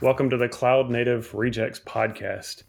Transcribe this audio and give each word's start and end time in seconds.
Welcome 0.00 0.30
to 0.30 0.36
the 0.36 0.48
Cloud 0.48 0.90
Native 0.90 1.34
Rejects 1.34 1.80
podcast. 1.80 2.62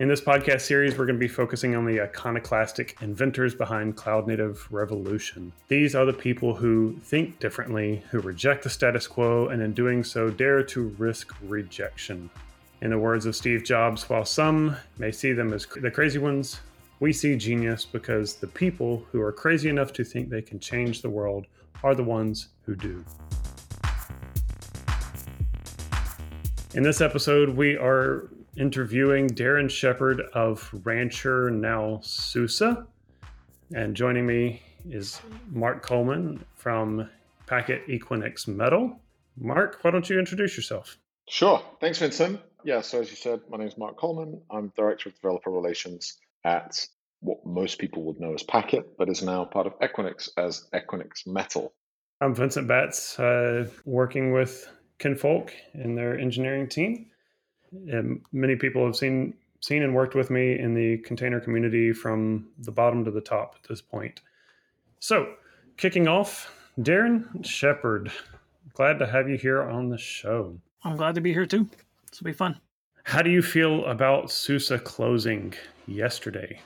In 0.00 0.08
this 0.08 0.20
podcast 0.20 0.62
series, 0.62 0.98
we're 0.98 1.06
going 1.06 1.14
to 1.14 1.20
be 1.20 1.28
focusing 1.28 1.76
on 1.76 1.86
the 1.86 2.00
iconoclastic 2.00 2.96
inventors 3.00 3.54
behind 3.54 3.94
cloud 3.96 4.26
native 4.26 4.66
revolution. 4.72 5.52
These 5.68 5.94
are 5.94 6.04
the 6.04 6.12
people 6.12 6.56
who 6.56 6.96
think 7.04 7.38
differently, 7.38 8.02
who 8.10 8.18
reject 8.18 8.64
the 8.64 8.70
status 8.70 9.06
quo, 9.06 9.46
and 9.46 9.62
in 9.62 9.74
doing 9.74 10.02
so, 10.02 10.28
dare 10.28 10.64
to 10.64 10.88
risk 10.98 11.32
rejection. 11.42 12.28
In 12.80 12.90
the 12.90 12.98
words 12.98 13.26
of 13.26 13.36
Steve 13.36 13.62
Jobs, 13.62 14.10
while 14.10 14.24
some 14.24 14.76
may 14.98 15.12
see 15.12 15.32
them 15.32 15.52
as 15.52 15.66
the 15.66 15.88
crazy 15.88 16.18
ones, 16.18 16.62
we 16.98 17.12
see 17.12 17.36
genius 17.36 17.84
because 17.84 18.34
the 18.34 18.48
people 18.48 19.06
who 19.12 19.20
are 19.20 19.30
crazy 19.30 19.68
enough 19.68 19.92
to 19.92 20.02
think 20.02 20.30
they 20.30 20.42
can 20.42 20.58
change 20.58 21.00
the 21.00 21.10
world 21.10 21.46
are 21.84 21.94
the 21.94 22.02
ones 22.02 22.48
who 22.66 22.74
do. 22.74 23.04
In 26.74 26.82
this 26.82 27.02
episode, 27.02 27.50
we 27.50 27.76
are 27.76 28.30
interviewing 28.56 29.28
Darren 29.28 29.68
Shepherd 29.68 30.22
of 30.32 30.70
Rancher, 30.84 31.50
now 31.50 32.00
SUSE. 32.02 32.62
And 33.74 33.94
joining 33.94 34.26
me 34.26 34.62
is 34.88 35.20
Mark 35.50 35.82
Coleman 35.82 36.42
from 36.54 37.10
Packet 37.46 37.86
Equinix 37.88 38.48
Metal. 38.48 38.98
Mark, 39.38 39.80
why 39.82 39.90
don't 39.90 40.08
you 40.08 40.18
introduce 40.18 40.56
yourself? 40.56 40.96
Sure. 41.28 41.62
Thanks, 41.78 41.98
Vincent. 41.98 42.40
Yeah, 42.64 42.80
so 42.80 43.02
as 43.02 43.10
you 43.10 43.16
said, 43.16 43.40
my 43.50 43.58
name 43.58 43.68
is 43.68 43.76
Mark 43.76 43.98
Coleman. 43.98 44.40
I'm 44.50 44.72
Director 44.74 45.10
of 45.10 45.14
Developer 45.16 45.50
Relations 45.50 46.16
at 46.42 46.86
what 47.20 47.44
most 47.44 47.80
people 47.80 48.02
would 48.04 48.18
know 48.18 48.32
as 48.32 48.42
Packet, 48.42 48.96
but 48.96 49.10
is 49.10 49.22
now 49.22 49.44
part 49.44 49.66
of 49.66 49.78
Equinix 49.80 50.30
as 50.38 50.68
Equinix 50.72 51.26
Metal. 51.26 51.74
I'm 52.22 52.34
Vincent 52.34 52.66
Batts, 52.66 53.18
uh, 53.18 53.68
working 53.84 54.32
with 54.32 54.70
Kinfolk 54.98 55.52
and 55.74 55.96
their 55.96 56.18
engineering 56.18 56.68
team. 56.68 57.06
And 57.88 58.22
many 58.32 58.56
people 58.56 58.84
have 58.84 58.96
seen 58.96 59.34
seen 59.60 59.82
and 59.82 59.94
worked 59.94 60.14
with 60.14 60.28
me 60.28 60.58
in 60.58 60.74
the 60.74 60.98
container 60.98 61.40
community 61.40 61.92
from 61.92 62.48
the 62.58 62.72
bottom 62.72 63.04
to 63.04 63.10
the 63.10 63.20
top 63.20 63.54
at 63.62 63.68
this 63.68 63.80
point. 63.80 64.20
So, 64.98 65.34
kicking 65.76 66.08
off, 66.08 66.52
Darren 66.80 67.44
Shepherd, 67.44 68.10
glad 68.74 68.98
to 68.98 69.06
have 69.06 69.28
you 69.28 69.38
here 69.38 69.62
on 69.62 69.88
the 69.88 69.98
show. 69.98 70.58
I'm 70.84 70.96
glad 70.96 71.14
to 71.14 71.20
be 71.20 71.32
here 71.32 71.46
too. 71.46 71.68
This 72.10 72.20
will 72.20 72.26
be 72.26 72.32
fun. 72.32 72.58
How 73.04 73.22
do 73.22 73.30
you 73.30 73.42
feel 73.42 73.84
about 73.86 74.30
SUSE 74.30 74.72
closing 74.84 75.54
yesterday? 75.86 76.60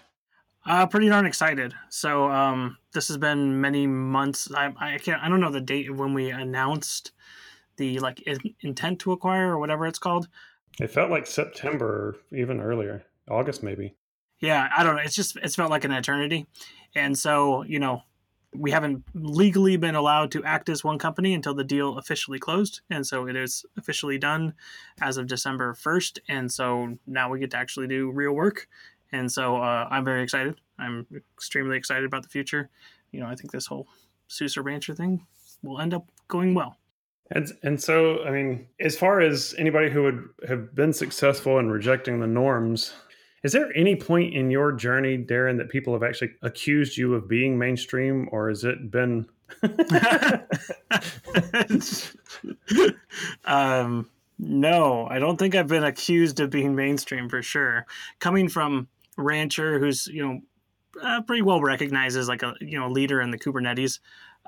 Uh, 0.65 0.87
pretty 0.87 1.09
darn 1.09 1.27
excited. 1.27 1.73
So 1.89 2.31
um, 2.31 2.77
this 2.93 3.09
has 3.09 3.17
been 3.17 3.61
many 3.61 3.87
months. 3.87 4.51
I, 4.53 4.73
I 4.79 4.99
can't. 4.99 5.23
I 5.23 5.29
don't 5.29 5.41
know 5.41 5.51
the 5.51 5.61
date 5.61 5.89
of 5.89 5.99
when 5.99 6.13
we 6.13 6.31
announced 6.31 7.13
the 7.77 7.99
like 8.01 8.21
in, 8.23 8.39
intent 8.61 9.01
to 9.01 9.13
acquire 9.13 9.53
or 9.53 9.59
whatever 9.59 9.87
it's 9.87 9.99
called. 9.99 10.29
It 10.81 10.91
felt 10.91 11.11
like 11.11 11.27
September, 11.27 12.17
even 12.33 12.61
earlier, 12.61 13.05
August 13.31 13.63
maybe. 13.63 13.95
Yeah, 14.41 14.69
I 14.77 14.83
don't 14.83 14.97
know. 14.97 15.03
It's 15.03 15.15
just 15.15 15.37
it's 15.37 15.57
felt 15.57 15.71
like 15.71 15.85
an 15.85 15.93
eternity, 15.93 16.47
and 16.95 17.17
so 17.19 17.63
you 17.65 17.79
know 17.79 18.03
we 18.55 18.71
haven't 18.71 19.05
legally 19.15 19.77
been 19.77 19.95
allowed 19.95 20.31
to 20.33 20.45
act 20.45 20.69
as 20.69 20.83
one 20.83 20.99
company 20.99 21.35
until 21.35 21.55
the 21.55 21.65
deal 21.65 21.99
officially 21.99 22.39
closed, 22.39 22.81
and 22.91 23.07
so 23.07 23.27
it 23.27 23.37
is 23.37 23.65
officially 23.77 24.19
done 24.19 24.55
as 25.01 25.17
of 25.17 25.27
December 25.27 25.75
first, 25.75 26.21
and 26.29 26.53
so 26.53 26.99
now 27.07 27.31
we 27.31 27.39
get 27.39 27.51
to 27.51 27.57
actually 27.57 27.87
do 27.87 28.11
real 28.11 28.33
work, 28.33 28.69
and 29.13 29.31
so 29.31 29.57
uh, 29.57 29.89
I'm 29.91 30.05
very 30.05 30.23
excited. 30.23 30.61
I'm 30.79 31.07
extremely 31.37 31.77
excited 31.77 32.05
about 32.05 32.23
the 32.23 32.29
future. 32.29 32.69
You 33.13 33.21
know, 33.21 33.27
I 33.27 33.35
think 33.35 33.53
this 33.53 33.67
whole 33.67 33.89
SUSE 34.29 34.59
Rancher 34.59 34.95
thing 34.95 35.27
will 35.63 35.81
end 35.81 35.95
up 35.95 36.11
going 36.29 36.55
well. 36.55 36.77
And 37.31 37.51
and 37.63 37.83
so, 37.83 38.23
I 38.25 38.31
mean, 38.31 38.67
as 38.81 38.97
far 38.97 39.21
as 39.21 39.55
anybody 39.59 39.91
who 39.91 40.05
would 40.05 40.29
have 40.49 40.75
been 40.75 40.93
successful 40.93 41.59
in 41.59 41.71
rejecting 41.71 42.21
the 42.21 42.27
norms, 42.27 42.95
is 43.43 43.53
there 43.53 43.71
any 43.77 43.97
point 43.97 44.35
in 44.35 44.51
your 44.51 44.73
journey, 44.73 45.19
Darren, 45.19 45.59
that 45.59 45.69
people 45.69 45.93
have 45.93 46.03
actually 46.03 46.33
accused 46.43 46.97
you 46.97 47.15
of 47.15 47.29
being 47.29 47.59
mainstream, 47.59 48.29
or 48.33 48.49
has 48.49 48.65
it 48.65 48.91
been? 48.91 49.27
um, 53.45 54.11
no, 54.39 55.07
I 55.07 55.19
don't 55.19 55.37
think 55.37 55.55
I've 55.55 55.69
been 55.69 55.85
accused 55.85 56.41
of 56.41 56.51
being 56.51 56.75
mainstream 56.75 57.29
for 57.29 57.43
sure. 57.43 57.87
Coming 58.19 58.49
from 58.49 58.89
Rancher, 59.17 59.79
who's 59.79 60.07
you 60.09 60.27
know 60.27 60.41
uh, 61.03 61.23
pretty 61.23 61.43
well 61.43 61.61
recognized 61.61 62.17
as 62.17 62.29
like 62.29 62.43
a 62.43 62.55
you 62.61 62.79
know 62.79 62.89
leader 62.89 63.21
in 63.21 63.31
the 63.31 63.39
Kubernetes 63.39 64.01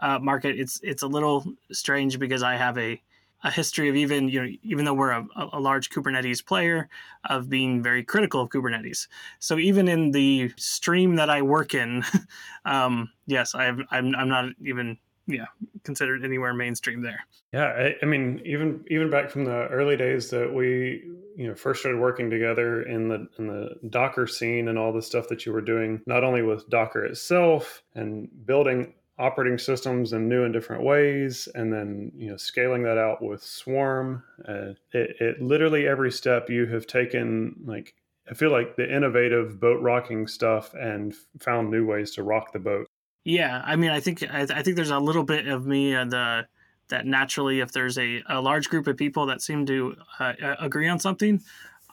uh, 0.03 0.19
market, 0.19 0.59
it's 0.59 0.81
it's 0.83 1.03
a 1.03 1.07
little 1.07 1.45
strange 1.73 2.19
because 2.19 2.43
I 2.43 2.57
have 2.57 2.79
a 2.79 3.01
a 3.45 3.51
history 3.51 3.89
of 3.89 3.97
even 3.97 4.29
you 4.29 4.43
know 4.43 4.49
even 4.63 4.85
though 4.85 4.95
we're 4.95 5.11
a, 5.11 5.27
a, 5.53 5.61
large 5.61 5.91
Kubernetes 5.91 6.45
player 6.45 6.89
of 7.29 7.49
being 7.49 7.83
very 7.83 8.03
critical 8.03 8.41
of 8.41 8.49
Kubernetes. 8.49 9.07
So 9.39 9.59
even 9.59 9.89
in 9.89 10.11
the 10.11 10.53
stream 10.57 11.17
that 11.17 11.31
I 11.31 11.43
work 11.43 11.75
in, 11.75 12.03
um, 12.65 13.11
yes, 13.27 13.55
I 13.55 13.65
have, 13.65 13.81
I'm 13.91 14.15
I'm 14.17 14.29
not 14.29 14.47
even 14.65 14.99
yeah 15.27 15.47
considered 15.85 16.25
anywhere 16.25 16.53
mainstream 16.53 17.03
there. 17.03 17.21
Yeah, 17.53 17.67
I, 17.67 17.95
I, 18.03 18.07
mean 18.07 18.43
even 18.45 18.85
even 18.89 19.11
back 19.11 19.31
from 19.31 19.45
the 19.45 19.69
early 19.69 19.97
days 19.97 20.31
that 20.31 20.53
we 20.53 21.05
you 21.37 21.47
know 21.47 21.55
first 21.55 21.81
started 21.81 22.01
working 22.01 22.31
together 22.31 22.83
in 22.83 23.09
the 23.09 23.29
in 23.39 23.47
the 23.47 23.77
Docker 23.89 24.27
scene 24.27 24.69
and 24.69 24.79
all 24.79 24.93
the 24.93 25.03
stuff 25.03 25.29
that 25.29 25.47
you 25.47 25.53
were 25.53 25.61
doing, 25.61 26.01
not 26.07 26.25
only 26.25 26.43
with 26.43 26.69
Docker 26.69 27.05
itself 27.05 27.83
and 27.95 28.29
building 28.47 28.95
operating 29.19 29.59
systems 29.59 30.13
in 30.13 30.29
new 30.29 30.45
and 30.45 30.53
different 30.53 30.83
ways 30.83 31.49
and 31.55 31.73
then 31.73 32.13
you 32.15 32.31
know 32.31 32.37
scaling 32.37 32.83
that 32.85 32.99
out 32.99 33.21
with 33.21 33.43
swarm 33.43 34.23
uh, 34.49 34.73
it, 34.93 35.17
it, 35.21 35.43
literally 35.43 35.89
every 35.89 36.11
step 36.11 36.49
you 36.49 36.67
have 36.67 36.87
taken 36.87 37.55
like 37.65 37.95
i 38.31 38.35
feel 38.35 38.53
like 38.53 38.77
the 38.77 38.95
innovative 38.95 39.59
boat 39.59 39.81
rocking 39.83 40.27
stuff 40.27 40.73
and 40.75 41.15
found 41.41 41.69
new 41.69 41.85
ways 41.85 42.13
to 42.13 42.23
rock 42.23 42.53
the 42.53 42.59
boat. 42.61 42.87
Yeah 43.25 43.61
i 43.65 43.75
mean 43.75 43.91
i 43.91 43.99
think 43.99 44.23
i, 44.23 44.43
I 44.43 44.63
think 44.63 44.77
there's 44.77 44.91
a 44.91 45.01
little 45.01 45.25
bit 45.25 45.49
of 45.49 45.67
me 45.67 45.95
uh, 45.95 46.05
the 46.05 46.47
that 46.89 47.05
naturally 47.05 47.61
if 47.61 47.73
there's 47.73 47.99
a, 47.99 48.23
a 48.29 48.41
large 48.41 48.71
group 48.71 48.87
of 48.87 48.97
people 48.97 49.27
that 49.27 49.43
seem 49.43 49.67
to 49.67 49.95
uh, 50.21 50.33
agree 50.61 50.89
on 50.89 51.01
something 51.01 51.43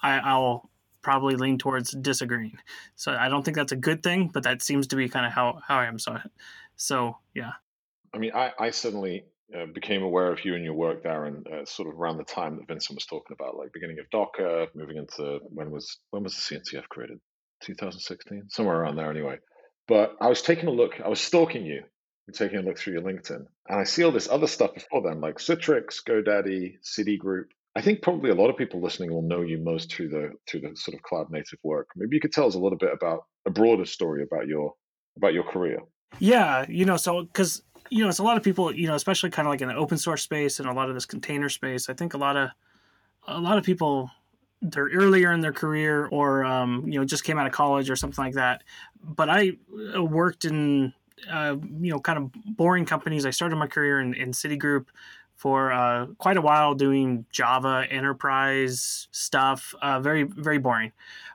I, 0.03 0.19
i'll 0.19 0.69
probably 1.01 1.35
lean 1.35 1.59
towards 1.59 1.91
disagreeing. 1.91 2.57
So 2.95 3.13
i 3.13 3.29
don't 3.29 3.43
think 3.43 3.57
that's 3.57 3.71
a 3.71 3.75
good 3.77 4.03
thing 4.03 4.29
but 4.31 4.43
that 4.43 4.61
seems 4.61 4.85
to 4.87 4.95
be 4.95 5.09
kind 5.09 5.25
of 5.25 5.31
how, 5.31 5.59
how 5.67 5.77
i 5.77 5.85
am 5.85 5.97
so 5.97 6.17
so 6.75 7.17
yeah. 7.33 7.53
I 8.13 8.17
mean, 8.17 8.31
I, 8.33 8.51
I 8.57 8.69
suddenly 8.69 9.25
uh, 9.53 9.65
became 9.73 10.01
aware 10.01 10.31
of 10.31 10.43
you 10.43 10.55
and 10.55 10.63
your 10.63 10.73
work 10.73 11.03
there, 11.03 11.25
and 11.25 11.45
uh, 11.47 11.65
sort 11.65 11.87
of 11.87 11.99
around 11.99 12.17
the 12.17 12.23
time 12.23 12.55
that 12.57 12.67
Vincent 12.67 12.95
was 12.95 13.05
talking 13.05 13.35
about, 13.39 13.57
like 13.57 13.73
beginning 13.73 13.99
of 13.99 14.09
Docker, 14.09 14.67
moving 14.73 14.97
into 14.97 15.39
when 15.49 15.69
was 15.69 15.99
when 16.11 16.23
was 16.23 16.35
the 16.35 16.55
CNCF 16.55 16.87
created? 16.87 17.19
2016, 17.61 18.49
somewhere 18.49 18.75
around 18.75 18.95
there, 18.95 19.09
anyway. 19.09 19.37
But 19.87 20.15
I 20.19 20.27
was 20.27 20.41
taking 20.41 20.67
a 20.67 20.71
look. 20.71 20.99
I 21.03 21.07
was 21.07 21.19
stalking 21.19 21.65
you 21.65 21.83
and 22.27 22.35
taking 22.35 22.57
a 22.57 22.61
look 22.61 22.77
through 22.77 22.93
your 22.93 23.03
LinkedIn, 23.03 23.45
and 23.69 23.79
I 23.79 23.83
see 23.83 24.03
all 24.03 24.11
this 24.11 24.29
other 24.29 24.47
stuff 24.47 24.73
before 24.73 25.03
then, 25.03 25.21
like 25.21 25.37
Citrix, 25.37 26.03
GoDaddy, 26.07 26.77
Citigroup. 26.83 27.45
I 27.75 27.81
think 27.81 28.01
probably 28.01 28.29
a 28.29 28.35
lot 28.35 28.49
of 28.49 28.57
people 28.57 28.81
listening 28.81 29.11
will 29.11 29.21
know 29.21 29.41
you 29.41 29.57
most 29.57 29.93
through 29.93 30.09
the 30.09 30.31
through 30.49 30.61
the 30.61 30.75
sort 30.75 30.95
of 30.95 31.03
cloud 31.03 31.29
native 31.29 31.59
work. 31.63 31.89
Maybe 31.95 32.15
you 32.15 32.21
could 32.21 32.31
tell 32.31 32.47
us 32.47 32.55
a 32.55 32.59
little 32.59 32.77
bit 32.77 32.93
about 32.93 33.25
a 33.45 33.51
broader 33.51 33.85
story 33.85 34.23
about 34.23 34.47
your 34.47 34.73
about 35.17 35.33
your 35.33 35.43
career. 35.43 35.79
Yeah, 36.19 36.65
you 36.69 36.85
know, 36.85 36.97
so 36.97 37.23
because 37.23 37.61
you 37.89 38.03
know, 38.03 38.09
it's 38.09 38.19
a 38.19 38.23
lot 38.23 38.37
of 38.37 38.43
people, 38.43 38.73
you 38.73 38.87
know, 38.87 38.95
especially 38.95 39.29
kind 39.29 39.47
of 39.47 39.51
like 39.51 39.61
in 39.61 39.67
the 39.67 39.75
open 39.75 39.97
source 39.97 40.23
space 40.23 40.59
and 40.59 40.67
a 40.67 40.73
lot 40.73 40.89
of 40.89 40.95
this 40.95 41.05
container 41.05 41.49
space. 41.49 41.89
I 41.89 41.93
think 41.93 42.13
a 42.13 42.17
lot 42.17 42.35
of 42.35 42.49
a 43.27 43.39
lot 43.39 43.57
of 43.57 43.63
people 43.63 44.11
they're 44.61 44.89
earlier 44.89 45.31
in 45.33 45.41
their 45.41 45.53
career 45.53 46.07
or 46.07 46.43
um, 46.43 46.83
you 46.87 46.99
know 46.99 47.05
just 47.05 47.23
came 47.23 47.37
out 47.37 47.45
of 47.45 47.53
college 47.53 47.89
or 47.89 47.95
something 47.95 48.23
like 48.23 48.33
that. 48.35 48.63
But 49.03 49.29
I 49.29 49.53
uh, 49.95 50.03
worked 50.03 50.45
in 50.45 50.93
uh, 51.31 51.57
you 51.79 51.91
know 51.91 51.99
kind 51.99 52.17
of 52.17 52.31
boring 52.57 52.85
companies. 52.85 53.25
I 53.25 53.31
started 53.31 53.57
my 53.57 53.67
career 53.67 53.99
in, 53.99 54.13
in 54.13 54.31
Citigroup 54.31 54.87
for 55.35 55.71
uh, 55.71 56.07
quite 56.17 56.37
a 56.37 56.41
while 56.41 56.73
doing 56.73 57.25
Java 57.31 57.85
enterprise 57.89 59.07
stuff. 59.11 59.75
Uh, 59.81 59.99
very 59.99 60.23
very 60.23 60.57
boring, 60.57 60.91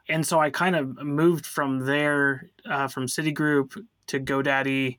and 0.09 0.27
so 0.27 0.41
I 0.41 0.50
kind 0.50 0.75
of 0.75 0.97
moved 1.03 1.47
from 1.47 1.81
there 1.81 2.50
uh, 2.65 2.88
from 2.88 3.06
Citigroup 3.06 3.77
to 4.11 4.21
GoDaddy 4.21 4.99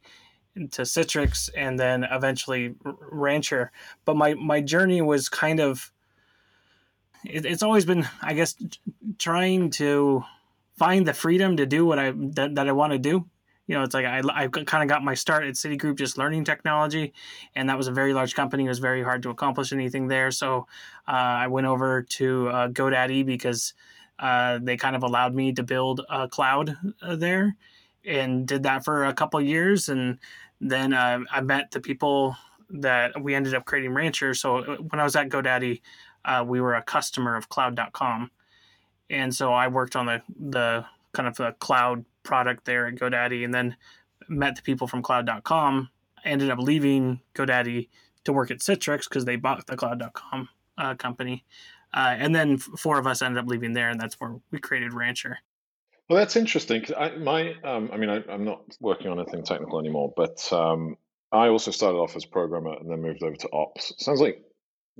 to 0.56 0.81
Citrix 0.81 1.50
and 1.56 1.80
then 1.80 2.04
eventually 2.04 2.75
Rancher. 2.84 3.72
But 4.06 4.18
my 4.18 4.34
my 4.34 4.62
journey 4.62 5.02
was 5.02 5.30
kind 5.30 5.60
of 5.60 5.92
it, 7.25 7.46
it's 7.46 7.63
always 7.63 7.86
been 7.86 8.08
I 8.22 8.34
guess 8.34 8.56
trying 9.18 9.69
to 9.72 10.24
find 10.78 11.06
the 11.08 11.13
freedom 11.13 11.58
to 11.58 11.66
do 11.66 11.86
what 11.86 12.00
I 12.00 12.12
that, 12.12 12.56
that 12.56 12.68
I 12.68 12.72
want 12.72 12.94
to 12.94 13.00
do. 13.00 13.25
You 13.68 13.78
know, 13.78 13.84
it's 13.84 13.94
like 13.94 14.06
I, 14.06 14.22
I 14.34 14.48
kind 14.48 14.84
of 14.84 14.90
got 14.90 15.04
my 15.04 15.14
start 15.14 15.46
at 15.46 15.54
Citigroup 15.54 15.98
just 15.98 16.18
learning 16.18 16.44
technology, 16.44 17.14
and 17.56 17.69
that 17.69 17.78
was 17.78 17.88
a 17.88 17.92
very 17.92 18.14
large 18.14 18.36
company. 18.36 18.66
It 18.66 18.69
was 18.69 18.80
very 18.80 19.02
hard 19.02 19.24
to 19.24 19.30
accomplish 19.30 19.72
anything 19.72 20.07
there. 20.07 20.31
So 20.31 20.68
uh, 21.07 21.12
I 21.46 21.48
went 21.48 21.68
over 21.68 22.02
to 22.02 22.50
uh, 22.50 22.68
GoDaddy 22.68 23.25
because 23.25 23.74
uh, 24.19 24.60
they 24.62 24.75
kind 24.75 24.96
of 24.96 25.04
allowed 25.04 25.34
me 25.36 25.54
to 25.54 25.64
build 25.64 26.02
a 26.10 26.28
cloud 26.28 26.75
uh, 27.02 27.16
there 27.16 27.56
and 28.06 28.48
did 28.48 28.63
that 28.63 28.83
for 28.83 29.06
a 29.06 29.13
couple 29.13 29.39
years 29.42 29.89
and 29.89 30.18
then 30.59 30.94
uh, 30.94 31.19
i 31.31 31.42
met 31.42 31.71
the 31.71 31.80
people 31.80 32.36
that 32.69 33.21
we 33.21 33.36
ended 33.36 33.53
up 33.53 33.65
creating 33.65 33.94
rancher 33.94 34.33
so 34.33 34.57
uh, 34.57 34.75
when 34.77 35.00
i 35.00 35.03
was 35.03 35.15
at 35.15 35.30
godaddy 35.30 35.81
uh, 36.25 36.44
we 36.48 36.62
were 36.62 36.75
a 36.75 36.83
customer 36.83 37.36
of 37.36 37.50
Cloud.com, 37.50 38.31
and 39.09 39.33
so 39.33 39.53
I 39.53 39.68
worked 39.68 39.95
on 39.95 40.06
the 40.06 40.21
the 40.39 40.86
kind 41.13 41.27
of 41.27 41.36
the 41.36 41.53
cloud 41.59 42.06
product 42.24 42.65
there 42.65 42.88
at 42.88 42.95
GoDaddy, 42.95 43.44
and 43.44 43.53
then 43.53 43.75
met 44.27 44.56
the 44.56 44.62
people 44.62 44.88
from 44.88 45.01
Cloud.com. 45.01 45.89
Ended 46.24 46.50
up 46.51 46.59
leaving 46.59 47.21
GoDaddy 47.33 47.89
to 48.24 48.33
work 48.33 48.51
at 48.51 48.59
Citrix 48.59 49.09
because 49.09 49.25
they 49.25 49.36
bought 49.36 49.65
the 49.65 49.75
Cloud.com 49.75 50.50
uh, 50.77 50.95
company, 50.95 51.44
uh, 51.94 52.15
and 52.18 52.36
then 52.36 52.57
four 52.57 53.00
of 53.00 53.07
us 53.07 53.21
ended 53.21 53.44
up 53.44 53.50
leaving 53.50 53.74
there, 53.74 53.89
and 53.89 54.00
that's 54.00 54.19
where 54.19 54.36
we 54.51 54.59
created 54.59 54.94
Rancher. 54.94 55.39
Well, 56.12 56.19
that's 56.19 56.36
interesting 56.36 56.81
because 56.81 56.94
I, 57.00 57.16
my, 57.16 57.54
um, 57.63 57.90
I 57.94 57.96
mean, 57.96 58.10
I, 58.10 58.18
am 58.34 58.44
not 58.44 58.75
working 58.81 59.08
on 59.08 59.18
anything 59.18 59.46
technical 59.46 59.80
anymore, 59.80 60.12
but 60.13 60.52
um, 60.52 60.98
I 61.31 61.48
also 61.48 61.72
started 61.72 62.00
off 62.00 62.18
as 62.18 62.25
a 62.25 62.28
programmer 62.28 62.74
and 62.74 62.92
then 62.92 63.02
moved 63.02 63.24
over 63.24 63.38
to 63.38 63.50
ops. 63.54 63.94
Sounds 63.98 64.19
like 64.19 64.44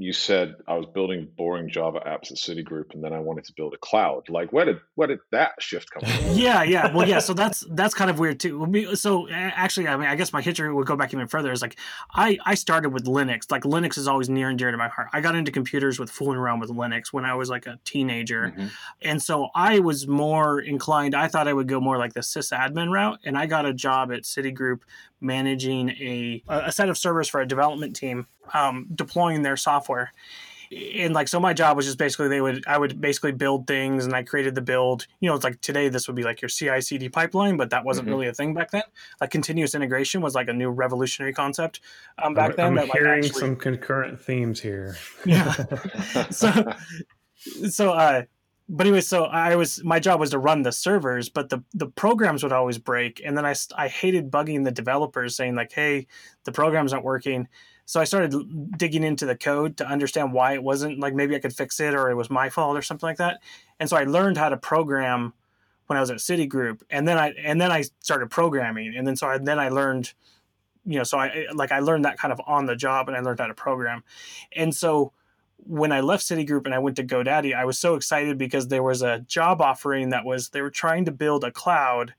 you 0.02 0.14
said 0.14 0.56
I 0.68 0.76
was 0.76 0.86
building 0.94 1.28
boring 1.38 1.70
Java 1.70 2.00
apps 2.06 2.32
at 2.32 2.38
Citigroup, 2.38 2.94
and 2.94 3.04
then 3.04 3.14
I 3.14 3.20
wanted 3.20 3.46
to 3.46 3.54
build 3.56 3.74
a 3.74 3.78
cloud. 3.78 4.30
Like, 4.30 4.52
where 4.52 4.66
did 4.66 4.80
where 4.96 5.08
did 5.08 5.20
that 5.32 5.54
shift 5.60 5.92
come 5.92 6.02
from? 6.02 6.32
yeah, 6.34 6.64
yeah, 6.64 6.94
well, 6.94 7.08
yeah. 7.08 7.20
So 7.20 7.34
that's 7.34 7.66
that's 7.72 7.94
kind 7.94 8.10
of 8.10 8.20
weird 8.20 8.40
too. 8.40 8.96
So 8.96 9.30
actually, 9.30 9.88
I 9.88 9.98
mean, 9.98 10.08
I 10.08 10.16
guess 10.16 10.34
my 10.34 10.42
history 10.42 10.74
would 10.74 10.88
go 10.88 10.96
back 10.96 11.14
even 11.14 11.28
further. 11.28 11.52
Is 11.52 11.62
like 11.62 11.78
I 12.14 12.38
I 12.46 12.56
started 12.56 12.90
with 12.90 13.06
Linux. 13.06 13.52
Like 13.52 13.64
Linux 13.64 13.98
is 13.98 14.08
always 14.08 14.30
near 14.30 14.50
and 14.50 14.58
dear 14.58 14.72
to 14.72 14.78
my 14.78 14.88
heart. 14.88 15.10
I 15.14 15.22
got 15.22 15.36
into 15.36 15.52
computers 15.52 16.00
with 16.00 16.10
fooling 16.10 16.38
around 16.38 16.60
with 16.60 16.70
Linux 16.70 17.14
when 17.14 17.26
I 17.26 17.36
was 17.36 17.50
like 17.50 17.68
a 17.68 17.80
teenager, 17.86 18.54
mm-hmm. 18.56 18.68
and 19.02 19.22
so 19.22 19.50
I 19.54 19.80
was 19.80 20.08
more 20.08 20.60
inclined. 20.60 21.16
I 21.16 21.28
thought 21.28 21.48
I 21.48 21.54
would 21.54 21.68
go 21.68 21.80
more 21.80 21.98
like 21.98 22.14
the 22.14 22.22
sysadmin 22.22 22.92
route, 22.92 23.20
and 23.24 23.38
I 23.38 23.46
got 23.46 23.66
a 23.66 23.74
job 23.74 24.12
at 24.12 24.24
Citigroup 24.24 24.80
managing 25.22 25.90
a 25.90 26.44
a 26.48 26.72
set 26.72 26.90
of 26.90 26.98
servers 26.98 27.28
for 27.28 27.42
a 27.42 27.48
development 27.48 27.96
team 27.96 28.26
um, 28.54 28.88
deploying 28.94 29.42
their 29.42 29.58
software. 29.58 30.12
And 30.72 31.14
like 31.14 31.28
so 31.28 31.38
my 31.38 31.52
job 31.54 31.76
was 31.76 31.86
just 31.86 31.98
basically 31.98 32.30
they 32.30 32.40
would 32.40 32.64
i 32.66 32.78
would 32.78 33.02
basically 33.02 33.34
build 33.34 33.68
things 33.68 34.06
and 34.06 34.16
i 34.16 34.24
created 34.24 34.56
the 34.56 34.62
build. 34.62 35.06
You 35.20 35.30
know 35.30 35.36
it's 35.36 35.44
like 35.44 35.60
today 35.60 35.90
this 35.90 36.08
would 36.08 36.16
be 36.16 36.24
like 36.24 36.42
your 36.42 36.48
ci 36.48 36.80
cd 36.80 37.10
pipeline 37.10 37.58
but 37.58 37.72
that 37.72 37.84
wasn't 37.84 38.06
mm-hmm. 38.06 38.16
really 38.16 38.28
a 38.28 38.34
thing 38.34 38.54
back 38.54 38.72
then. 38.72 38.84
Like 39.20 39.32
continuous 39.32 39.76
integration 39.76 40.22
was 40.22 40.34
like 40.34 40.48
a 40.48 40.54
new 40.54 40.70
revolutionary 40.70 41.34
concept 41.34 41.82
um, 42.24 42.34
back 42.34 42.56
then 42.56 42.68
i'm 42.68 42.76
that, 42.76 42.90
hearing 42.90 43.22
like, 43.22 43.32
actually... 43.32 43.40
some 43.42 43.56
concurrent 43.58 44.22
themes 44.22 44.62
here. 44.62 44.96
Yeah. 45.26 45.54
So 46.32 46.74
so 47.70 47.90
uh 47.92 48.22
but 48.74 48.88
anyway, 48.88 49.02
so 49.02 49.26
I 49.26 49.58
was 49.58 49.84
my 49.84 50.00
job 50.00 50.22
was 50.22 50.30
to 50.30 50.40
run 50.40 50.62
the 50.62 50.72
servers, 50.72 51.28
but 51.28 51.50
the 51.50 51.62
the 51.74 51.88
programs 51.88 52.42
would 52.42 52.54
always 52.54 52.78
break, 52.78 53.22
and 53.24 53.38
then 53.38 53.46
I 53.46 53.54
I 53.76 53.90
hated 53.90 54.32
bugging 54.32 54.64
the 54.64 54.72
developers, 54.72 55.36
saying 55.36 55.56
like, 55.56 55.74
"Hey, 55.74 56.08
the 56.46 56.54
program's 56.54 56.94
not 56.94 57.04
working." 57.04 57.50
So 57.86 58.00
I 58.00 58.06
started 58.06 58.78
digging 58.78 59.04
into 59.04 59.26
the 59.26 59.36
code 59.36 59.78
to 59.78 59.88
understand 59.88 60.34
why 60.34 60.54
it 60.54 60.64
wasn't 60.64 61.00
like 61.00 61.14
maybe 61.14 61.36
I 61.36 61.40
could 61.40 61.54
fix 61.54 61.80
it 61.80 61.94
or 61.94 62.10
it 62.10 62.16
was 62.16 62.30
my 62.30 62.50
fault 62.50 62.78
or 62.78 62.82
something 62.82 63.08
like 63.08 63.18
that. 63.18 63.42
And 63.80 63.90
so 63.90 63.98
I 63.98 64.04
learned 64.04 64.38
how 64.38 64.50
to 64.50 64.58
program 64.58 65.34
when 65.88 65.98
I 65.98 66.00
was 66.00 66.10
at 66.10 66.18
Citigroup, 66.20 66.84
and 66.90 67.06
then 67.06 67.18
I 67.18 67.34
and 67.44 67.60
then 67.60 67.70
I 67.70 67.84
started 68.00 68.30
programming, 68.30 68.96
and 68.96 69.06
then 69.06 69.18
so 69.18 69.28
I, 69.28 69.38
then 69.40 69.60
I 69.60 69.68
learned, 69.68 70.14
you 70.86 70.98
know, 70.98 71.04
so 71.04 71.18
I 71.18 71.28
eh, 71.28 71.46
like 71.54 71.74
I 71.74 71.80
learned 71.80 72.06
that 72.06 72.18
kind 72.18 72.32
of 72.32 72.40
on 72.48 72.66
the 72.66 72.78
job, 72.78 73.10
and 73.10 73.18
I 73.18 73.20
learned 73.20 73.42
how 73.42 73.48
to 73.48 73.54
program, 73.54 74.06
and 74.56 74.74
so 74.74 75.12
when 75.58 75.92
I 75.92 76.00
left 76.00 76.24
Citigroup 76.24 76.66
and 76.66 76.74
I 76.74 76.80
went 76.80 76.96
to 76.96 77.04
GoDaddy, 77.04 77.54
I 77.54 77.66
was 77.66 77.78
so 77.78 77.96
excited 77.96 78.38
because 78.38 78.70
there 78.70 78.84
was 78.84 79.02
a 79.02 79.20
job 79.20 79.62
offering 79.62 80.10
that 80.10 80.24
was 80.24 80.50
they 80.50 80.62
were 80.62 80.72
trying 80.72 81.06
to 81.06 81.12
build 81.12 81.44
a 81.44 81.52
cloud 81.52 82.14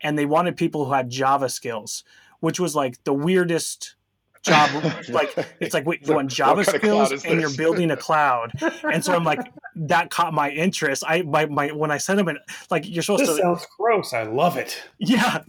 and 0.00 0.18
they 0.18 0.26
wanted 0.26 0.56
people 0.56 0.84
who 0.84 0.92
had 0.92 1.10
Java 1.10 1.48
skills, 1.48 2.04
which 2.40 2.60
was 2.60 2.76
like 2.76 3.02
the 3.04 3.12
weirdest 3.12 3.96
job 4.42 4.70
like 5.10 5.34
it's 5.60 5.74
like 5.74 5.86
wait 5.86 6.06
you 6.06 6.14
want 6.14 6.30
java 6.30 6.64
skills 6.64 7.12
and 7.24 7.40
you're 7.40 7.54
building 7.56 7.90
a 7.90 7.96
cloud. 8.06 8.52
And 8.82 9.04
so 9.04 9.14
i'm 9.14 9.24
like 9.24 9.40
that 9.76 10.10
caught 10.10 10.34
my 10.34 10.50
interest. 10.50 11.04
I 11.06 11.22
my, 11.22 11.46
my 11.46 11.68
when 11.68 11.90
i 11.90 11.98
sent 11.98 12.20
him 12.20 12.28
an 12.28 12.38
like 12.70 12.88
you're 12.88 13.02
supposed 13.02 13.22
this 13.22 13.36
to 13.36 13.42
sounds 13.42 13.66
gross. 13.78 14.12
I 14.12 14.24
love 14.24 14.56
it. 14.56 14.82
Yeah. 14.98 15.42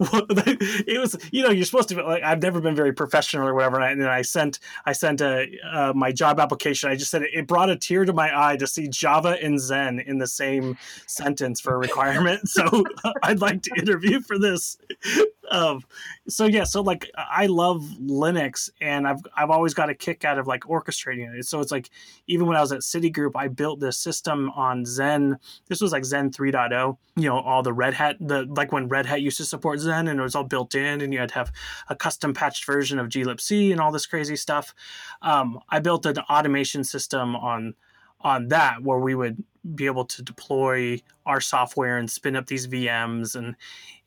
It 0.84 1.00
was 1.00 1.16
you 1.30 1.42
know 1.42 1.50
you're 1.50 1.64
supposed 1.64 1.88
to 1.90 1.94
be 1.94 2.02
like 2.02 2.22
i've 2.22 2.42
never 2.42 2.60
been 2.60 2.74
very 2.74 2.92
professional 2.92 3.46
or 3.46 3.54
whatever. 3.54 3.76
And 3.76 3.84
i, 3.84 3.90
and 3.90 4.04
I 4.04 4.22
sent 4.22 4.58
i 4.84 4.92
sent 4.92 5.20
a 5.20 5.46
uh, 5.72 5.92
my 5.94 6.12
job 6.12 6.40
application. 6.40 6.90
I 6.90 6.96
just 6.96 7.10
said 7.10 7.22
it, 7.22 7.30
it 7.32 7.46
brought 7.46 7.70
a 7.70 7.76
tear 7.76 8.04
to 8.04 8.12
my 8.12 8.30
eye 8.34 8.56
to 8.56 8.66
see 8.66 8.88
java 8.88 9.36
and 9.42 9.58
Xen 9.58 10.04
in 10.04 10.18
the 10.18 10.26
same 10.26 10.76
sentence 11.06 11.60
for 11.60 11.74
a 11.74 11.78
requirement. 11.78 12.48
So 12.48 12.84
i'd 13.22 13.40
like 13.40 13.62
to 13.62 13.70
interview 13.76 14.20
for 14.20 14.38
this 14.38 14.76
um, 15.52 15.82
so 16.28 16.46
yeah, 16.46 16.64
so 16.64 16.80
like 16.80 17.10
I 17.14 17.44
love 17.44 17.82
Linux, 18.00 18.70
and 18.80 19.06
I've 19.06 19.20
I've 19.36 19.50
always 19.50 19.74
got 19.74 19.90
a 19.90 19.94
kick 19.94 20.24
out 20.24 20.38
of 20.38 20.46
like 20.46 20.62
orchestrating 20.62 21.38
it. 21.38 21.44
So 21.44 21.60
it's 21.60 21.70
like 21.70 21.90
even 22.26 22.46
when 22.46 22.56
I 22.56 22.62
was 22.62 22.72
at 22.72 22.80
Citigroup, 22.80 23.32
I 23.36 23.48
built 23.48 23.78
this 23.78 23.98
system 23.98 24.48
on 24.50 24.84
Xen. 24.84 25.36
This 25.68 25.82
was 25.82 25.92
like 25.92 26.04
Xen 26.04 26.34
3.0. 26.34 26.96
You 27.16 27.28
know, 27.28 27.38
all 27.38 27.62
the 27.62 27.74
Red 27.74 27.92
Hat, 27.92 28.16
the 28.18 28.46
like 28.46 28.72
when 28.72 28.88
Red 28.88 29.04
Hat 29.04 29.20
used 29.20 29.36
to 29.36 29.44
support 29.44 29.78
Xen, 29.80 30.08
and 30.08 30.18
it 30.18 30.22
was 30.22 30.34
all 30.34 30.44
built 30.44 30.74
in, 30.74 31.02
and 31.02 31.12
you 31.12 31.20
had 31.20 31.28
to 31.28 31.34
have 31.34 31.52
a 31.90 31.94
custom 31.94 32.32
patched 32.32 32.64
version 32.64 32.98
of 32.98 33.10
glibc 33.10 33.70
and 33.70 33.78
all 33.78 33.92
this 33.92 34.06
crazy 34.06 34.36
stuff. 34.36 34.74
Um, 35.20 35.60
I 35.68 35.80
built 35.80 36.06
an 36.06 36.18
automation 36.18 36.82
system 36.82 37.36
on 37.36 37.74
on 38.22 38.48
that 38.48 38.82
where 38.82 38.98
we 38.98 39.14
would 39.14 39.44
be 39.74 39.86
able 39.86 40.04
to 40.04 40.22
deploy 40.22 41.00
our 41.24 41.40
software 41.40 41.98
and 41.98 42.10
spin 42.10 42.36
up 42.36 42.46
these 42.46 42.66
VMs 42.66 43.36
and 43.36 43.54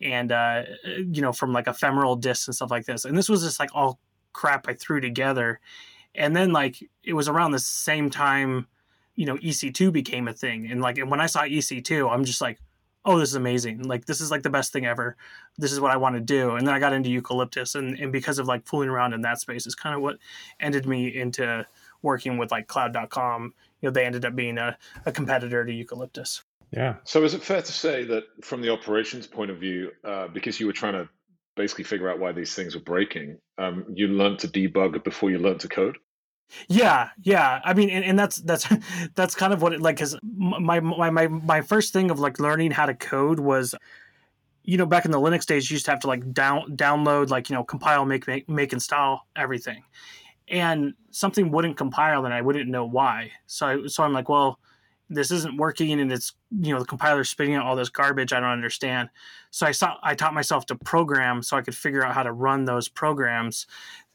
and 0.02 0.32
uh, 0.32 0.64
you 0.86 1.22
know 1.22 1.32
from 1.32 1.54
like 1.54 1.68
ephemeral 1.68 2.16
disks 2.16 2.48
and 2.48 2.56
stuff 2.56 2.72
like 2.72 2.86
this. 2.86 3.06
And 3.06 3.18
this 3.18 3.30
was 3.30 3.44
just 3.44 3.60
like 3.60 3.70
all 3.74 4.00
crap 4.34 4.68
I 4.68 4.74
threw 4.74 5.00
together. 5.00 5.60
And 6.14 6.36
then 6.36 6.52
like 6.52 6.78
it 7.04 7.14
was 7.14 7.28
around 7.28 7.52
the 7.52 7.60
same 7.60 8.10
time, 8.10 8.68
you 9.16 9.26
know, 9.26 9.38
EC2 9.38 9.92
became 9.92 10.28
a 10.28 10.34
thing. 10.34 10.70
And 10.70 10.82
like 10.82 10.98
and 10.98 11.10
when 11.10 11.22
I 11.22 11.28
saw 11.28 11.44
EC2, 11.44 12.12
I'm 12.12 12.26
just 12.26 12.42
like, 12.42 12.60
oh, 13.06 13.20
this 13.20 13.30
is 13.30 13.36
amazing. 13.36 13.84
Like 13.84 14.06
this 14.06 14.20
is 14.20 14.32
like 14.32 14.44
the 14.44 14.50
best 14.50 14.74
thing 14.74 14.86
ever. 14.86 15.16
This 15.58 15.72
is 15.72 15.80
what 15.80 15.92
I 15.92 15.98
want 15.98 16.16
to 16.16 16.22
do. 16.22 16.56
And 16.56 16.68
then 16.68 16.74
I 16.74 16.80
got 16.80 16.94
into 16.94 17.10
eucalyptus 17.10 17.76
and, 17.76 17.98
and 18.00 18.12
because 18.12 18.40
of 18.40 18.48
like 18.48 18.68
fooling 18.68 18.90
around 18.90 19.14
in 19.14 19.22
that 19.22 19.40
space 19.40 19.66
is 19.66 19.76
kind 19.76 19.96
of 19.96 20.02
what 20.02 20.18
ended 20.60 20.86
me 20.86 21.08
into 21.16 21.66
working 22.02 22.38
with 22.38 22.52
like 22.52 22.68
cloud.com 22.68 23.54
you 23.86 23.92
know 23.92 23.94
they 23.94 24.06
ended 24.06 24.26
up 24.26 24.36
being 24.36 24.58
a, 24.58 24.76
a 25.06 25.12
competitor 25.12 25.64
to 25.64 25.72
Eucalyptus. 25.72 26.44
Yeah. 26.72 26.96
So 27.04 27.24
is 27.24 27.36
it 27.36 27.44
fair 27.44 27.62
to 27.62 27.72
say 27.72 28.04
that 28.06 28.24
from 28.44 28.62
the 28.62 28.72
operations 28.72 29.28
point 29.28 29.52
of 29.52 29.60
view, 29.60 29.92
uh, 30.04 30.28
because 30.28 30.60
you 30.60 30.66
were 30.66 30.74
trying 30.74 30.94
to 30.94 31.08
basically 31.56 31.84
figure 31.84 32.10
out 32.10 32.20
why 32.20 32.32
these 32.32 32.56
things 32.56 32.74
were 32.74 32.82
breaking, 32.82 33.38
um, 33.60 33.86
you 33.94 34.08
learned 34.08 34.40
to 34.40 34.48
debug 34.48 35.04
before 35.04 35.30
you 35.30 35.38
learned 35.38 35.60
to 35.60 35.68
code? 35.68 35.98
Yeah, 36.68 37.10
yeah. 37.22 37.62
I 37.64 37.74
mean, 37.74 37.90
and, 37.92 38.04
and 38.04 38.18
that's 38.18 38.38
that's 38.38 38.68
that's 39.16 39.36
kind 39.36 39.54
of 39.54 39.62
what 39.62 39.74
it 39.74 39.82
like. 39.82 39.98
Because 39.98 40.18
my 40.24 40.80
my 40.80 41.10
my 41.12 41.28
my 41.28 41.62
first 41.62 41.94
thing 41.94 42.10
of 42.10 42.20
like 42.20 42.40
learning 42.40 42.72
how 42.72 42.88
to 42.88 42.96
code 42.96 43.40
was 43.40 43.76
you 44.68 44.78
know, 44.78 44.86
back 44.88 45.06
in 45.06 45.12
the 45.12 45.20
Linux 45.20 45.46
days, 45.46 45.70
you 45.70 45.76
used 45.76 45.86
to 45.86 45.92
have 45.92 46.00
to 46.00 46.08
like 46.08 46.34
down 46.34 46.76
download, 46.76 47.30
like 47.30 47.52
you 47.52 47.56
know, 47.56 47.64
compile, 47.64 48.04
make, 48.04 48.26
make, 48.26 48.50
make, 48.50 48.74
install 48.74 49.28
everything 49.36 49.84
and 50.48 50.94
something 51.12 51.52
wouldn't 51.52 51.78
compile 51.78 52.26
and 52.26 52.34
I 52.34 52.42
wouldn't 52.42 52.70
know 52.70 52.86
why. 52.86 53.32
So 53.48 53.66
I, 53.68 53.88
so 53.88 54.04
I'm 54.04 54.14
like, 54.14 54.30
well, 54.30 54.60
this 55.10 55.32
isn't 55.32 55.58
working 55.58 56.00
and 56.00 56.12
it's 56.12 56.34
you 56.60 56.74
know 56.74 56.80
the 56.80 56.86
compiler's 56.86 57.30
spitting 57.30 57.54
out 57.56 57.66
all 57.66 57.76
this 57.76 57.90
garbage 57.90 58.34
I 58.34 58.40
don't 58.40 58.50
understand. 58.50 59.10
So 59.52 59.66
I 59.66 59.72
saw 59.72 59.98
I 60.02 60.16
taught 60.16 60.34
myself 60.34 60.66
to 60.68 60.76
program 60.76 61.44
so 61.44 61.58
I 61.58 61.62
could 61.62 61.76
figure 61.76 62.04
out 62.04 62.16
how 62.16 62.24
to 62.24 62.32
run 62.32 62.66
those 62.66 62.88
programs. 62.88 63.68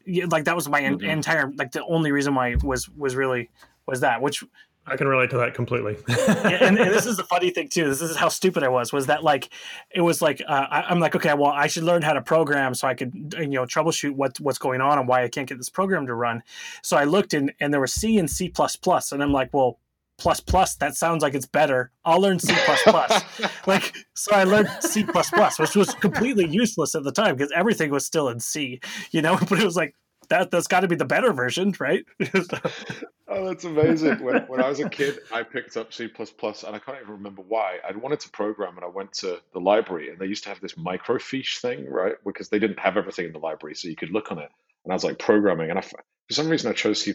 Like 0.07 0.45
that 0.45 0.57
was 0.57 0.69
my 0.69 0.83
mm-hmm. 0.83 1.05
entire 1.05 1.53
like 1.57 1.73
the 1.73 1.85
only 1.85 2.11
reason 2.13 2.35
why 2.35 2.57
was 2.63 2.89
was 2.89 3.15
really 3.15 3.51
was 3.87 4.01
that 4.01 4.21
which 4.21 4.43
I 4.87 4.97
can 4.97 5.07
relate 5.07 5.31
to 5.31 5.37
that 5.39 5.55
completely. 5.55 5.97
and, 6.09 6.79
and, 6.79 6.91
this 6.91 7.07
is 7.07 7.17
the 7.17 7.25
funny 7.25 7.51
thing 7.51 7.69
too. 7.69 7.89
This 7.89 8.01
is 8.01 8.17
how 8.17 8.29
stupid 8.29 8.63
I 8.63 8.69
was. 8.69 8.93
Was 8.93 9.07
that 9.07 9.23
like 9.23 9.51
it 9.91 10.01
was 10.01 10.21
like 10.21 10.43
uh, 10.47 10.67
I, 10.71 10.91
am 10.91 11.01
like 11.01 11.15
okay, 11.15 11.35
well 11.35 11.51
I 11.51 11.67
should 11.67 11.85
learn 11.85 12.03
how 12.03 12.13
to 12.13 12.23
program 12.23 12.75
so 12.75 12.89
I 12.89 12.95
could 12.95 13.35
you 13.39 13.49
know 13.49 13.67
troubleshoot 13.67 14.13
what 14.13 14.41
what's 14.41 14.59
going 14.59 14.81
on 14.81 14.99
and 14.99 15.07
why 15.07 15.23
I 15.23 15.29
can't 15.29 15.49
get 15.49 15.59
this 15.59 15.69
program 15.69 16.07
to 16.07 16.15
run. 16.15 16.43
So 16.83 16.97
I 16.97 17.05
looked 17.05 17.35
and 17.35 17.53
and 17.61 17.73
there 17.73 17.81
was 17.81 17.95
C 17.95 18.19
and 18.19 18.29
C 18.29 18.49
plus 18.49 18.77
plus, 18.77 19.13
and 19.13 19.23
I'm 19.23 19.33
like, 19.33 19.53
well 19.53 19.79
plus 20.21 20.39
plus 20.39 20.77
that 20.77 20.95
sounds 20.95 21.23
like 21.23 21.35
it's 21.35 21.47
better 21.47 21.91
i'll 22.05 22.21
learn 22.21 22.39
c 22.39 22.55
plus 22.67 22.83
plus 22.83 23.23
like 23.67 23.95
so 24.15 24.33
i 24.35 24.45
learned 24.45 24.69
c 24.81 25.03
plus 25.03 25.31
plus 25.31 25.59
which 25.59 25.75
was 25.75 25.95
completely 25.95 26.47
useless 26.47 26.95
at 26.95 27.03
the 27.05 27.11
time 27.11 27.35
because 27.35 27.51
everything 27.53 27.91
was 27.91 28.05
still 28.05 28.29
in 28.29 28.39
c 28.39 28.79
you 29.13 29.23
know 29.23 29.39
but 29.49 29.59
it 29.59 29.65
was 29.65 29.77
like 29.77 29.95
that 30.31 30.51
that's 30.51 30.67
got 30.67 30.81
to 30.81 30.89
be 30.89 30.97
the 30.97 31.05
better 31.05 31.33
version, 31.33 31.75
right? 31.79 32.05
oh, 33.29 33.49
that's 33.49 33.65
amazing. 33.65 34.23
When, 34.23 34.43
when 34.43 34.63
I 34.63 34.69
was 34.69 34.81
a 34.81 34.89
kid, 34.89 35.19
I 35.33 35.43
picked 35.43 35.77
up 35.77 35.93
C++, 35.93 36.05
and 36.05 36.77
I 36.77 36.79
can't 36.79 36.99
even 37.03 37.13
remember 37.13 37.43
why. 37.47 37.79
I 37.87 37.95
wanted 37.97 38.21
to 38.21 38.31
program, 38.31 38.77
and 38.77 38.85
I 38.85 38.89
went 38.89 39.13
to 39.15 39.41
the 39.53 39.61
library, 39.61 40.11
and 40.11 40.19
they 40.19 40.27
used 40.27 40.45
to 40.45 40.49
have 40.49 40.61
this 40.61 40.75
microfiche 40.75 41.61
thing, 41.61 41.87
right? 41.89 42.15
Because 42.25 42.49
they 42.49 42.59
didn't 42.59 42.79
have 42.79 42.97
everything 42.97 43.27
in 43.27 43.33
the 43.33 43.39
library, 43.39 43.75
so 43.75 43.89
you 43.89 43.97
could 43.97 44.11
look 44.11 44.33
on 44.33 44.39
it. 44.39 44.49
And 44.85 44.93
I 44.93 44.95
was 44.95 45.05
like 45.05 45.19
programming, 45.19 45.71
and 45.71 45.79
I, 45.79 45.83
for 45.83 46.03
some 46.31 46.49
reason 46.49 46.71
I 46.71 46.75
chose 46.75 47.03
C++. 47.03 47.13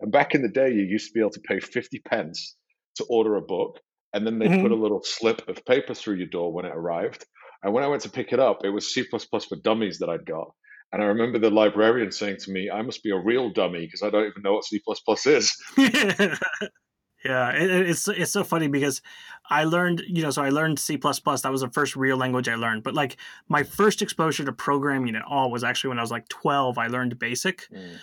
And 0.00 0.12
back 0.12 0.34
in 0.34 0.42
the 0.42 0.48
day, 0.48 0.70
you 0.70 0.82
used 0.82 1.08
to 1.08 1.14
be 1.14 1.20
able 1.20 1.30
to 1.30 1.40
pay 1.40 1.60
50 1.60 2.00
pence 2.00 2.56
to 2.96 3.04
order 3.04 3.36
a 3.36 3.42
book, 3.42 3.78
and 4.12 4.26
then 4.26 4.38
they 4.38 4.46
mm-hmm. 4.46 4.62
put 4.62 4.72
a 4.72 4.76
little 4.76 5.02
slip 5.02 5.48
of 5.48 5.64
paper 5.64 5.94
through 5.94 6.16
your 6.16 6.26
door 6.26 6.52
when 6.52 6.64
it 6.64 6.72
arrived. 6.74 7.24
And 7.62 7.72
when 7.72 7.84
I 7.84 7.88
went 7.88 8.02
to 8.02 8.10
pick 8.10 8.32
it 8.32 8.40
up, 8.40 8.64
it 8.64 8.70
was 8.70 8.92
C++ 8.92 9.04
for 9.04 9.56
Dummies 9.62 10.00
that 10.00 10.10
I'd 10.10 10.26
got 10.26 10.52
And 10.94 11.02
I 11.02 11.06
remember 11.06 11.40
the 11.40 11.50
librarian 11.50 12.12
saying 12.12 12.36
to 12.42 12.52
me, 12.52 12.70
I 12.70 12.80
must 12.82 13.02
be 13.02 13.10
a 13.10 13.18
real 13.18 13.50
dummy 13.50 13.84
because 13.84 14.04
I 14.04 14.10
don't 14.10 14.28
even 14.28 14.42
know 14.42 14.52
what 14.52 14.64
C 14.64 14.80
is. 15.26 15.56
yeah, 15.76 17.50
it, 17.50 17.88
it's 17.88 18.06
it's 18.06 18.30
so 18.30 18.44
funny 18.44 18.68
because 18.68 19.02
I 19.50 19.64
learned, 19.64 20.04
you 20.06 20.22
know, 20.22 20.30
so 20.30 20.44
I 20.44 20.50
learned 20.50 20.78
C. 20.78 20.94
That 20.94 21.48
was 21.50 21.62
the 21.62 21.70
first 21.70 21.96
real 21.96 22.16
language 22.16 22.48
I 22.48 22.54
learned. 22.54 22.84
But 22.84 22.94
like 22.94 23.16
my 23.48 23.64
first 23.64 24.02
exposure 24.02 24.44
to 24.44 24.52
programming 24.52 25.16
at 25.16 25.24
all 25.24 25.50
was 25.50 25.64
actually 25.64 25.88
when 25.88 25.98
I 25.98 26.02
was 26.02 26.12
like 26.12 26.28
12. 26.28 26.78
I 26.78 26.86
learned 26.86 27.18
BASIC. 27.18 27.66
Mm 27.74 27.98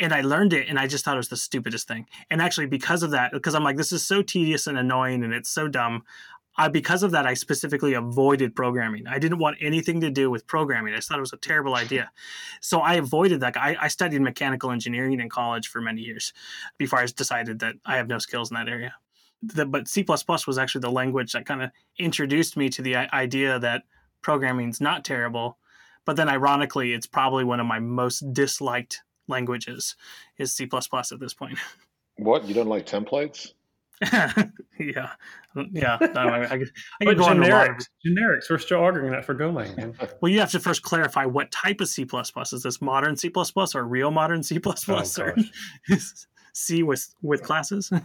and 0.00 0.12
I 0.12 0.20
learned 0.20 0.52
it 0.52 0.68
and 0.68 0.78
I 0.78 0.86
just 0.86 1.04
thought 1.04 1.14
it 1.14 1.18
was 1.18 1.28
the 1.28 1.36
stupidest 1.36 1.88
thing. 1.88 2.06
And 2.30 2.40
actually, 2.40 2.66
because 2.66 3.02
of 3.02 3.10
that, 3.10 3.32
because 3.32 3.56
I'm 3.56 3.64
like, 3.64 3.76
this 3.76 3.92
is 3.92 4.04
so 4.04 4.22
tedious 4.22 4.66
and 4.66 4.78
annoying 4.78 5.24
and 5.24 5.32
it's 5.32 5.50
so 5.50 5.68
dumb, 5.68 6.04
I, 6.58 6.68
because 6.68 7.04
of 7.04 7.12
that, 7.12 7.24
I 7.24 7.34
specifically 7.34 7.94
avoided 7.94 8.54
programming. 8.56 9.06
I 9.06 9.20
didn't 9.20 9.38
want 9.38 9.58
anything 9.60 10.00
to 10.00 10.10
do 10.10 10.28
with 10.28 10.46
programming. 10.46 10.92
I 10.92 10.96
just 10.96 11.08
thought 11.08 11.18
it 11.18 11.20
was 11.20 11.32
a 11.32 11.38
terrible 11.38 11.74
idea. 11.84 12.10
So 12.60 12.80
I 12.80 12.94
avoided 12.94 13.40
that. 13.40 13.56
I, 13.56 13.76
I 13.80 13.88
studied 13.88 14.20
mechanical 14.20 14.72
engineering 14.72 15.20
in 15.20 15.28
college 15.28 15.68
for 15.68 15.80
many 15.80 16.02
years 16.02 16.32
before 16.76 16.98
I 16.98 17.06
decided 17.06 17.60
that 17.60 17.76
I 17.86 17.96
have 17.96 18.08
no 18.08 18.18
skills 18.18 18.50
in 18.50 18.56
that 18.56 18.68
area. 18.68 18.94
The, 19.40 19.64
but 19.64 19.86
C 19.86 20.04
was 20.08 20.58
actually 20.58 20.80
the 20.80 20.90
language 20.90 21.32
that 21.32 21.46
kind 21.46 21.62
of 21.62 21.70
introduced 21.96 22.56
me 22.56 22.68
to 22.70 22.82
the 22.82 22.96
idea 22.96 23.60
that 23.60 23.84
programming 24.20 24.68
is 24.68 24.80
not 24.80 25.04
terrible. 25.04 25.58
But 26.04 26.16
then, 26.16 26.28
ironically, 26.28 26.92
it's 26.92 27.06
probably 27.06 27.44
one 27.44 27.60
of 27.60 27.66
my 27.66 27.78
most 27.78 28.32
disliked 28.32 29.02
languages 29.28 29.94
is 30.38 30.52
C 30.52 30.68
at 30.72 31.20
this 31.20 31.34
point. 31.34 31.58
What 32.16 32.46
you 32.48 32.54
don't 32.54 32.66
like 32.66 32.84
templates? 32.84 33.52
yeah, 34.78 35.10
yeah. 35.72 35.98
No, 36.14 36.20
I, 36.20 36.44
I, 36.44 36.54
I 36.54 37.04
but 37.04 37.16
generics, 37.16 37.88
generics. 38.06 38.50
We're 38.50 38.58
still 38.58 38.80
arguing 38.80 39.10
that 39.12 39.24
for 39.24 39.34
Golang. 39.34 39.94
well, 40.20 40.30
you 40.30 40.38
have 40.40 40.52
to 40.52 40.60
first 40.60 40.82
clarify 40.82 41.24
what 41.24 41.50
type 41.50 41.80
of 41.80 41.88
C 41.88 42.04
plus 42.04 42.32
is 42.52 42.62
this 42.62 42.80
modern 42.80 43.16
C 43.16 43.28
plus 43.28 43.74
or 43.74 43.84
real 43.84 44.10
modern 44.10 44.42
C 44.42 44.60
oh, 44.64 45.02
or 45.18 45.36
C 46.52 46.82
with 46.82 47.14
with 47.22 47.42
classes. 47.42 47.90
no, 47.90 48.00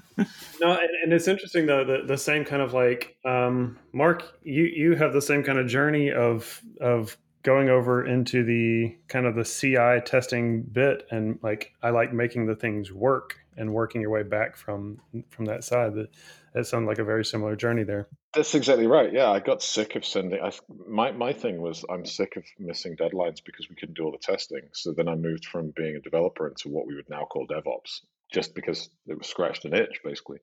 and, 0.62 0.90
and, 1.04 1.14
it's 1.14 1.28
interesting 1.28 1.66
though 1.66 1.84
the 1.84 2.04
the 2.06 2.18
same 2.18 2.46
kind 2.46 2.62
of 2.62 2.74
like 2.74 3.18
um, 3.26 3.78
Mark, 3.92 4.24
you 4.44 4.64
you 4.64 4.96
have 4.96 5.14
the 5.14 5.22
same 5.22 5.44
kind 5.44 5.60
of 5.60 5.68
journey 5.68 6.12
of 6.12 6.62
of 6.82 7.18
going 7.44 7.70
over 7.70 8.06
into 8.06 8.44
the 8.44 8.96
kind 9.10 9.26
of 9.26 9.36
the 9.36 9.44
CI 9.44 10.02
testing 10.06 10.64
bit, 10.64 11.06
and 11.12 11.38
like 11.44 11.74
I 11.84 11.92
like 11.92 12.14
making 12.14 12.48
the 12.48 12.56
things 12.56 12.92
work 12.92 13.43
and 13.58 13.74
working 13.74 14.02
your 14.02 14.10
way 14.10 14.24
back 14.24 14.56
from 14.56 15.00
from 15.30 15.46
that 15.46 15.64
side. 15.64 15.96
That 15.96 16.10
that 16.54 16.66
sounds 16.66 16.88
like 16.88 17.00
a 17.00 17.04
very 17.04 17.26
similar 17.26 17.56
journey 17.56 17.84
there. 17.84 18.08
That's 18.34 18.56
exactly 18.56 18.88
right. 18.88 19.12
Yeah, 19.12 19.30
I 19.30 19.40
got 19.40 19.62
sick 19.62 19.96
of 19.96 20.06
sending. 20.06 20.42
I, 20.42 20.52
my 20.88 21.12
my 21.12 21.34
thing 21.34 21.62
was 21.62 21.84
I'm 21.90 22.06
sick 22.06 22.36
of 22.36 22.44
missing 22.60 22.96
deadlines 22.96 23.44
because 23.44 23.70
we 23.70 23.76
couldn't 23.76 23.96
do 23.96 24.06
all 24.06 24.12
the 24.12 24.18
testing. 24.18 24.62
So 24.74 24.92
then 24.92 25.08
I 25.08 25.16
moved 25.16 25.46
from 25.46 25.74
being 25.76 25.96
a 25.96 26.02
developer 26.02 26.48
into 26.48 26.70
what 26.70 26.88
we 26.88 26.96
would 26.96 27.10
now 27.10 27.26
call 27.26 27.48
DevOps, 27.48 28.02
just 28.32 28.56
because 28.56 28.90
it 29.08 29.18
was 29.18 29.28
scratched 29.28 29.66
an 29.66 29.74
itch, 29.74 30.02
basically. 30.04 30.40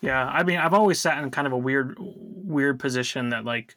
Yeah, 0.00 0.24
I 0.24 0.42
mean, 0.42 0.58
I've 0.58 0.74
always 0.74 1.00
sat 1.00 1.22
in 1.22 1.30
kind 1.30 1.46
of 1.46 1.52
a 1.52 1.58
weird 1.58 1.96
weird 1.98 2.78
position 2.78 3.30
that 3.30 3.44
like 3.44 3.76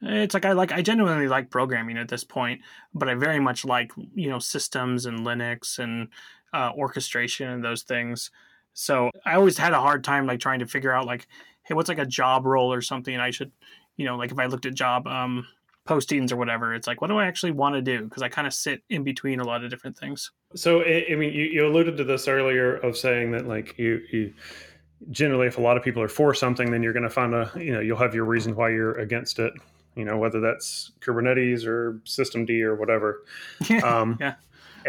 it's 0.00 0.34
like 0.34 0.44
I 0.44 0.52
like 0.52 0.72
I 0.72 0.82
genuinely 0.82 1.28
like 1.28 1.50
programming 1.50 1.98
at 1.98 2.08
this 2.08 2.24
point, 2.24 2.60
but 2.94 3.08
I 3.08 3.14
very 3.14 3.40
much 3.40 3.64
like 3.64 3.92
you 4.14 4.30
know 4.30 4.38
systems 4.38 5.06
and 5.06 5.20
Linux 5.20 5.78
and 5.78 6.08
uh, 6.52 6.72
orchestration 6.76 7.48
and 7.48 7.64
those 7.64 7.82
things. 7.82 8.30
So 8.74 9.10
I 9.26 9.34
always 9.34 9.58
had 9.58 9.72
a 9.72 9.80
hard 9.80 10.04
time 10.04 10.26
like 10.26 10.40
trying 10.40 10.60
to 10.60 10.66
figure 10.66 10.92
out 10.92 11.06
like, 11.06 11.26
hey, 11.64 11.74
what's 11.74 11.88
like 11.88 11.98
a 11.98 12.06
job 12.06 12.46
role 12.46 12.72
or 12.72 12.80
something 12.80 13.18
I 13.18 13.30
should, 13.30 13.52
you 13.96 14.04
know, 14.04 14.16
like 14.16 14.30
if 14.30 14.38
I 14.38 14.46
looked 14.46 14.66
at 14.66 14.74
job 14.74 15.06
um, 15.06 15.46
postings 15.86 16.32
or 16.32 16.36
whatever, 16.36 16.74
it's 16.74 16.86
like, 16.86 17.00
what 17.00 17.08
do 17.08 17.18
I 17.18 17.26
actually 17.26 17.52
want 17.52 17.74
to 17.74 17.82
do? 17.82 18.04
Because 18.04 18.22
I 18.22 18.28
kind 18.28 18.46
of 18.46 18.54
sit 18.54 18.82
in 18.88 19.02
between 19.02 19.40
a 19.40 19.44
lot 19.44 19.64
of 19.64 19.70
different 19.70 19.98
things. 19.98 20.30
So 20.54 20.82
I 20.82 21.14
mean, 21.16 21.32
you, 21.32 21.44
you 21.44 21.66
alluded 21.66 21.96
to 21.96 22.04
this 22.04 22.28
earlier 22.28 22.76
of 22.76 22.96
saying 22.96 23.32
that 23.32 23.46
like 23.46 23.76
you 23.78 24.00
you 24.10 24.32
generally 25.10 25.46
if 25.46 25.58
a 25.58 25.60
lot 25.60 25.76
of 25.76 25.82
people 25.82 26.02
are 26.02 26.08
for 26.08 26.32
something, 26.32 26.70
then 26.70 26.82
you're 26.82 26.92
going 26.92 27.02
to 27.02 27.10
find 27.10 27.34
a 27.34 27.50
you 27.56 27.72
know 27.72 27.80
you'll 27.80 27.98
have 27.98 28.14
your 28.14 28.24
reason 28.24 28.54
why 28.54 28.70
you're 28.70 28.98
against 28.98 29.38
it. 29.38 29.52
You 29.96 30.04
know 30.04 30.16
whether 30.16 30.40
that's 30.40 30.92
Kubernetes 31.00 31.66
or 31.66 32.00
System 32.04 32.46
D 32.46 32.62
or 32.62 32.76
whatever. 32.76 33.24
Um, 33.82 34.16
yeah 34.20 34.34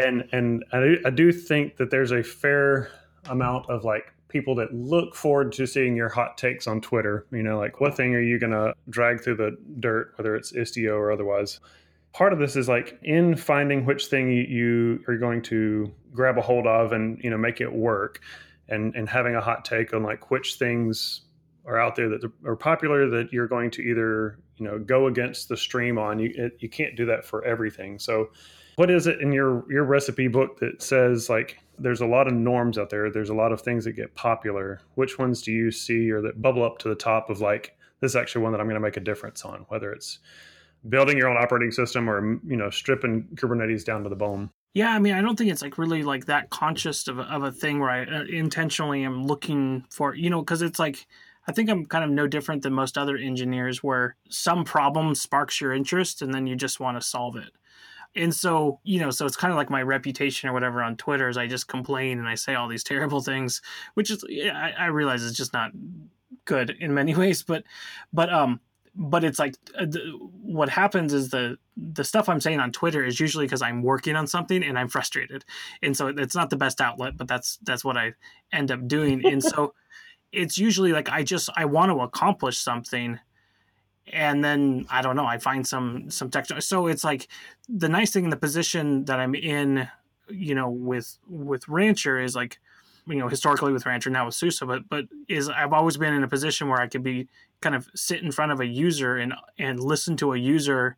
and 0.00 0.28
and 0.32 0.64
I 0.72 0.80
do, 0.80 1.02
I 1.04 1.10
do 1.10 1.32
think 1.32 1.76
that 1.76 1.90
there's 1.90 2.12
a 2.12 2.22
fair 2.22 2.90
amount 3.28 3.68
of 3.68 3.84
like 3.84 4.12
people 4.28 4.54
that 4.54 4.72
look 4.72 5.14
forward 5.14 5.52
to 5.52 5.66
seeing 5.66 5.96
your 5.96 6.08
hot 6.08 6.38
takes 6.38 6.66
on 6.66 6.80
Twitter. 6.80 7.26
You 7.30 7.42
know, 7.42 7.58
like 7.58 7.80
what 7.80 7.96
thing 7.96 8.14
are 8.14 8.20
you 8.20 8.38
going 8.38 8.52
to 8.52 8.74
drag 8.88 9.20
through 9.20 9.36
the 9.36 9.56
dirt, 9.80 10.12
whether 10.16 10.34
it's 10.34 10.52
Istio 10.52 10.96
or 10.96 11.12
otherwise. 11.12 11.60
Part 12.12 12.32
of 12.32 12.38
this 12.38 12.56
is 12.56 12.68
like 12.68 12.98
in 13.02 13.36
finding 13.36 13.84
which 13.84 14.06
thing 14.06 14.32
you 14.32 15.00
are 15.06 15.16
going 15.16 15.42
to 15.42 15.92
grab 16.12 16.38
a 16.38 16.42
hold 16.42 16.66
of 16.66 16.92
and 16.92 17.22
you 17.22 17.30
know 17.30 17.38
make 17.38 17.60
it 17.60 17.72
work, 17.72 18.20
and 18.68 18.94
and 18.96 19.08
having 19.08 19.36
a 19.36 19.40
hot 19.40 19.64
take 19.64 19.92
on 19.92 20.02
like 20.02 20.30
which 20.30 20.54
things 20.54 21.22
are 21.66 21.78
out 21.78 21.94
there 21.94 22.08
that 22.08 22.22
are 22.44 22.56
popular 22.56 23.08
that 23.10 23.32
you're 23.32 23.46
going 23.46 23.70
to 23.70 23.82
either 23.82 24.38
you 24.56 24.66
know 24.66 24.78
go 24.78 25.06
against 25.06 25.48
the 25.48 25.56
stream 25.56 25.98
on. 25.98 26.18
You 26.18 26.32
it, 26.34 26.56
you 26.58 26.68
can't 26.68 26.96
do 26.96 27.06
that 27.06 27.24
for 27.24 27.44
everything. 27.44 27.98
So 28.00 28.30
what 28.80 28.90
is 28.90 29.06
it 29.06 29.20
in 29.20 29.30
your 29.30 29.70
your 29.70 29.84
recipe 29.84 30.26
book 30.26 30.58
that 30.58 30.80
says 30.80 31.28
like 31.28 31.58
there's 31.78 32.00
a 32.00 32.06
lot 32.06 32.26
of 32.26 32.32
norms 32.32 32.78
out 32.78 32.88
there 32.88 33.10
there's 33.10 33.28
a 33.28 33.34
lot 33.34 33.52
of 33.52 33.60
things 33.60 33.84
that 33.84 33.92
get 33.92 34.14
popular 34.14 34.80
which 34.94 35.18
ones 35.18 35.42
do 35.42 35.52
you 35.52 35.70
see 35.70 36.10
or 36.10 36.22
that 36.22 36.40
bubble 36.40 36.64
up 36.64 36.78
to 36.78 36.88
the 36.88 36.94
top 36.94 37.28
of 37.28 37.42
like 37.42 37.76
this 38.00 38.12
is 38.12 38.16
actually 38.16 38.42
one 38.42 38.52
that 38.52 38.58
i'm 38.58 38.66
going 38.66 38.74
to 38.74 38.80
make 38.80 38.96
a 38.96 39.00
difference 39.00 39.44
on 39.44 39.66
whether 39.68 39.92
it's 39.92 40.20
building 40.88 41.18
your 41.18 41.28
own 41.28 41.36
operating 41.36 41.70
system 41.70 42.08
or 42.08 42.40
you 42.46 42.56
know 42.56 42.70
stripping 42.70 43.22
kubernetes 43.34 43.84
down 43.84 44.02
to 44.02 44.08
the 44.08 44.16
bone 44.16 44.48
yeah 44.72 44.94
i 44.94 44.98
mean 44.98 45.12
i 45.12 45.20
don't 45.20 45.36
think 45.36 45.50
it's 45.50 45.60
like 45.60 45.76
really 45.76 46.02
like 46.02 46.24
that 46.24 46.48
conscious 46.48 47.06
of 47.06 47.18
a, 47.18 47.24
of 47.24 47.42
a 47.42 47.52
thing 47.52 47.80
where 47.80 47.90
i 47.90 48.02
uh, 48.06 48.24
intentionally 48.30 49.04
am 49.04 49.26
looking 49.26 49.84
for 49.90 50.14
you 50.14 50.30
know 50.30 50.40
because 50.40 50.62
it's 50.62 50.78
like 50.78 51.06
I 51.48 51.52
think 51.52 51.70
I'm 51.70 51.86
kind 51.86 52.04
of 52.04 52.10
no 52.10 52.28
different 52.28 52.62
than 52.62 52.74
most 52.74 52.98
other 52.98 53.16
engineers 53.16 53.82
where 53.82 54.14
some 54.28 54.62
problem 54.62 55.14
sparks 55.14 55.60
your 55.60 55.72
interest 55.72 56.20
and 56.22 56.32
then 56.32 56.46
you 56.46 56.54
just 56.54 56.78
want 56.78 57.00
to 57.00 57.04
solve 57.04 57.34
it. 57.34 57.50
And 58.16 58.34
so, 58.34 58.80
you 58.82 58.98
know, 58.98 59.10
so 59.10 59.24
it's 59.24 59.36
kind 59.36 59.52
of 59.52 59.56
like 59.56 59.70
my 59.70 59.82
reputation 59.82 60.48
or 60.48 60.52
whatever 60.52 60.82
on 60.82 60.96
Twitter 60.96 61.28
is 61.28 61.36
I 61.36 61.46
just 61.46 61.68
complain 61.68 62.18
and 62.18 62.28
I 62.28 62.34
say 62.34 62.54
all 62.54 62.68
these 62.68 62.84
terrible 62.92 63.20
things, 63.20 63.62
which 63.94 64.10
is 64.10 64.24
I, 64.28 64.72
I 64.78 64.86
realize 64.86 65.24
it's 65.24 65.36
just 65.36 65.52
not 65.52 65.72
good 66.44 66.70
in 66.80 66.94
many 66.94 67.14
ways, 67.22 67.42
but 67.42 67.64
but 68.12 68.32
um 68.32 68.60
but 68.94 69.24
it's 69.24 69.38
like 69.38 69.54
uh, 69.78 69.86
what 70.42 70.68
happens 70.68 71.12
is 71.12 71.30
the 71.30 71.56
the 71.76 72.04
stuff 72.04 72.28
I'm 72.28 72.40
saying 72.40 72.60
on 72.60 72.72
Twitter 72.72 73.04
is 73.04 73.20
usually 73.20 73.46
because 73.46 73.62
I'm 73.62 73.82
working 73.82 74.16
on 74.16 74.26
something 74.26 74.62
and 74.62 74.78
I'm 74.78 74.88
frustrated, 74.88 75.44
and 75.82 75.96
so 75.96 76.08
it's 76.08 76.34
not 76.34 76.50
the 76.50 76.56
best 76.56 76.80
outlet, 76.80 77.16
but 77.16 77.28
that's 77.28 77.58
that's 77.62 77.84
what 77.84 77.96
I 77.96 78.14
end 78.52 78.70
up 78.70 78.86
doing, 78.86 79.24
and 79.24 79.42
so 79.42 79.74
it's 80.32 80.58
usually 80.58 80.92
like 80.92 81.08
I 81.08 81.22
just 81.22 81.50
I 81.56 81.64
want 81.66 81.92
to 81.92 82.00
accomplish 82.00 82.58
something, 82.58 83.18
and 84.12 84.44
then 84.44 84.86
I 84.90 85.02
don't 85.02 85.16
know, 85.16 85.26
I 85.26 85.38
find 85.38 85.66
some 85.66 86.10
some 86.10 86.30
text. 86.30 86.52
So 86.60 86.86
it's 86.86 87.04
like 87.04 87.28
the 87.68 87.88
nice 87.88 88.10
thing 88.10 88.24
in 88.24 88.30
the 88.30 88.36
position 88.36 89.04
that 89.06 89.20
I'm 89.20 89.34
in, 89.34 89.88
you 90.28 90.54
know, 90.54 90.70
with 90.70 91.18
with 91.28 91.68
Rancher 91.68 92.20
is 92.20 92.34
like, 92.34 92.58
you 93.06 93.16
know, 93.16 93.28
historically 93.28 93.72
with 93.72 93.86
Rancher 93.86 94.10
now 94.10 94.26
with 94.26 94.34
SUSE, 94.34 94.60
but 94.60 94.88
but 94.88 95.06
is 95.28 95.48
I've 95.48 95.72
always 95.72 95.96
been 95.96 96.14
in 96.14 96.22
a 96.22 96.28
position 96.28 96.68
where 96.68 96.80
I 96.80 96.88
could 96.88 97.02
be 97.02 97.28
kind 97.60 97.74
of 97.74 97.88
sit 97.94 98.22
in 98.22 98.32
front 98.32 98.52
of 98.52 98.60
a 98.60 98.66
user 98.66 99.16
and 99.16 99.34
and 99.58 99.80
listen 99.80 100.16
to 100.18 100.32
a 100.32 100.38
user, 100.38 100.96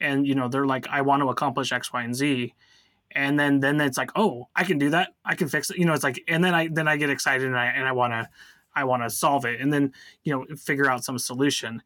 and 0.00 0.26
you 0.26 0.34
know 0.34 0.48
they're 0.48 0.66
like, 0.66 0.86
I 0.88 1.02
want 1.02 1.22
to 1.22 1.28
accomplish 1.28 1.72
X, 1.72 1.92
Y, 1.92 2.02
and 2.02 2.14
Z. 2.14 2.54
And 3.14 3.38
then, 3.38 3.60
then 3.60 3.78
it's 3.82 3.98
like, 3.98 4.10
oh, 4.16 4.48
I 4.56 4.64
can 4.64 4.78
do 4.78 4.88
that. 4.88 5.10
I 5.22 5.34
can 5.34 5.46
fix 5.46 5.68
it. 5.68 5.76
You 5.76 5.84
know, 5.84 5.92
it's 5.92 6.02
like, 6.02 6.24
and 6.28 6.42
then 6.42 6.54
I, 6.54 6.68
then 6.72 6.88
I 6.88 6.96
get 6.96 7.10
excited 7.10 7.46
and 7.46 7.58
I, 7.58 7.66
and 7.66 7.86
I 7.86 7.92
want 7.92 8.14
to, 8.14 8.26
I 8.74 8.84
want 8.84 9.02
to 9.02 9.10
solve 9.10 9.44
it 9.44 9.60
and 9.60 9.70
then, 9.70 9.92
you 10.24 10.32
know, 10.32 10.56
figure 10.56 10.90
out 10.90 11.04
some 11.04 11.18
solution 11.18 11.82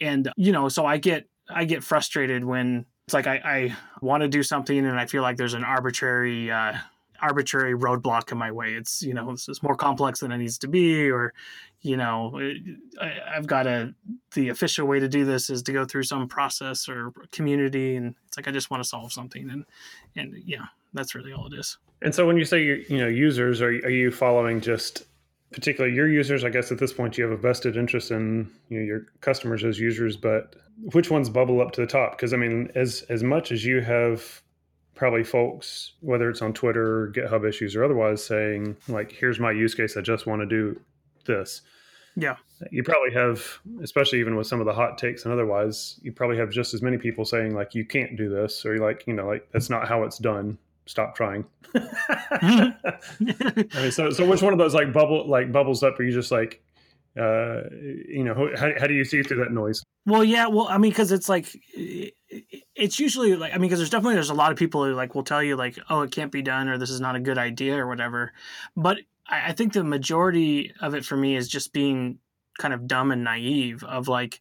and 0.00 0.30
you 0.36 0.52
know 0.52 0.68
so 0.68 0.84
i 0.86 0.96
get 0.96 1.26
i 1.48 1.64
get 1.64 1.82
frustrated 1.82 2.44
when 2.44 2.84
it's 3.06 3.14
like 3.14 3.26
i, 3.26 3.36
I 3.44 3.76
want 4.00 4.22
to 4.22 4.28
do 4.28 4.42
something 4.42 4.78
and 4.78 4.98
i 4.98 5.06
feel 5.06 5.22
like 5.22 5.36
there's 5.36 5.54
an 5.54 5.64
arbitrary 5.64 6.50
uh, 6.50 6.74
arbitrary 7.20 7.74
roadblock 7.74 8.30
in 8.30 8.38
my 8.38 8.52
way. 8.52 8.74
It's 8.74 9.02
you 9.02 9.12
know 9.12 9.30
it's, 9.30 9.62
more 9.62 9.74
complex 9.74 10.20
than 10.20 10.30
it 10.30 10.38
needs 10.38 10.56
to 10.58 10.68
be 10.68 11.10
or 11.10 11.34
you 11.80 11.96
know 11.96 12.40
I, 13.00 13.12
i've 13.34 13.46
got 13.46 13.66
a 13.66 13.92
the 14.34 14.50
official 14.50 14.86
way 14.86 15.00
to 15.00 15.08
do 15.08 15.24
this 15.24 15.50
is 15.50 15.62
to 15.64 15.72
go 15.72 15.84
through 15.84 16.04
some 16.04 16.28
process 16.28 16.88
or 16.88 17.12
community 17.32 17.96
and 17.96 18.14
it's 18.26 18.36
like 18.36 18.46
i 18.46 18.50
just 18.50 18.70
want 18.70 18.82
to 18.82 18.88
solve 18.88 19.12
something 19.12 19.50
and 19.50 19.64
and 20.16 20.36
yeah 20.44 20.66
that's 20.94 21.14
really 21.14 21.32
all 21.32 21.46
it 21.46 21.58
is. 21.58 21.78
And 22.02 22.14
so 22.14 22.26
when 22.26 22.36
you 22.36 22.44
say 22.44 22.62
you 22.62 22.84
you 22.88 22.98
know 22.98 23.08
users 23.08 23.60
are, 23.60 23.68
are 23.68 23.90
you 23.90 24.10
following 24.10 24.60
just 24.60 25.04
particularly 25.50 25.94
your 25.94 26.08
users 26.08 26.44
i 26.44 26.48
guess 26.50 26.70
at 26.70 26.78
this 26.78 26.92
point 26.92 27.16
you 27.16 27.24
have 27.24 27.32
a 27.32 27.36
vested 27.36 27.76
interest 27.76 28.10
in 28.10 28.50
you 28.68 28.78
know, 28.78 28.84
your 28.84 29.06
customers 29.20 29.64
as 29.64 29.78
users 29.78 30.16
but 30.16 30.56
which 30.92 31.10
ones 31.10 31.28
bubble 31.28 31.60
up 31.60 31.72
to 31.72 31.80
the 31.80 31.86
top 31.86 32.12
because 32.12 32.32
i 32.32 32.36
mean 32.36 32.70
as 32.74 33.02
as 33.08 33.22
much 33.22 33.50
as 33.50 33.64
you 33.64 33.80
have 33.80 34.42
probably 34.94 35.24
folks 35.24 35.92
whether 36.00 36.28
it's 36.28 36.42
on 36.42 36.52
twitter 36.52 37.04
or 37.04 37.12
github 37.12 37.48
issues 37.48 37.74
or 37.74 37.84
otherwise 37.84 38.24
saying 38.24 38.76
like 38.88 39.12
here's 39.12 39.38
my 39.38 39.50
use 39.50 39.74
case 39.74 39.96
i 39.96 40.00
just 40.00 40.26
want 40.26 40.40
to 40.40 40.46
do 40.46 40.78
this 41.26 41.62
Yeah. 42.16 42.34
You 42.72 42.82
probably 42.82 43.12
have, 43.12 43.60
especially 43.80 44.18
even 44.18 44.34
with 44.34 44.48
some 44.48 44.58
of 44.58 44.66
the 44.66 44.72
hot 44.72 44.98
takes 44.98 45.24
and 45.24 45.32
otherwise, 45.32 46.00
you 46.02 46.10
probably 46.10 46.36
have 46.38 46.50
just 46.50 46.74
as 46.74 46.82
many 46.82 46.98
people 46.98 47.24
saying 47.24 47.54
like 47.54 47.76
you 47.76 47.84
can't 47.84 48.16
do 48.16 48.28
this 48.28 48.66
or 48.66 48.78
like 48.78 49.04
you 49.06 49.14
know 49.14 49.26
like 49.28 49.48
that's 49.52 49.70
not 49.70 49.86
how 49.86 50.02
it's 50.02 50.18
done. 50.18 50.58
Stop 50.88 51.14
trying. 51.14 51.44
I 51.74 52.72
mean, 53.74 53.92
so 53.92 54.08
so 54.10 54.26
which 54.26 54.40
one 54.40 54.54
of 54.54 54.58
those 54.58 54.72
like 54.72 54.90
bubble 54.90 55.28
like 55.28 55.52
bubbles 55.52 55.82
up? 55.82 56.00
Are 56.00 56.02
you 56.02 56.12
just 56.12 56.30
like, 56.30 56.62
uh, 57.14 57.64
you 57.70 58.24
know, 58.24 58.50
how, 58.56 58.70
how 58.80 58.86
do 58.86 58.94
you 58.94 59.04
see 59.04 59.22
through 59.22 59.36
that 59.44 59.52
noise? 59.52 59.82
Well, 60.06 60.24
yeah. 60.24 60.46
Well, 60.46 60.66
I 60.66 60.78
mean, 60.78 60.90
because 60.90 61.12
it's 61.12 61.28
like, 61.28 61.54
it's 62.74 62.98
usually 62.98 63.36
like, 63.36 63.52
I 63.52 63.58
mean, 63.58 63.68
because 63.68 63.80
there's 63.80 63.90
definitely 63.90 64.14
there's 64.14 64.30
a 64.30 64.34
lot 64.34 64.50
of 64.50 64.56
people 64.56 64.82
who 64.82 64.94
like 64.94 65.14
will 65.14 65.24
tell 65.24 65.42
you 65.42 65.56
like, 65.56 65.78
oh, 65.90 66.00
it 66.00 66.10
can't 66.10 66.32
be 66.32 66.40
done 66.40 66.68
or 66.68 66.78
this 66.78 66.88
is 66.88 67.02
not 67.02 67.16
a 67.16 67.20
good 67.20 67.36
idea 67.36 67.76
or 67.76 67.86
whatever. 67.86 68.32
But 68.74 69.00
I, 69.28 69.50
I 69.50 69.52
think 69.52 69.74
the 69.74 69.84
majority 69.84 70.72
of 70.80 70.94
it 70.94 71.04
for 71.04 71.18
me 71.18 71.36
is 71.36 71.48
just 71.48 71.74
being 71.74 72.18
kind 72.58 72.72
of 72.72 72.86
dumb 72.86 73.12
and 73.12 73.22
naive 73.22 73.84
of 73.84 74.08
like, 74.08 74.40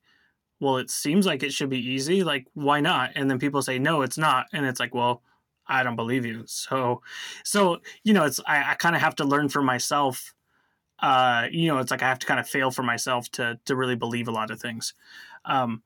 well, 0.61 0.77
it 0.77 0.89
seems 0.89 1.25
like 1.25 1.43
it 1.43 1.51
should 1.51 1.69
be 1.69 1.85
easy. 1.85 2.23
Like, 2.23 2.47
why 2.53 2.79
not? 2.79 3.11
And 3.15 3.29
then 3.29 3.37
people 3.37 3.61
say, 3.61 3.77
no, 3.77 4.01
it's 4.01 4.17
not. 4.17 4.45
And 4.53 4.65
it's 4.65 4.79
like, 4.79 4.95
well, 4.95 5.21
I 5.67 5.83
don't 5.83 5.95
believe 5.95 6.25
you. 6.25 6.43
So, 6.45 7.01
so 7.43 7.79
you 8.03 8.13
know, 8.13 8.25
it's 8.25 8.39
I, 8.45 8.71
I 8.71 8.73
kind 8.75 8.95
of 8.95 9.01
have 9.01 9.15
to 9.15 9.25
learn 9.25 9.49
for 9.49 9.61
myself. 9.61 10.33
Uh, 10.99 11.47
you 11.51 11.67
know, 11.67 11.77
it's 11.79 11.91
like 11.91 12.01
I 12.01 12.07
have 12.09 12.19
to 12.19 12.27
kind 12.27 12.39
of 12.39 12.47
fail 12.49 12.71
for 12.71 12.83
myself 12.83 13.29
to 13.31 13.59
to 13.65 13.75
really 13.75 13.95
believe 13.95 14.27
a 14.27 14.31
lot 14.31 14.51
of 14.51 14.59
things. 14.59 14.93
Um, 15.45 15.83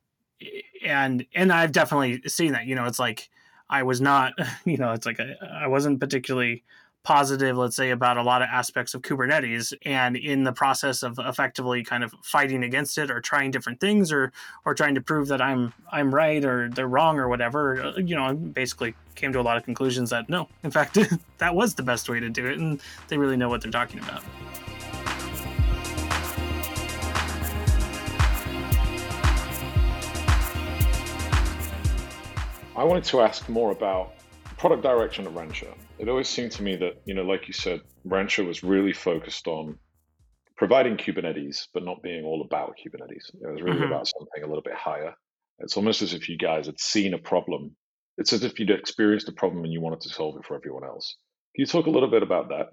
and 0.86 1.26
and 1.36 1.52
I've 1.52 1.72
definitely 1.72 2.22
seen 2.28 2.54
that. 2.54 2.66
You 2.66 2.76
know, 2.76 2.86
it's 2.86 3.00
like 3.00 3.30
I 3.70 3.84
was 3.84 4.02
not. 4.02 4.34
You 4.66 4.78
know, 4.78 4.94
it's 4.94 5.06
like 5.06 5.20
I, 5.20 5.64
I 5.64 5.68
wasn't 5.68 6.00
particularly 6.00 6.64
positive, 7.04 7.58
let's 7.58 7.76
say, 7.76 7.90
about 7.90 8.18
a 8.18 8.24
lot 8.24 8.42
of 8.42 8.50
aspects 8.52 8.94
of 8.94 9.02
Kubernetes, 9.02 9.74
and 9.84 10.16
in 10.16 10.44
the 10.44 10.54
process 10.54 11.04
of 11.04 11.20
effectively 11.20 11.84
kind 11.84 12.04
of 12.04 12.14
fighting 12.24 12.64
against 12.64 12.98
it 12.98 13.10
or 13.10 13.20
trying 13.20 13.52
different 13.52 13.80
things 13.80 14.12
or 14.12 14.32
or 14.66 14.74
trying 14.74 14.96
to 14.96 15.02
prove 15.02 15.28
that 15.30 15.42
I'm 15.42 15.74
I'm 15.92 16.14
right 16.14 16.44
or 16.44 16.70
they're 16.70 16.88
wrong 16.88 17.18
or 17.18 17.28
whatever, 17.28 17.82
uh, 17.82 17.98
you 17.98 18.16
know, 18.16 18.26
I 18.26 18.34
basically 18.34 18.94
came 19.16 19.34
to 19.34 19.40
a 19.40 19.42
lot 19.42 19.58
of 19.58 19.64
conclusions 19.64 20.10
that 20.12 20.30
no, 20.30 20.48
in 20.64 20.72
fact, 20.72 20.98
that 21.40 21.56
was 21.56 21.76
the 21.76 21.84
best 21.84 22.10
way 22.10 22.20
to 22.20 22.30
do 22.30 22.46
it, 22.46 22.60
and 22.60 22.80
they 23.08 23.18
really 23.18 23.38
know 23.38 23.50
what 23.50 23.62
they're 23.62 23.72
talking 23.72 24.00
about. 24.00 24.24
I 32.76 32.84
wanted 32.84 33.04
to 33.06 33.22
ask 33.22 33.48
more 33.50 33.72
about 33.72 34.14
product 34.62 34.84
direction 34.84 35.26
at 35.26 35.34
Rancher 35.34 35.74
it 36.02 36.10
always 36.10 36.28
seemed 36.28 36.52
to 36.54 36.64
me 36.64 36.76
that, 36.78 37.02
you 37.06 37.14
know, 37.14 37.22
like 37.22 37.48
you 37.48 37.54
said, 37.54 37.82
Rancher 38.06 38.44
was 38.44 38.64
really 38.64 38.92
focused 38.92 39.48
on 39.48 39.78
providing 40.58 40.98
Kubernetes, 40.98 41.68
but 41.76 41.84
not 41.84 42.02
being 42.02 42.26
all 42.26 42.42
about 42.42 42.76
Kubernetes. 42.76 43.30
It 43.34 43.52
was 43.52 43.62
really 43.62 43.78
mm-hmm. 43.78 43.92
about 43.92 44.08
something 44.08 44.44
a 44.44 44.48
little 44.48 44.64
bit 44.64 44.74
higher. 44.74 45.14
It's 45.60 45.78
almost 45.78 46.02
as 46.02 46.14
if 46.14 46.28
you 46.28 46.40
guys 46.40 46.66
had 46.66 46.80
seen 46.80 47.14
a 47.14 47.20
problem. 47.20 47.76
It's 48.18 48.34
as 48.34 48.44
if 48.44 48.60
you'd 48.60 48.72
experienced 48.72 49.30
a 49.30 49.32
problem 49.32 49.64
and 49.64 49.72
you 49.72 49.80
wanted 49.80 50.02
to 50.02 50.10
solve 50.10 50.38
it 50.38 50.46
for 50.46 50.56
everyone 50.56 50.84
else. 50.84 51.18
Can 51.56 51.62
you 51.62 51.68
talk 51.68 51.86
a 51.86 51.92
little 51.92 52.10
bit 52.10 52.24
about 52.24 52.50
that? 52.50 52.70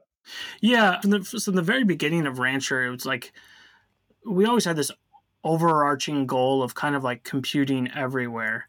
Yeah. 0.62 1.00
From 1.02 1.10
the, 1.10 1.20
from 1.22 1.54
the 1.54 1.62
very 1.62 1.84
beginning 1.84 2.26
of 2.26 2.38
Rancher, 2.38 2.86
it 2.86 2.90
was 2.90 3.04
like 3.04 3.32
we 4.24 4.46
always 4.46 4.64
had 4.64 4.76
this 4.76 4.90
overarching 5.44 6.26
goal 6.26 6.62
of 6.62 6.74
kind 6.74 6.96
of 6.96 7.04
like 7.04 7.24
computing 7.24 7.90
everywhere 7.94 8.68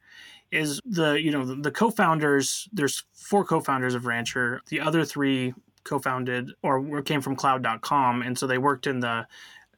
is 0.52 0.80
the 0.86 1.14
you 1.14 1.32
know 1.32 1.46
the, 1.46 1.56
the 1.56 1.72
co-founders 1.72 2.68
there's 2.72 3.04
four 3.14 3.46
co-founders 3.46 3.96
of 3.96 4.06
rancher. 4.06 4.62
The 4.68 4.80
other 4.80 5.06
three 5.06 5.54
co-founded 5.84 6.52
or 6.62 7.02
came 7.02 7.22
from 7.22 7.36
cloud.com 7.36 8.22
and 8.22 8.38
so 8.38 8.48
they 8.48 8.58
worked 8.58 8.88
in 8.88 9.00
the 9.00 9.28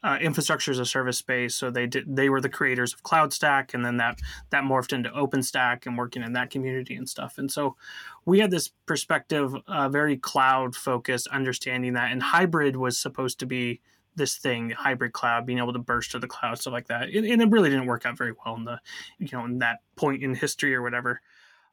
uh, 0.03 0.17
infrastructure 0.19 0.71
as 0.71 0.79
a 0.79 0.85
service 0.85 1.17
space. 1.17 1.55
So 1.55 1.69
they 1.69 1.85
did 1.85 2.15
they 2.15 2.29
were 2.29 2.41
the 2.41 2.49
creators 2.49 2.93
of 2.93 3.03
cloudstack 3.03 3.73
and 3.73 3.85
then 3.85 3.97
that 3.97 4.19
that 4.49 4.63
morphed 4.63 4.93
into 4.93 5.09
openstack 5.11 5.85
and 5.85 5.97
working 5.97 6.23
in 6.23 6.33
that 6.33 6.49
community 6.49 6.95
and 6.95 7.07
stuff. 7.07 7.37
And 7.37 7.51
so 7.51 7.75
we 8.25 8.39
had 8.39 8.51
this 8.51 8.69
perspective 8.85 9.55
uh, 9.67 9.89
very 9.89 10.17
cloud 10.17 10.75
focused 10.75 11.27
understanding 11.27 11.93
that 11.93 12.11
and 12.11 12.23
hybrid 12.23 12.75
was 12.75 12.97
supposed 12.97 13.39
to 13.39 13.45
be 13.45 13.79
this 14.15 14.35
thing, 14.35 14.71
hybrid 14.71 15.13
cloud, 15.13 15.45
being 15.45 15.59
able 15.59 15.73
to 15.73 15.79
burst 15.79 16.11
to 16.11 16.19
the 16.19 16.27
cloud, 16.27 16.59
stuff 16.59 16.73
like 16.73 16.87
that. 16.87 17.09
And, 17.09 17.25
and, 17.25 17.41
it 17.41 17.49
really 17.49 17.69
didn't 17.69 17.85
work 17.85 18.05
out 18.05 18.17
very 18.17 18.33
well 18.45 18.55
in 18.55 18.65
the, 18.65 18.79
you 19.19 19.29
know, 19.31 19.45
in 19.45 19.59
that 19.59 19.79
point 19.95 20.23
in 20.23 20.35
history 20.35 20.75
or 20.75 20.81
whatever. 20.81 21.21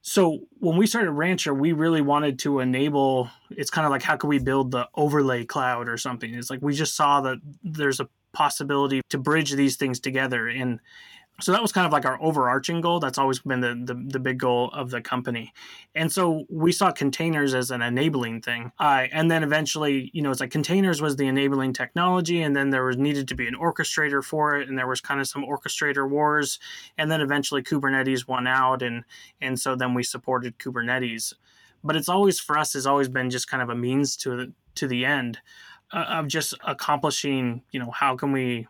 So 0.01 0.41
when 0.59 0.77
we 0.77 0.87
started 0.87 1.11
Rancher, 1.11 1.53
we 1.53 1.73
really 1.73 2.01
wanted 2.01 2.39
to 2.41 2.61
enable. 2.61 3.29
It's 3.51 3.71
kind 3.71 3.85
of 3.85 3.91
like 3.91 4.03
how 4.03 4.17
can 4.17 4.29
we 4.29 4.39
build 4.39 4.71
the 4.71 4.89
overlay 4.95 5.45
cloud 5.45 5.89
or 5.89 5.97
something? 5.99 6.33
It's 6.33 6.51
like 6.51 6.63
we 6.63 6.75
just 6.75 6.95
saw 6.95 7.21
that 7.23 7.39
there's 7.63 8.01
a 8.01 8.09
possibility 8.33 9.01
to 9.09 9.19
bridge 9.19 9.53
these 9.53 9.77
things 9.77 9.99
together 9.99 10.49
and 10.49 10.81
so 11.41 11.53
that 11.53 11.63
was 11.63 11.71
kind 11.71 11.87
of 11.87 11.93
like 11.93 12.05
our 12.05 12.21
overarching 12.21 12.81
goal. 12.81 12.99
That's 12.99 13.19
always 13.19 13.39
been 13.39 13.61
the, 13.61 13.81
the, 13.85 13.95
the, 13.95 14.19
big 14.19 14.39
goal 14.39 14.71
of 14.73 14.91
the 14.91 15.01
company. 15.01 15.53
And 15.95 16.11
so 16.11 16.45
we 16.51 16.73
saw 16.73 16.91
containers 16.91 17.55
as 17.55 17.71
an 17.71 17.81
enabling 17.81 18.43
thing. 18.43 18.73
Uh, 18.79 19.07
and 19.13 19.31
then 19.31 19.45
eventually 19.45 20.11
you 20.13 20.21
know 20.21 20.33
it's 20.33 20.41
like 20.41 20.51
containers 20.51 21.01
was 21.01 21.17
the 21.17 21.29
enabling 21.29 21.75
technology 21.75 22.43
and 22.43 22.57
then 22.57 22.71
there 22.71 22.85
was 22.85 22.97
needed 22.97 23.29
to 23.29 23.37
be 23.37 23.47
an 23.47 23.55
orchestrator 23.55 24.23
for 24.23 24.57
it 24.57 24.69
and 24.69 24.77
there 24.77 24.89
was 24.89 25.01
kind 25.01 25.21
of 25.21 25.29
some 25.29 25.45
orchestrator 25.45 26.09
wars. 26.09 26.59
And 26.97 27.11
then 27.11 27.21
eventually 27.21 27.63
kubernetes 27.63 28.27
won 28.27 28.49
out 28.49 28.83
and 28.83 29.05
and 29.41 29.61
so 29.61 29.77
then 29.77 29.95
we 29.95 30.03
supported 30.03 30.59
kubernetes. 30.59 31.35
But 31.85 31.95
it's 31.95 32.09
always 32.09 32.41
for 32.41 32.59
us 32.59 32.73
has 32.73 32.87
always 32.87 33.09
been 33.09 33.31
just 33.31 33.49
kind 33.49 33.63
of 33.63 33.69
a 33.69 33.77
means 33.77 34.17
to 34.19 34.37
the 34.37 34.53
to 34.75 34.89
the 34.89 35.05
end 35.05 35.39
uh, 35.93 36.05
of 36.09 36.27
just 36.27 36.55
accomplishing 36.67 37.63
you 37.71 37.79
know 37.79 37.93
how 37.93 38.17
can 38.17 38.33
we 38.33 38.67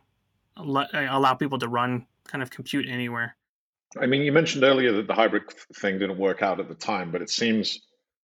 let, 0.62 0.88
allow 0.92 1.35
people 1.35 1.59
to 1.59 1.68
run 1.68 2.07
kind 2.29 2.43
of 2.43 2.51
compute 2.51 2.87
anywhere. 2.88 3.37
I 4.01 4.07
mean, 4.07 4.23
you 4.23 4.33
mentioned 4.33 4.64
earlier 4.64 4.93
that 4.93 5.07
the 5.07 5.14
hybrid 5.14 5.45
thing 5.77 5.99
didn't 5.99 6.19
work 6.19 6.43
out 6.43 6.61
at 6.61 6.69
the 6.69 6.75
time, 6.75 7.11
but 7.11 7.23
it 7.23 7.31
seems 7.31 7.81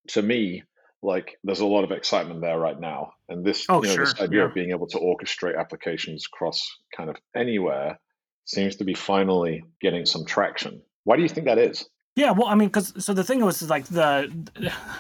to 0.09 0.23
me 0.23 0.63
like 1.03 1.39
there's 1.45 1.61
a 1.61 1.67
lot 1.67 1.85
of 1.85 1.91
excitement 1.91 2.41
there 2.41 2.59
right 2.59 2.79
now. 2.79 3.13
And 3.29 3.45
this, 3.45 3.67
oh, 3.69 3.83
you 3.83 3.89
know, 3.89 3.95
sure. 3.95 4.05
this 4.05 4.21
idea 4.21 4.41
yeah. 4.41 4.47
of 4.47 4.55
being 4.55 4.71
able 4.71 4.87
to 4.89 4.99
orchestrate 4.99 5.59
applications 5.59 6.27
across 6.33 6.67
kind 6.97 7.11
of 7.11 7.17
anywhere 7.35 7.99
seems 8.45 8.77
to 8.77 8.85
be 8.85 8.95
finally 8.95 9.65
getting 9.81 10.07
some 10.07 10.25
traction. 10.25 10.83
Why 11.05 11.17
do 11.17 11.23
you 11.23 11.29
think 11.29 11.47
that 11.47 11.59
is? 11.59 11.87
Yeah, 12.17 12.31
well, 12.31 12.47
I 12.47 12.55
mean, 12.55 12.69
because 12.69 13.05
so 13.05 13.13
the 13.13 13.25
thing 13.25 13.45
was 13.45 13.69
like 13.69 13.87
the 13.87 14.33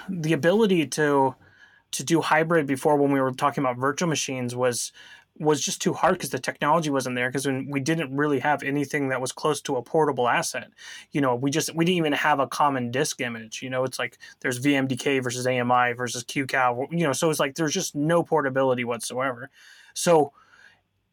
the 0.09 0.33
ability 0.33 0.87
to 0.89 1.35
to 1.93 2.05
do 2.05 2.21
hybrid 2.21 2.67
before 2.67 2.97
when 2.97 3.13
we 3.13 3.21
were 3.21 3.31
talking 3.31 3.63
about 3.63 3.77
virtual 3.77 4.09
machines 4.09 4.57
was 4.57 4.93
was 5.39 5.61
just 5.61 5.83
too 5.83 5.93
hard 5.93 6.15
because 6.15 6.31
the 6.31 6.39
technology 6.39 6.91
wasn't 6.91 7.17
there 7.17 7.29
because 7.29 7.47
we 7.47 7.81
didn't 7.81 8.15
really 8.15 8.39
have 8.39 8.63
anything 8.63 9.09
that 9.09 9.21
was 9.21 9.33
close 9.33 9.61
to 9.63 9.77
a 9.77 9.83
portable 9.83 10.29
asset. 10.29 10.69
You 11.11 11.21
know 11.21 11.35
we 11.35 11.51
just 11.51 11.75
we 11.75 11.85
didn't 11.85 11.99
even 11.99 12.13
have 12.13 12.39
a 12.39 12.47
common 12.47 12.91
disk 12.91 13.21
image 13.21 13.63
you 13.63 13.71
know? 13.71 13.85
It's 13.85 13.99
like 13.99 14.19
there's 14.41 14.61
vmdk 14.61 15.23
versus 15.23 15.47
ami 15.47 15.93
versus 15.93 16.25
qcow 16.25 16.87
you 16.91 17.05
know 17.05 17.13
so 17.13 17.31
it's 17.31 17.41
like 17.41 17.57
there's 17.57 17.75
just 17.75 17.95
no 17.95 18.23
portability 18.23 18.85
whatsoever. 18.85 19.51
So 19.95 20.33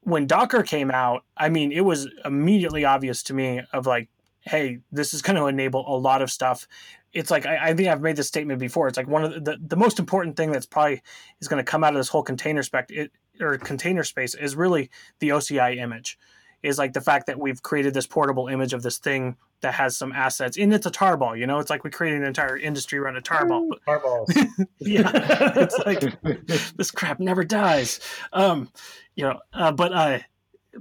when 0.03 0.25
docker 0.25 0.63
came 0.63 0.89
out 0.89 1.23
i 1.37 1.47
mean 1.47 1.71
it 1.71 1.81
was 1.81 2.07
immediately 2.25 2.83
obvious 2.83 3.21
to 3.21 3.35
me 3.35 3.61
of 3.71 3.85
like 3.85 4.09
hey 4.41 4.79
this 4.91 5.13
is 5.13 5.21
going 5.21 5.35
to 5.35 5.45
enable 5.45 5.85
a 5.87 5.97
lot 5.97 6.21
of 6.21 6.31
stuff. 6.31 6.67
It's 7.13 7.29
like 7.29 7.45
I, 7.45 7.69
I, 7.69 7.73
think 7.73 7.89
I've 7.89 8.01
made 8.01 8.15
this 8.15 8.27
statement 8.27 8.59
before. 8.59 8.87
It's 8.87 8.97
like 8.97 9.07
one 9.07 9.23
of 9.23 9.33
the, 9.33 9.39
the, 9.39 9.57
the 9.67 9.75
most 9.75 9.99
important 9.99 10.37
thing 10.37 10.51
that's 10.51 10.65
probably 10.65 11.01
is 11.39 11.47
going 11.47 11.63
to 11.63 11.69
come 11.69 11.83
out 11.83 11.93
of 11.93 11.99
this 11.99 12.07
whole 12.07 12.23
container 12.23 12.63
spec 12.63 12.89
it, 12.89 13.11
or 13.41 13.57
container 13.57 14.03
space 14.03 14.35
is 14.35 14.55
really 14.55 14.89
the 15.19 15.29
OCI 15.29 15.77
image. 15.77 16.17
Is 16.63 16.77
like 16.77 16.93
the 16.93 17.01
fact 17.01 17.25
that 17.25 17.39
we've 17.39 17.63
created 17.63 17.95
this 17.95 18.05
portable 18.05 18.47
image 18.47 18.73
of 18.73 18.83
this 18.83 18.99
thing 18.99 19.35
that 19.61 19.73
has 19.73 19.97
some 19.97 20.11
assets, 20.11 20.57
and 20.57 20.71
it's 20.71 20.85
a 20.85 20.91
tarball. 20.91 21.35
You 21.35 21.47
know, 21.47 21.57
it's 21.57 21.71
like 21.71 21.83
we 21.83 21.89
created 21.89 22.21
an 22.21 22.27
entire 22.27 22.55
industry 22.55 22.99
around 22.99 23.17
a 23.17 23.21
tarball. 23.21 23.67
Tarballs. 23.87 24.27
yeah, 24.79 25.11
it's 25.55 25.77
like 25.87 26.21
this 26.77 26.91
crap 26.91 27.19
never 27.19 27.43
dies. 27.43 27.99
Um, 28.31 28.69
you 29.15 29.23
know, 29.23 29.39
uh, 29.53 29.71
but 29.71 29.91
uh, 29.91 30.19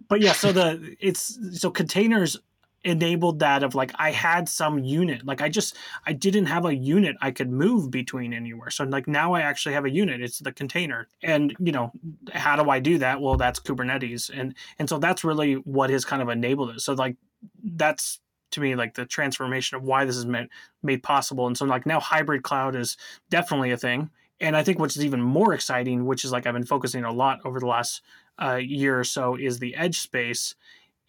but 0.06 0.20
yeah. 0.20 0.32
So 0.32 0.52
the 0.52 0.96
it's 1.00 1.38
so 1.58 1.70
containers 1.70 2.36
enabled 2.82 3.40
that 3.40 3.62
of 3.62 3.74
like 3.74 3.92
I 3.96 4.10
had 4.10 4.48
some 4.48 4.78
unit. 4.78 5.24
Like 5.26 5.42
I 5.42 5.48
just 5.48 5.76
I 6.06 6.12
didn't 6.12 6.46
have 6.46 6.64
a 6.64 6.74
unit 6.74 7.16
I 7.20 7.30
could 7.30 7.50
move 7.50 7.90
between 7.90 8.32
anywhere. 8.32 8.70
So 8.70 8.84
like 8.84 9.06
now 9.06 9.34
I 9.34 9.42
actually 9.42 9.74
have 9.74 9.84
a 9.84 9.90
unit. 9.90 10.22
It's 10.22 10.38
the 10.38 10.52
container. 10.52 11.08
And 11.22 11.54
you 11.58 11.72
know, 11.72 11.92
how 12.32 12.62
do 12.62 12.70
I 12.70 12.78
do 12.80 12.98
that? 12.98 13.20
Well, 13.20 13.36
that's 13.36 13.60
Kubernetes. 13.60 14.30
And 14.32 14.54
and 14.78 14.88
so 14.88 14.98
that's 14.98 15.24
really 15.24 15.54
what 15.54 15.90
has 15.90 16.04
kind 16.04 16.22
of 16.22 16.28
enabled 16.28 16.70
it. 16.70 16.80
So 16.80 16.94
like 16.94 17.16
that's 17.62 18.20
to 18.52 18.60
me 18.60 18.74
like 18.74 18.94
the 18.94 19.06
transformation 19.06 19.76
of 19.76 19.82
why 19.82 20.04
this 20.04 20.16
is 20.16 20.26
made 20.26 20.48
made 20.82 21.02
possible. 21.02 21.46
And 21.46 21.56
so 21.56 21.66
like 21.66 21.86
now 21.86 22.00
hybrid 22.00 22.42
cloud 22.42 22.74
is 22.76 22.96
definitely 23.28 23.72
a 23.72 23.76
thing. 23.76 24.10
And 24.40 24.56
I 24.56 24.62
think 24.62 24.78
what's 24.78 24.98
even 24.98 25.20
more 25.20 25.52
exciting, 25.52 26.06
which 26.06 26.24
is 26.24 26.32
like 26.32 26.46
I've 26.46 26.54
been 26.54 26.64
focusing 26.64 27.04
a 27.04 27.12
lot 27.12 27.40
over 27.44 27.60
the 27.60 27.66
last 27.66 28.00
uh, 28.40 28.54
year 28.56 28.98
or 28.98 29.04
so, 29.04 29.36
is 29.36 29.58
the 29.58 29.74
edge 29.74 30.00
space 30.00 30.54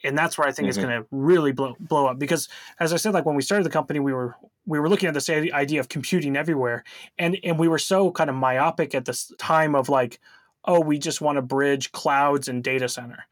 and 0.04 0.18
that's 0.18 0.38
where 0.38 0.48
I 0.48 0.52
think 0.52 0.66
mm-hmm. 0.66 0.70
it's 0.70 0.78
going 0.78 1.02
to 1.02 1.08
really 1.12 1.52
blow 1.52 1.76
blow 1.80 2.08
up 2.08 2.20
because 2.20 2.50
as 2.80 2.94
I 2.94 2.98
said 2.98 3.14
like 3.14 3.26
when 3.26 3.36
we 3.36 3.42
started 3.42 3.66
the 3.66 3.72
company 3.72 4.00
we 4.00 4.14
were 4.14 4.36
we 4.66 4.80
were 4.80 4.90
looking 4.90 5.08
at 5.08 5.14
this 5.14 5.30
idea 5.30 5.80
of 5.80 5.90
computing 5.90 6.36
everywhere. 6.36 6.84
And 7.18 7.38
and 7.44 7.60
we 7.60 7.68
were 7.68 7.80
so 7.80 8.12
kind 8.12 8.30
of 8.30 8.36
myopic 8.36 8.96
at 8.96 9.06
this 9.06 9.32
time 9.38 9.76
of 9.76 9.90
like 9.90 10.20
oh 10.66 10.80
we 10.80 10.98
just 10.98 11.22
want 11.22 11.38
to 11.38 11.42
bridge 11.42 11.92
clouds 11.92 12.48
and 12.48 12.64
data 12.64 12.88
center. 12.90 13.26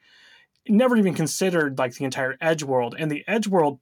Never 0.68 0.98
even 0.98 1.14
considered 1.14 1.78
like 1.78 1.96
the 1.96 2.06
entire 2.06 2.38
edge 2.42 2.64
world. 2.64 2.96
And 2.98 3.12
the 3.12 3.24
edge 3.28 3.48
world 3.48 3.80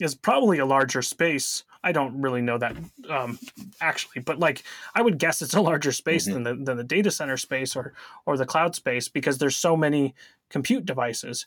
is 0.00 0.14
probably 0.14 0.58
a 0.58 0.66
larger 0.66 1.02
space. 1.02 1.64
I 1.82 1.92
don't 1.92 2.20
really 2.22 2.40
know 2.40 2.58
that 2.58 2.76
um, 3.10 3.38
actually 3.80 4.22
but 4.22 4.38
like 4.38 4.62
i 4.94 5.02
would 5.02 5.18
guess 5.18 5.42
it's 5.42 5.52
a 5.52 5.60
larger 5.60 5.92
space 5.92 6.26
mm-hmm. 6.26 6.42
than 6.42 6.58
the 6.58 6.64
than 6.64 6.76
the 6.78 6.84
data 6.84 7.10
center 7.10 7.36
space 7.36 7.76
or 7.76 7.92
or 8.24 8.38
the 8.38 8.46
cloud 8.46 8.74
space 8.74 9.08
because 9.08 9.36
there's 9.36 9.56
so 9.56 9.76
many 9.76 10.14
compute 10.48 10.86
devices 10.86 11.46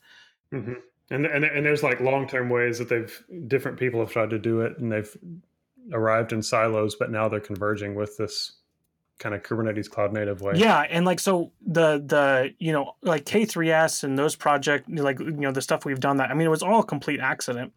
mm-hmm. 0.53 0.73
and, 1.09 1.25
and 1.25 1.45
and 1.45 1.65
there's 1.65 1.83
like 1.83 1.99
long-term 1.99 2.49
ways 2.49 2.79
that 2.79 2.89
they've 2.89 3.23
different 3.47 3.77
people 3.79 3.99
have 3.99 4.11
tried 4.11 4.29
to 4.29 4.39
do 4.39 4.61
it 4.61 4.77
and 4.77 4.91
they've 4.91 5.17
arrived 5.93 6.33
in 6.33 6.41
silos 6.41 6.95
but 6.95 7.11
now 7.11 7.27
they're 7.27 7.39
converging 7.39 7.95
with 7.95 8.17
this 8.17 8.57
kind 9.19 9.33
of 9.33 9.43
Kubernetes 9.43 9.89
cloud 9.89 10.13
native 10.13 10.41
way. 10.41 10.53
Yeah, 10.55 10.81
and 10.81 11.05
like 11.05 11.19
so 11.19 11.51
the 11.65 11.97
the 11.97 12.53
you 12.59 12.71
know 12.71 12.93
like 13.01 13.25
K3s 13.25 14.03
and 14.03 14.17
those 14.17 14.35
project 14.35 14.89
like 14.89 15.19
you 15.19 15.31
know 15.31 15.51
the 15.51 15.61
stuff 15.61 15.85
we've 15.85 15.99
done 15.99 16.17
that 16.17 16.29
I 16.29 16.33
mean 16.33 16.47
it 16.47 16.51
was 16.51 16.63
all 16.63 16.81
a 16.81 16.85
complete 16.85 17.19
accident. 17.19 17.73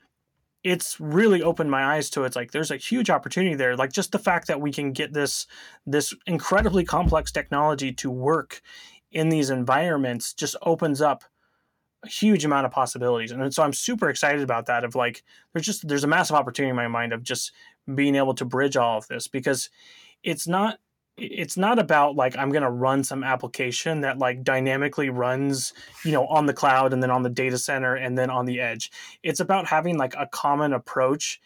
It's 0.62 1.00
really 1.00 1.42
opened 1.42 1.70
my 1.70 1.96
eyes 1.96 2.10
to 2.10 2.22
it. 2.22 2.26
It's 2.26 2.36
like 2.36 2.50
there's 2.50 2.70
a 2.70 2.76
huge 2.76 3.08
opportunity 3.08 3.54
there. 3.54 3.76
Like 3.76 3.92
just 3.92 4.12
the 4.12 4.18
fact 4.18 4.48
that 4.48 4.60
we 4.60 4.72
can 4.72 4.92
get 4.92 5.12
this 5.12 5.46
this 5.86 6.14
incredibly 6.26 6.84
complex 6.84 7.32
technology 7.32 7.92
to 7.92 8.10
work 8.10 8.60
in 9.10 9.30
these 9.30 9.50
environments 9.50 10.34
just 10.34 10.56
opens 10.62 11.00
up 11.00 11.24
a 12.02 12.08
huge 12.08 12.44
amount 12.44 12.66
of 12.66 12.72
possibilities. 12.72 13.30
And 13.32 13.52
so 13.52 13.62
I'm 13.62 13.72
super 13.72 14.08
excited 14.08 14.42
about 14.42 14.66
that 14.66 14.84
of 14.84 14.94
like 14.94 15.22
there's 15.52 15.66
just 15.66 15.86
there's 15.86 16.04
a 16.04 16.08
massive 16.08 16.36
opportunity 16.36 16.70
in 16.70 16.76
my 16.76 16.88
mind 16.88 17.12
of 17.12 17.22
just 17.22 17.52
being 17.94 18.14
able 18.14 18.34
to 18.34 18.44
bridge 18.44 18.76
all 18.76 18.98
of 18.98 19.06
this 19.08 19.28
because 19.28 19.70
it's 20.22 20.46
not 20.46 20.78
it's 21.16 21.56
not 21.56 21.78
about 21.78 22.16
like 22.16 22.36
i'm 22.38 22.50
going 22.50 22.62
to 22.62 22.70
run 22.70 23.04
some 23.04 23.22
application 23.22 24.00
that 24.00 24.18
like 24.18 24.42
dynamically 24.42 25.10
runs 25.10 25.74
you 26.04 26.12
know 26.12 26.26
on 26.28 26.46
the 26.46 26.54
cloud 26.54 26.92
and 26.92 27.02
then 27.02 27.10
on 27.10 27.22
the 27.22 27.28
data 27.28 27.58
center 27.58 27.94
and 27.94 28.16
then 28.16 28.30
on 28.30 28.46
the 28.46 28.60
edge 28.60 28.90
it's 29.22 29.40
about 29.40 29.66
having 29.66 29.98
like 29.98 30.14
a 30.16 30.26
common 30.28 30.72
approach 30.72 31.40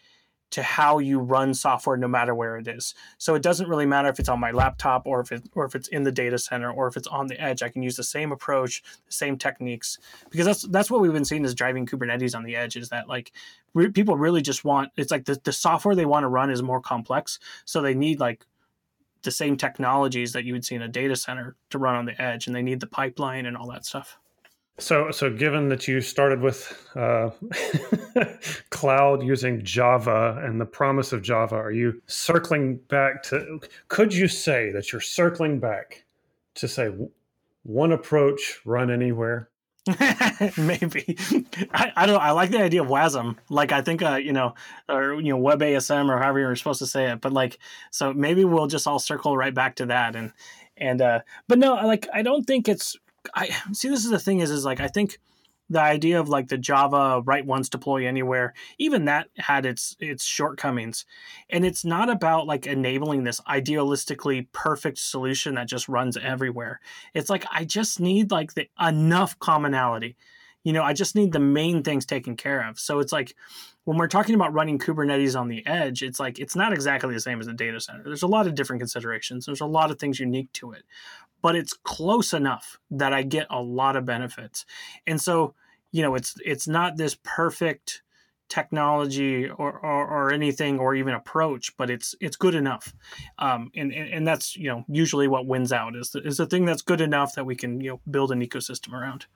to 0.51 0.63
how 0.63 0.99
you 0.99 1.19
run 1.19 1.53
software 1.53 1.97
no 1.97 2.07
matter 2.07 2.33
where 2.33 2.57
it 2.57 2.67
is. 2.67 2.93
So 3.17 3.35
it 3.35 3.41
doesn't 3.41 3.67
really 3.67 3.85
matter 3.85 4.07
if 4.09 4.19
it's 4.19 4.29
on 4.29 4.39
my 4.39 4.51
laptop 4.51 5.05
or 5.05 5.19
if 5.19 5.31
it 5.31 5.43
or 5.53 5.65
if 5.65 5.75
it's 5.75 5.87
in 5.89 6.03
the 6.03 6.11
data 6.11 6.37
center 6.37 6.71
or 6.71 6.87
if 6.87 6.95
it's 6.95 7.07
on 7.07 7.27
the 7.27 7.39
edge. 7.41 7.63
I 7.63 7.69
can 7.69 7.81
use 7.81 7.95
the 7.95 8.03
same 8.03 8.31
approach 8.31 8.83
the 9.05 9.13
same 9.13 9.37
techniques 9.37 9.97
because 10.29 10.45
that's 10.45 10.61
that's 10.67 10.91
what 10.91 11.01
we've 11.01 11.13
been 11.13 11.25
seeing 11.25 11.43
is 11.45 11.55
driving 11.55 11.85
kubernetes 11.85 12.35
on 12.35 12.43
the 12.43 12.55
edge 12.55 12.75
is 12.75 12.89
that 12.89 13.07
like 13.09 13.31
re- 13.73 13.91
people 13.91 14.17
really 14.17 14.41
just 14.41 14.63
want 14.63 14.91
it's 14.95 15.11
like 15.11 15.25
the, 15.25 15.39
the 15.43 15.53
software 15.53 15.95
they 15.95 16.05
want 16.05 16.23
to 16.23 16.29
run 16.29 16.49
is 16.49 16.61
more 16.63 16.81
complex. 16.81 17.39
So 17.65 17.81
they 17.81 17.93
need 17.93 18.19
like 18.19 18.45
the 19.25 19.31
same 19.31 19.57
technologies 19.57 20.31
that 20.33 20.45
you 20.45 20.53
would 20.53 20.63
see 20.63 20.75
in 20.75 20.81
a 20.81 20.87
data 20.87 21.15
center 21.15 21.55
to 21.71 21.77
run 21.77 21.95
on 21.95 22.05
the 22.05 22.19
edge, 22.21 22.47
and 22.47 22.55
they 22.55 22.61
need 22.61 22.79
the 22.79 22.87
pipeline 22.87 23.45
and 23.45 23.57
all 23.57 23.67
that 23.71 23.85
stuff. 23.85 24.17
So, 24.77 25.09
so 25.11 25.29
given 25.29 25.69
that 25.69 25.87
you 25.87 26.01
started 26.01 26.41
with 26.41 26.89
uh, 26.95 27.29
cloud 28.75 29.23
using 29.23 29.63
Java 29.63 30.41
and 30.43 30.59
the 30.59 30.65
promise 30.65 31.13
of 31.13 31.21
Java, 31.21 31.55
are 31.55 31.71
you 31.71 32.01
circling 32.07 32.75
back 32.89 33.23
to? 33.23 33.61
Could 33.87 34.13
you 34.13 34.27
say 34.27 34.69
that 34.71 34.91
you're 34.91 34.99
circling 34.99 35.59
back 35.59 36.03
to 36.55 36.67
say 36.67 36.91
one 37.63 37.93
approach, 37.93 38.59
run 38.65 38.91
anywhere? 38.91 39.49
Maybe 40.57 41.15
I, 41.71 41.93
I 41.95 42.05
don't. 42.05 42.19
I 42.19 42.31
like 42.31 42.49
the 42.51 42.61
idea 42.61 42.81
of 42.81 42.89
WASM. 42.89 43.37
Like 43.49 43.71
I 43.71 43.81
think 43.81 44.01
uh, 44.01 44.15
you 44.15 44.33
know, 44.33 44.55
or 44.89 45.21
you 45.21 45.29
know, 45.29 45.39
WebASM 45.39 46.09
or 46.09 46.17
however 46.17 46.39
you're 46.39 46.55
supposed 46.57 46.79
to 46.79 46.87
say 46.87 47.11
it. 47.11 47.21
But 47.21 47.31
like, 47.31 47.59
so 47.91 48.11
maybe 48.11 48.43
we'll 48.43 48.67
just 48.67 48.87
all 48.87 48.99
circle 48.99 49.37
right 49.37 49.53
back 49.53 49.75
to 49.75 49.85
that. 49.85 50.15
And 50.17 50.33
and 50.75 51.01
uh, 51.01 51.19
but 51.47 51.59
no, 51.59 51.75
like 51.75 52.09
I 52.13 52.23
don't 52.23 52.45
think 52.45 52.67
it's. 52.67 52.97
I 53.35 53.49
see. 53.71 53.87
This 53.87 54.03
is 54.03 54.11
the 54.11 54.19
thing. 54.19 54.39
Is 54.39 54.51
is 54.51 54.65
like 54.65 54.81
I 54.81 54.87
think 54.87 55.19
the 55.69 55.81
idea 55.81 56.19
of 56.19 56.29
like 56.29 56.47
the 56.47 56.57
Java 56.57 57.21
write 57.25 57.45
once 57.45 57.69
deploy 57.69 58.07
anywhere, 58.07 58.53
even 58.77 59.05
that 59.05 59.29
had 59.37 59.65
its 59.65 59.95
its 59.99 60.23
shortcomings. 60.23 61.05
And 61.49 61.65
it's 61.65 61.83
not 61.83 62.09
about 62.09 62.45
like 62.45 62.67
enabling 62.67 63.23
this 63.23 63.41
idealistically 63.41 64.47
perfect 64.51 64.99
solution 64.99 65.55
that 65.55 65.67
just 65.67 65.89
runs 65.89 66.17
everywhere. 66.17 66.79
It's 67.13 67.29
like 67.29 67.45
I 67.51 67.65
just 67.65 67.99
need 67.99 68.31
like 68.31 68.53
the 68.53 68.69
enough 68.79 69.39
commonality. 69.39 70.15
You 70.63 70.73
know, 70.73 70.83
I 70.83 70.93
just 70.93 71.15
need 71.15 71.31
the 71.31 71.39
main 71.39 71.83
things 71.83 72.05
taken 72.05 72.35
care 72.35 72.67
of. 72.67 72.79
So 72.79 72.99
it's 72.99 73.11
like 73.11 73.35
when 73.83 73.97
we're 73.97 74.07
talking 74.07 74.33
about 74.33 74.53
running 74.53 74.79
Kubernetes 74.79 75.39
on 75.39 75.47
the 75.47 75.65
edge, 75.67 76.01
it's 76.01 76.19
like 76.19 76.39
it's 76.39 76.55
not 76.55 76.73
exactly 76.73 77.13
the 77.13 77.19
same 77.19 77.39
as 77.39 77.47
a 77.47 77.53
data 77.53 77.79
center. 77.79 78.03
There's 78.03 78.23
a 78.23 78.27
lot 78.27 78.47
of 78.47 78.55
different 78.55 78.81
considerations. 78.81 79.45
There's 79.45 79.61
a 79.61 79.65
lot 79.65 79.91
of 79.91 79.99
things 79.99 80.19
unique 80.19 80.51
to 80.53 80.71
it 80.71 80.83
but 81.45 81.55
it's 81.55 81.73
close 81.73 82.33
enough 82.33 82.79
that 82.89 83.13
I 83.13 83.21
get 83.21 83.45
a 83.51 83.61
lot 83.61 83.95
of 83.95 84.03
benefits. 84.03 84.65
And 85.05 85.21
so, 85.21 85.53
you 85.91 86.01
know, 86.01 86.15
it's 86.15 86.33
it's 86.43 86.67
not 86.67 86.97
this 86.97 87.15
perfect 87.21 88.01
technology 88.49 89.47
or, 89.47 89.77
or, 89.77 90.07
or 90.07 90.33
anything 90.33 90.79
or 90.79 90.95
even 90.95 91.13
approach, 91.13 91.77
but 91.77 91.91
it's 91.91 92.15
it's 92.19 92.35
good 92.35 92.55
enough. 92.55 92.95
Um, 93.37 93.69
and, 93.75 93.93
and, 93.93 94.11
and 94.11 94.27
that's 94.27 94.57
you 94.57 94.69
know 94.69 94.85
usually 94.87 95.27
what 95.27 95.45
wins 95.45 95.71
out 95.71 95.95
is 95.95 96.09
the, 96.09 96.21
is 96.25 96.37
the 96.37 96.47
thing 96.47 96.65
that's 96.65 96.81
good 96.81 96.99
enough 96.99 97.35
that 97.35 97.45
we 97.45 97.55
can 97.55 97.79
you 97.79 97.91
know 97.91 98.01
build 98.09 98.31
an 98.31 98.41
ecosystem 98.41 98.93
around. 98.93 99.27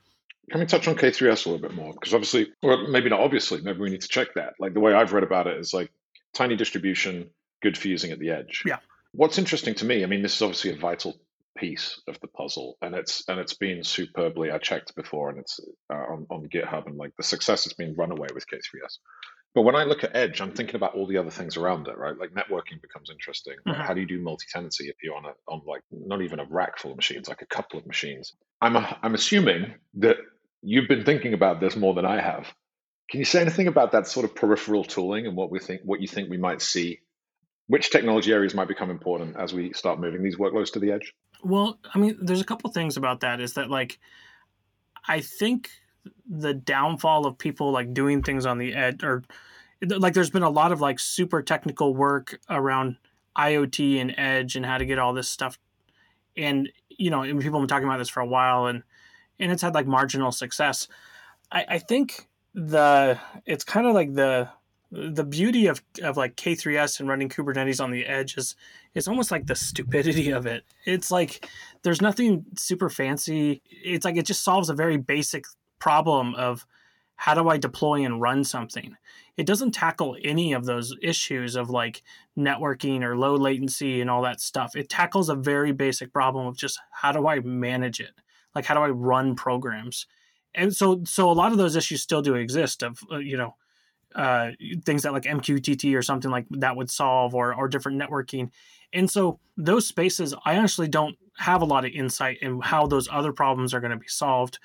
Can 0.49 0.61
we 0.61 0.65
touch 0.65 0.87
on 0.87 0.95
K3S 0.95 1.45
a 1.45 1.49
little 1.51 1.61
bit 1.61 1.75
more? 1.75 1.93
Because 1.93 2.15
obviously, 2.15 2.51
or 2.63 2.87
maybe 2.87 3.11
not 3.11 3.19
obviously, 3.19 3.61
maybe 3.61 3.81
we 3.81 3.91
need 3.91 4.01
to 4.01 4.07
check 4.07 4.33
that. 4.33 4.55
Like 4.57 4.73
the 4.73 4.79
way 4.79 4.95
I've 4.95 5.13
read 5.13 5.21
about 5.21 5.45
it 5.45 5.59
is 5.59 5.75
like 5.75 5.91
tiny 6.33 6.55
distribution, 6.55 7.29
good 7.61 7.77
for 7.77 7.87
using 7.87 8.09
at 8.09 8.17
the 8.17 8.31
edge. 8.31 8.63
Yeah. 8.65 8.77
What's 9.11 9.37
interesting 9.37 9.75
to 9.75 9.85
me, 9.85 10.03
I 10.03 10.07
mean, 10.07 10.23
this 10.23 10.35
is 10.35 10.41
obviously 10.41 10.71
a 10.71 10.75
vital 10.75 11.15
piece 11.57 12.01
of 12.07 12.19
the 12.21 12.27
puzzle 12.27 12.77
and 12.81 12.95
it's 12.95 13.23
and 13.27 13.39
it's 13.39 13.53
been 13.53 13.83
superbly 13.83 14.51
i 14.51 14.57
checked 14.57 14.95
before 14.95 15.29
and 15.29 15.39
it's 15.39 15.59
uh, 15.91 15.95
on, 15.95 16.25
on 16.29 16.47
github 16.47 16.85
and 16.87 16.97
like 16.97 17.13
the 17.17 17.23
success 17.23 17.63
has 17.63 17.73
been 17.73 17.95
runaway 17.95 18.27
with 18.33 18.45
k3s 18.47 18.97
but 19.55 19.63
when 19.63 19.75
i 19.75 19.83
look 19.83 20.03
at 20.03 20.15
edge 20.15 20.41
i'm 20.41 20.51
thinking 20.51 20.75
about 20.75 20.95
all 20.95 21.07
the 21.07 21.17
other 21.17 21.31
things 21.31 21.57
around 21.57 21.87
it 21.87 21.97
right? 21.97 22.17
Like 22.17 22.31
networking 22.31 22.81
becomes 22.81 23.09
interesting. 23.09 23.55
Mm-hmm. 23.67 23.81
how 23.81 23.93
do 23.93 24.01
you 24.01 24.07
do 24.07 24.21
multi-tenancy 24.21 24.87
if 24.87 24.95
you're 25.03 25.15
on 25.15 25.25
a 25.25 25.33
on 25.51 25.61
like 25.65 25.81
not 25.91 26.21
even 26.21 26.39
a 26.39 26.45
rack 26.45 26.77
full 26.77 26.91
of 26.91 26.97
machines 26.97 27.27
like 27.27 27.41
a 27.41 27.47
couple 27.47 27.79
of 27.79 27.85
machines? 27.85 28.33
I'm 28.61 28.75
a, 28.75 28.97
i'm 29.01 29.15
assuming 29.15 29.73
that 29.95 30.17
you've 30.61 30.87
been 30.87 31.03
thinking 31.03 31.33
about 31.33 31.59
this 31.59 31.75
more 31.75 31.93
than 31.93 32.05
i 32.05 32.21
have. 32.21 32.47
Can 33.09 33.19
you 33.19 33.25
say 33.25 33.41
anything 33.41 33.67
about 33.67 33.93
that 33.93 34.05
sort 34.05 34.23
of 34.23 34.35
peripheral 34.35 34.83
tooling 34.83 35.25
and 35.25 35.35
what 35.35 35.51
we 35.51 35.59
think 35.59 35.81
what 35.83 35.99
you 35.99 36.07
think 36.07 36.29
we 36.29 36.37
might 36.37 36.61
see 36.61 36.99
which 37.69 37.89
technology 37.89 38.33
areas 38.33 38.53
might 38.53 38.67
become 38.67 38.89
important 38.89 39.35
as 39.37 39.53
we 39.53 39.71
start 39.73 39.99
moving 39.99 40.21
these 40.21 40.37
workloads 40.37 40.71
to 40.73 40.79
the 40.79 40.91
edge 40.91 41.13
well, 41.41 41.79
I 41.93 41.99
mean, 41.99 42.17
there's 42.21 42.41
a 42.41 42.45
couple 42.45 42.69
things 42.69 42.97
about 42.97 43.21
that. 43.21 43.39
Is 43.39 43.53
that 43.53 43.69
like, 43.69 43.99
I 45.07 45.21
think 45.21 45.69
the 46.29 46.53
downfall 46.53 47.25
of 47.25 47.37
people 47.37 47.71
like 47.71 47.93
doing 47.93 48.21
things 48.21 48.45
on 48.45 48.57
the 48.57 48.73
edge, 48.73 49.03
or 49.03 49.23
like, 49.81 50.13
there's 50.13 50.29
been 50.29 50.43
a 50.43 50.49
lot 50.49 50.71
of 50.71 50.81
like 50.81 50.99
super 50.99 51.41
technical 51.41 51.95
work 51.95 52.39
around 52.49 52.97
IoT 53.37 54.01
and 54.01 54.13
edge 54.17 54.55
and 54.55 54.65
how 54.65 54.77
to 54.77 54.85
get 54.85 54.99
all 54.99 55.13
this 55.13 55.29
stuff. 55.29 55.57
And 56.35 56.69
you 56.89 57.09
know, 57.09 57.21
people 57.21 57.43
have 57.43 57.53
been 57.53 57.67
talking 57.67 57.87
about 57.87 57.99
this 57.99 58.09
for 58.09 58.19
a 58.19 58.27
while, 58.27 58.65
and 58.65 58.83
and 59.39 59.51
it's 59.51 59.61
had 59.61 59.73
like 59.73 59.87
marginal 59.87 60.31
success. 60.31 60.87
I, 61.51 61.65
I 61.69 61.79
think 61.79 62.27
the 62.53 63.17
it's 63.45 63.63
kind 63.63 63.87
of 63.87 63.93
like 63.93 64.13
the 64.13 64.49
the 64.91 65.23
beauty 65.23 65.67
of, 65.67 65.81
of 66.01 66.17
like 66.17 66.35
K3S 66.35 66.99
and 66.99 67.07
running 67.07 67.29
Kubernetes 67.29 67.83
on 67.83 67.91
the 67.91 68.05
edge 68.05 68.37
is 68.37 68.55
is 68.95 69.07
almost 69.07 69.29
like 69.29 69.45
the 69.45 69.55
stupidity 69.55 70.31
of 70.31 70.45
it. 70.45 70.63
It's 70.85 71.11
like 71.11 71.47
there's 71.83 72.01
nothing 72.01 72.45
super 72.57 72.89
fancy. 72.89 73.61
It's 73.69 74.03
like 74.03 74.17
it 74.17 74.25
just 74.25 74.43
solves 74.43 74.69
a 74.69 74.73
very 74.73 74.97
basic 74.97 75.45
problem 75.77 76.33
of 76.35 76.65
how 77.15 77.35
do 77.35 77.49
I 77.49 77.57
deploy 77.57 78.03
and 78.03 78.21
run 78.21 78.43
something. 78.43 78.95
It 79.37 79.45
doesn't 79.45 79.71
tackle 79.71 80.17
any 80.23 80.53
of 80.53 80.65
those 80.65 80.95
issues 81.01 81.55
of 81.55 81.69
like 81.69 82.01
networking 82.37 83.03
or 83.03 83.17
low 83.17 83.35
latency 83.35 84.01
and 84.01 84.09
all 84.09 84.23
that 84.23 84.41
stuff. 84.41 84.75
It 84.75 84.89
tackles 84.89 85.29
a 85.29 85.35
very 85.35 85.71
basic 85.71 86.11
problem 86.11 86.47
of 86.47 86.57
just 86.57 86.79
how 86.91 87.11
do 87.11 87.27
I 87.27 87.41
manage 87.41 87.99
it? 87.99 88.13
Like 88.55 88.65
how 88.65 88.73
do 88.73 88.81
I 88.81 88.89
run 88.89 89.35
programs? 89.35 90.07
And 90.55 90.75
so 90.75 91.03
so 91.05 91.29
a 91.29 91.33
lot 91.33 91.51
of 91.51 91.59
those 91.59 91.75
issues 91.75 92.01
still 92.01 92.23
do 92.23 92.33
exist 92.33 92.81
of 92.81 92.99
uh, 93.11 93.17
you 93.17 93.37
know 93.37 93.55
uh, 94.15 94.51
things 94.85 95.03
that 95.03 95.13
like 95.13 95.23
MQTT 95.23 95.95
or 95.95 96.01
something 96.01 96.31
like 96.31 96.45
that 96.51 96.75
would 96.75 96.89
solve, 96.89 97.35
or 97.35 97.53
or 97.53 97.67
different 97.67 98.01
networking. 98.01 98.49
And 98.93 99.09
so 99.09 99.39
those 99.57 99.87
spaces, 99.87 100.33
I 100.45 100.57
honestly 100.57 100.87
don't 100.87 101.15
have 101.37 101.61
a 101.61 101.65
lot 101.65 101.85
of 101.85 101.91
insight 101.91 102.39
in 102.41 102.59
how 102.59 102.87
those 102.87 103.07
other 103.11 103.31
problems 103.31 103.73
are 103.73 103.79
going 103.79 103.91
to 103.91 103.97
be 103.97 104.07
solved. 104.07 104.59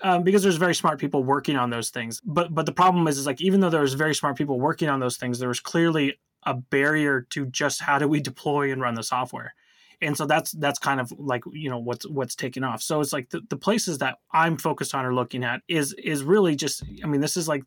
Um, 0.00 0.22
because 0.22 0.44
there's 0.44 0.56
very 0.56 0.76
smart 0.76 1.00
people 1.00 1.24
working 1.24 1.56
on 1.56 1.70
those 1.70 1.90
things, 1.90 2.20
but 2.24 2.54
but 2.54 2.66
the 2.66 2.72
problem 2.72 3.08
is, 3.08 3.18
is 3.18 3.26
like 3.26 3.40
even 3.40 3.60
though 3.60 3.70
there's 3.70 3.94
very 3.94 4.14
smart 4.14 4.36
people 4.36 4.60
working 4.60 4.88
on 4.88 5.00
those 5.00 5.16
things, 5.16 5.38
there 5.40 5.48
was 5.48 5.58
clearly 5.58 6.18
a 6.44 6.54
barrier 6.54 7.22
to 7.30 7.46
just 7.46 7.80
how 7.80 7.98
do 7.98 8.06
we 8.06 8.20
deploy 8.20 8.70
and 8.70 8.80
run 8.80 8.94
the 8.94 9.02
software 9.02 9.54
and 10.00 10.16
so 10.16 10.26
that's 10.26 10.52
that's 10.52 10.78
kind 10.78 11.00
of 11.00 11.12
like 11.18 11.42
you 11.52 11.68
know 11.70 11.78
what's 11.78 12.06
what's 12.08 12.34
taken 12.34 12.64
off 12.64 12.82
so 12.82 13.00
it's 13.00 13.12
like 13.12 13.30
the, 13.30 13.40
the 13.48 13.56
places 13.56 13.98
that 13.98 14.18
i'm 14.32 14.56
focused 14.56 14.94
on 14.94 15.04
or 15.04 15.14
looking 15.14 15.44
at 15.44 15.62
is 15.68 15.92
is 15.94 16.22
really 16.22 16.54
just 16.54 16.82
i 17.02 17.06
mean 17.06 17.20
this 17.20 17.36
is 17.36 17.48
like 17.48 17.64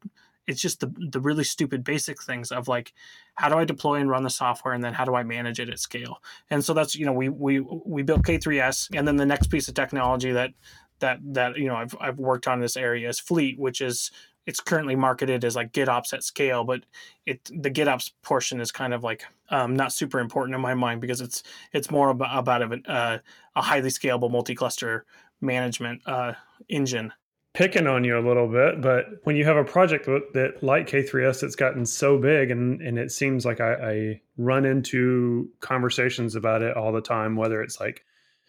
it's 0.52 0.62
just 0.62 0.82
the 0.82 0.94
the 1.10 1.20
really 1.20 1.44
stupid 1.44 1.84
basic 1.84 2.22
things 2.22 2.52
of 2.52 2.68
like 2.68 2.94
how 3.36 3.50
do 3.50 3.56
I 3.56 3.66
deploy 3.66 3.96
and 3.96 4.10
run 4.10 4.24
the 4.24 4.30
software 4.30 4.74
and 4.74 4.84
then 4.84 4.94
how 4.94 5.06
do 5.06 5.16
I 5.16 5.24
manage 5.24 5.60
it 5.60 5.70
at 5.70 5.80
scale. 5.80 6.22
And 6.50 6.64
so 6.64 6.74
that's 6.74 6.96
you 6.96 7.06
know 7.06 7.14
we 7.14 7.30
we 7.30 7.62
we 7.62 8.04
built 8.04 8.24
K3S 8.24 8.90
and 8.94 9.08
then 9.08 9.16
the 9.16 9.26
next 9.26 9.48
piece 9.48 9.68
of 9.68 9.74
technology 9.74 10.32
that 10.32 10.52
that 11.00 11.20
that 11.34 11.58
you 11.58 11.68
know 11.68 11.76
I've 11.76 11.96
I've 12.00 12.20
worked 12.20 12.48
on 12.48 12.60
this 12.60 12.78
area 12.78 13.10
is 13.10 13.20
Fleet, 13.20 13.58
which 13.58 13.82
is 13.82 14.12
it's 14.46 14.60
currently 14.60 14.96
marketed 14.96 15.46
as 15.46 15.56
like 15.56 15.72
GitOps 15.72 16.14
at 16.14 16.24
scale, 16.24 16.64
but 16.64 16.84
it 17.26 17.50
the 17.54 17.72
GitOps 17.72 18.12
portion 18.24 18.60
is 18.60 18.72
kind 18.72 18.94
of 18.94 19.04
like 19.04 19.24
um, 19.50 19.76
not 19.76 19.94
super 19.94 20.20
important 20.20 20.56
in 20.56 20.62
my 20.62 20.74
mind 20.74 21.02
because 21.02 21.22
it's 21.22 21.44
it's 21.74 21.92
more 21.92 22.10
about, 22.10 22.38
about 22.38 22.62
a, 22.62 22.92
uh, 22.92 23.18
a 23.56 23.62
highly 23.62 23.90
scalable 23.90 24.32
multi-cluster 24.32 25.06
management 25.42 26.02
uh, 26.06 26.34
engine. 26.70 27.14
Picking 27.54 27.86
on 27.86 28.06
you 28.06 28.18
a 28.18 28.26
little 28.26 28.48
bit, 28.48 28.82
but 28.82 29.08
when 29.24 29.36
you 29.36 29.44
have 29.44 29.58
a 29.58 29.64
project 29.66 30.06
that, 30.06 30.60
like 30.62 30.88
K3S 30.88 31.42
that's 31.42 31.56
gotten 31.56 31.86
so 31.86 32.18
big, 32.18 32.50
and 32.50 32.82
and 32.82 32.98
it 32.98 33.12
seems 33.12 33.46
like 33.46 33.60
I, 33.60 33.74
I 33.74 34.22
run 34.38 34.66
into 34.66 35.50
conversations 35.60 36.36
about 36.36 36.62
it 36.62 36.78
all 36.78 36.94
the 36.94 37.02
time, 37.02 37.36
whether 37.36 37.62
it's 37.62 37.78
like 37.80 38.06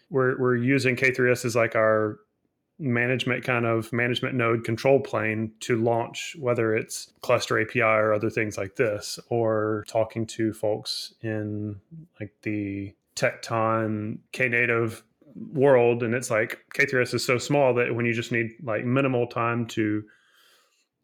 we're 0.09 0.39
we're 0.39 0.55
using 0.55 0.95
K3S 0.95 1.45
as 1.45 1.57
like 1.57 1.75
our 1.75 2.21
management 2.79 3.45
kind 3.45 3.65
of 3.65 3.93
management 3.93 4.35
node 4.35 4.65
control 4.65 4.99
plane 4.99 5.53
to 5.61 5.77
launch 5.77 6.37
whether 6.39 6.75
it's 6.75 7.13
cluster 7.21 7.61
api 7.61 7.81
or 7.81 8.13
other 8.13 8.31
things 8.31 8.59
like 8.59 8.75
this 8.75 9.21
or 9.29 9.85
talking 9.89 10.27
to 10.27 10.53
folks 10.53 11.15
in 11.23 11.81
like 12.19 12.33
the 12.43 12.93
Tekton 13.15 14.19
knative 14.33 15.03
world 15.35 16.03
and 16.03 16.15
it's 16.15 16.31
like 16.31 16.65
k3s 16.75 17.15
is 17.15 17.25
so 17.25 17.39
small 17.39 17.75
that 17.75 17.95
when 17.95 18.05
you 18.05 18.13
just 18.13 18.33
need 18.33 18.51
like 18.63 18.85
minimal 18.85 19.27
time 19.27 19.67
to 19.67 20.03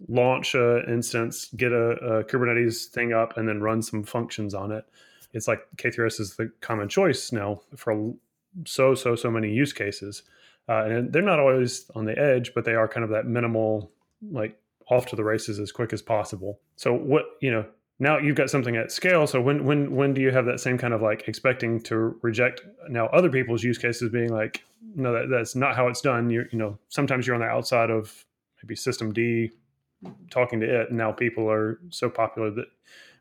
launch 0.08 0.54
a 0.54 0.88
instance 0.90 1.48
get 1.56 1.72
a, 1.72 1.90
a 1.92 2.24
kubernetes 2.24 2.86
thing 2.86 3.12
up 3.12 3.36
and 3.36 3.48
then 3.48 3.60
run 3.60 3.82
some 3.82 4.02
functions 4.02 4.54
on 4.54 4.70
it 4.70 4.84
it's 5.32 5.48
like 5.48 5.66
k3s 5.76 6.20
is 6.20 6.36
the 6.36 6.50
common 6.60 6.88
choice 6.88 7.32
now 7.32 7.60
for 7.76 8.12
so 8.64 8.94
so 8.94 9.16
so 9.16 9.30
many 9.30 9.50
use 9.50 9.72
cases 9.72 10.22
uh, 10.68 10.84
and 10.84 11.12
they're 11.12 11.22
not 11.22 11.40
always 11.40 11.90
on 11.94 12.04
the 12.04 12.18
edge, 12.18 12.52
but 12.54 12.64
they 12.64 12.74
are 12.74 12.86
kind 12.86 13.02
of 13.02 13.10
that 13.10 13.26
minimal, 13.26 13.90
like 14.30 14.60
off 14.90 15.06
to 15.06 15.16
the 15.16 15.24
races 15.24 15.58
as 15.58 15.72
quick 15.72 15.92
as 15.92 16.02
possible. 16.02 16.60
So 16.76 16.92
what 16.92 17.24
you 17.40 17.50
know 17.50 17.64
now 17.98 18.18
you've 18.18 18.36
got 18.36 18.50
something 18.50 18.76
at 18.76 18.92
scale. 18.92 19.26
So 19.26 19.40
when 19.40 19.64
when 19.64 19.94
when 19.94 20.14
do 20.14 20.20
you 20.20 20.30
have 20.30 20.46
that 20.46 20.60
same 20.60 20.78
kind 20.78 20.94
of 20.94 21.02
like 21.02 21.26
expecting 21.28 21.80
to 21.82 22.18
reject 22.22 22.62
now 22.88 23.06
other 23.06 23.30
people's 23.30 23.62
use 23.62 23.78
cases 23.78 24.10
being 24.10 24.32
like 24.32 24.62
no 24.94 25.12
that, 25.12 25.28
that's 25.28 25.56
not 25.56 25.74
how 25.74 25.88
it's 25.88 26.00
done. 26.00 26.30
You 26.30 26.46
you 26.52 26.58
know 26.58 26.78
sometimes 26.88 27.26
you're 27.26 27.34
on 27.34 27.40
the 27.40 27.48
outside 27.48 27.90
of 27.90 28.24
maybe 28.62 28.76
system 28.76 29.12
D 29.12 29.50
talking 30.30 30.60
to 30.60 30.82
it, 30.82 30.88
and 30.90 30.98
now 30.98 31.10
people 31.10 31.50
are 31.50 31.80
so 31.90 32.08
popular 32.08 32.50
that 32.52 32.66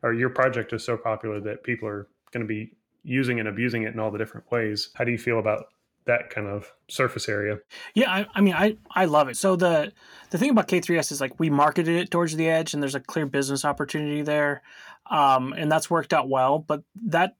or 0.02 0.12
your 0.12 0.30
project 0.30 0.72
is 0.72 0.84
so 0.84 0.96
popular 0.96 1.40
that 1.40 1.64
people 1.64 1.88
are 1.88 2.06
going 2.30 2.44
to 2.44 2.48
be 2.48 2.72
using 3.02 3.40
and 3.40 3.48
abusing 3.48 3.82
it 3.82 3.94
in 3.94 3.98
all 3.98 4.10
the 4.10 4.18
different 4.18 4.48
ways. 4.52 4.90
How 4.94 5.04
do 5.04 5.10
you 5.10 5.18
feel 5.18 5.38
about 5.38 5.66
that 6.08 6.30
kind 6.30 6.48
of 6.48 6.72
surface 6.88 7.28
area. 7.28 7.58
Yeah, 7.94 8.10
I, 8.10 8.26
I, 8.34 8.40
mean, 8.40 8.54
I, 8.54 8.76
I 8.90 9.04
love 9.04 9.28
it. 9.28 9.36
So 9.36 9.54
the 9.54 9.92
the 10.30 10.38
thing 10.38 10.50
about 10.50 10.66
K3S 10.66 11.12
is 11.12 11.20
like 11.20 11.38
we 11.38 11.50
marketed 11.50 11.96
it 11.96 12.10
towards 12.10 12.34
the 12.34 12.48
edge, 12.48 12.74
and 12.74 12.82
there's 12.82 12.96
a 12.96 13.00
clear 13.00 13.26
business 13.26 13.64
opportunity 13.64 14.22
there, 14.22 14.62
um, 15.10 15.52
and 15.52 15.70
that's 15.70 15.88
worked 15.88 16.12
out 16.12 16.28
well. 16.28 16.58
But 16.58 16.82
that 17.06 17.36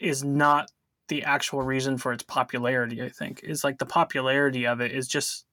is 0.00 0.24
not 0.24 0.70
the 1.08 1.24
actual 1.24 1.62
reason 1.62 1.98
for 1.98 2.12
its 2.12 2.22
popularity. 2.22 3.02
I 3.02 3.10
think 3.10 3.40
is 3.42 3.64
like 3.64 3.78
the 3.78 3.86
popularity 3.86 4.66
of 4.66 4.80
it 4.80 4.92
is 4.92 5.06
just 5.06 5.44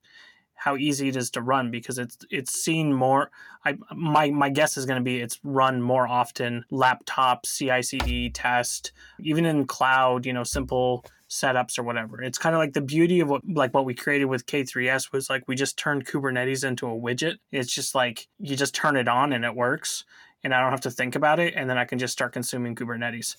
how 0.62 0.76
easy 0.76 1.08
it 1.08 1.16
is 1.16 1.28
to 1.28 1.42
run 1.42 1.72
because 1.72 1.98
it's 1.98 2.18
it's 2.30 2.52
seen 2.52 2.92
more. 2.92 3.30
I 3.64 3.76
my 3.94 4.30
my 4.30 4.48
guess 4.48 4.76
is 4.76 4.86
going 4.86 5.00
to 5.00 5.04
be 5.04 5.20
it's 5.20 5.40
run 5.42 5.82
more 5.82 6.06
often 6.06 6.64
laptop 6.70 7.46
CI/CD 7.46 8.30
test, 8.30 8.92
even 9.20 9.44
in 9.44 9.66
cloud. 9.66 10.24
You 10.24 10.32
know, 10.32 10.44
simple 10.44 11.04
setups 11.28 11.80
or 11.80 11.82
whatever. 11.82 12.22
It's 12.22 12.38
kind 12.38 12.54
of 12.54 12.60
like 12.60 12.74
the 12.74 12.80
beauty 12.80 13.18
of 13.18 13.28
what 13.28 13.42
like 13.48 13.74
what 13.74 13.84
we 13.84 13.94
created 13.94 14.26
with 14.26 14.46
K3S 14.46 15.10
was 15.10 15.28
like 15.28 15.42
we 15.48 15.56
just 15.56 15.76
turned 15.76 16.06
Kubernetes 16.06 16.64
into 16.64 16.86
a 16.86 16.90
widget. 16.90 17.38
It's 17.50 17.74
just 17.74 17.94
like 17.96 18.28
you 18.38 18.54
just 18.54 18.74
turn 18.74 18.96
it 18.96 19.08
on 19.08 19.32
and 19.32 19.44
it 19.44 19.56
works 19.56 20.04
and 20.44 20.54
I 20.54 20.60
don't 20.60 20.70
have 20.70 20.82
to 20.82 20.90
think 20.90 21.16
about 21.16 21.40
it 21.40 21.54
and 21.56 21.68
then 21.68 21.78
I 21.78 21.86
can 21.86 21.98
just 21.98 22.12
start 22.12 22.32
consuming 22.32 22.76
Kubernetes. 22.76 23.36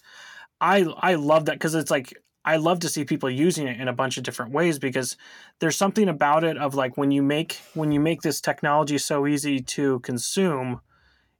I 0.59 0.85
I 0.97 1.15
love 1.15 1.45
that 1.45 1.59
cuz 1.61 1.73
it's 1.73 1.91
like 1.91 2.13
I 2.45 2.57
love 2.57 2.79
to 2.79 2.89
see 2.89 3.05
people 3.05 3.29
using 3.29 3.67
it 3.67 3.79
in 3.79 3.87
a 3.87 3.93
bunch 3.93 4.17
of 4.17 4.23
different 4.23 4.51
ways 4.51 4.77
because 4.77 5.15
there's 5.59 5.77
something 5.77 6.09
about 6.09 6.43
it 6.43 6.57
of 6.57 6.75
like 6.75 6.97
when 6.97 7.11
you 7.11 7.23
make 7.23 7.59
when 7.73 7.91
you 7.91 7.99
make 7.99 8.21
this 8.21 8.41
technology 8.41 8.97
so 8.97 9.25
easy 9.25 9.61
to 9.61 9.99
consume, 9.99 10.81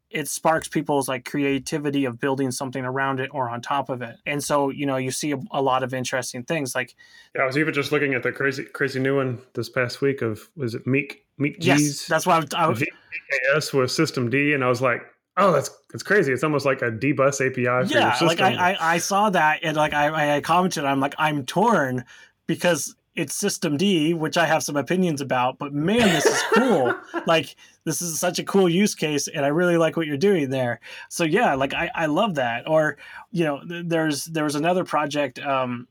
it 0.09 0.27
sparks 0.27 0.67
people's 0.67 1.09
like 1.09 1.25
creativity 1.25 2.05
of 2.05 2.19
building 2.19 2.51
something 2.51 2.85
around 2.85 3.19
it 3.19 3.29
or 3.33 3.49
on 3.49 3.61
top 3.61 3.89
of 3.89 4.01
it. 4.01 4.15
And 4.25 4.41
so, 4.41 4.69
you 4.69 4.85
know, 4.85 4.95
you 4.95 5.11
see 5.11 5.31
a, 5.31 5.37
a 5.51 5.61
lot 5.61 5.83
of 5.83 5.93
interesting 5.93 6.43
things 6.43 6.73
like 6.73 6.95
Yeah, 7.35 7.41
I 7.41 7.45
was 7.45 7.57
even 7.57 7.73
just 7.73 7.91
looking 7.91 8.13
at 8.13 8.23
the 8.23 8.31
crazy 8.31 8.63
crazy 8.63 8.99
new 8.99 9.17
one 9.17 9.41
this 9.53 9.69
past 9.69 10.01
week 10.01 10.21
of 10.21 10.49
was 10.55 10.75
it 10.75 10.87
Meek 10.87 11.25
Meek 11.37 11.59
G's 11.59 11.67
Yes, 11.67 12.07
that's 12.07 12.25
what 12.25 12.53
I 12.55 12.67
was 12.67 12.81
I 12.81 12.85
VKS 12.85 13.73
with 13.73 13.91
System 13.91 14.29
D 14.29 14.53
and 14.53 14.63
I 14.63 14.69
was 14.69 14.81
like, 14.81 15.01
Oh, 15.38 15.52
that's 15.52 15.69
that's 15.91 16.04
crazy. 16.04 16.32
It's 16.32 16.43
almost 16.43 16.65
like 16.65 16.82
a 16.82 16.91
dbus 16.91 17.46
API. 17.46 17.91
yeah, 17.91 18.17
like 18.22 18.39
I, 18.39 18.72
I, 18.74 18.93
I 18.96 18.98
saw 19.00 19.30
that 19.32 19.60
and 19.63 19.76
like 19.76 19.93
I 19.93 20.36
I 20.36 20.41
commented, 20.41 20.86
I'm 20.86 21.00
like, 21.00 21.15
I'm 21.17 21.46
torn 21.46 22.06
because 22.46 22.96
it's 23.15 23.36
System 23.36 23.78
D, 23.78 24.13
which 24.13 24.38
I 24.38 24.46
have 24.46 24.63
some 24.63 24.76
opinions 24.76 25.22
about, 25.22 25.60
but 25.60 25.74
man, 25.74 26.10
this 26.10 26.26
is 26.26 26.41
cool. 26.54 26.96
like 27.28 27.56
this 27.84 28.02
is 28.02 28.19
such 28.19 28.39
a 28.39 28.43
cool 28.43 28.67
use 28.67 28.96
case, 28.96 29.28
and 29.28 29.46
I 29.46 29.50
really 29.50 29.78
like 29.78 29.96
what 29.96 30.08
you're 30.08 30.17
doing 30.17 30.50
there. 30.50 30.80
So 31.10 31.24
yeah, 31.24 31.54
like 31.54 31.74
I, 31.74 31.91
I 31.93 32.06
love 32.08 32.36
that. 32.36 32.67
Or 32.67 32.98
you 33.32 33.46
know, 33.46 33.62
there's 33.65 34.26
there 34.26 34.43
was 34.43 34.56
another 34.56 34.84
project 34.84 35.39
um, 35.39 35.88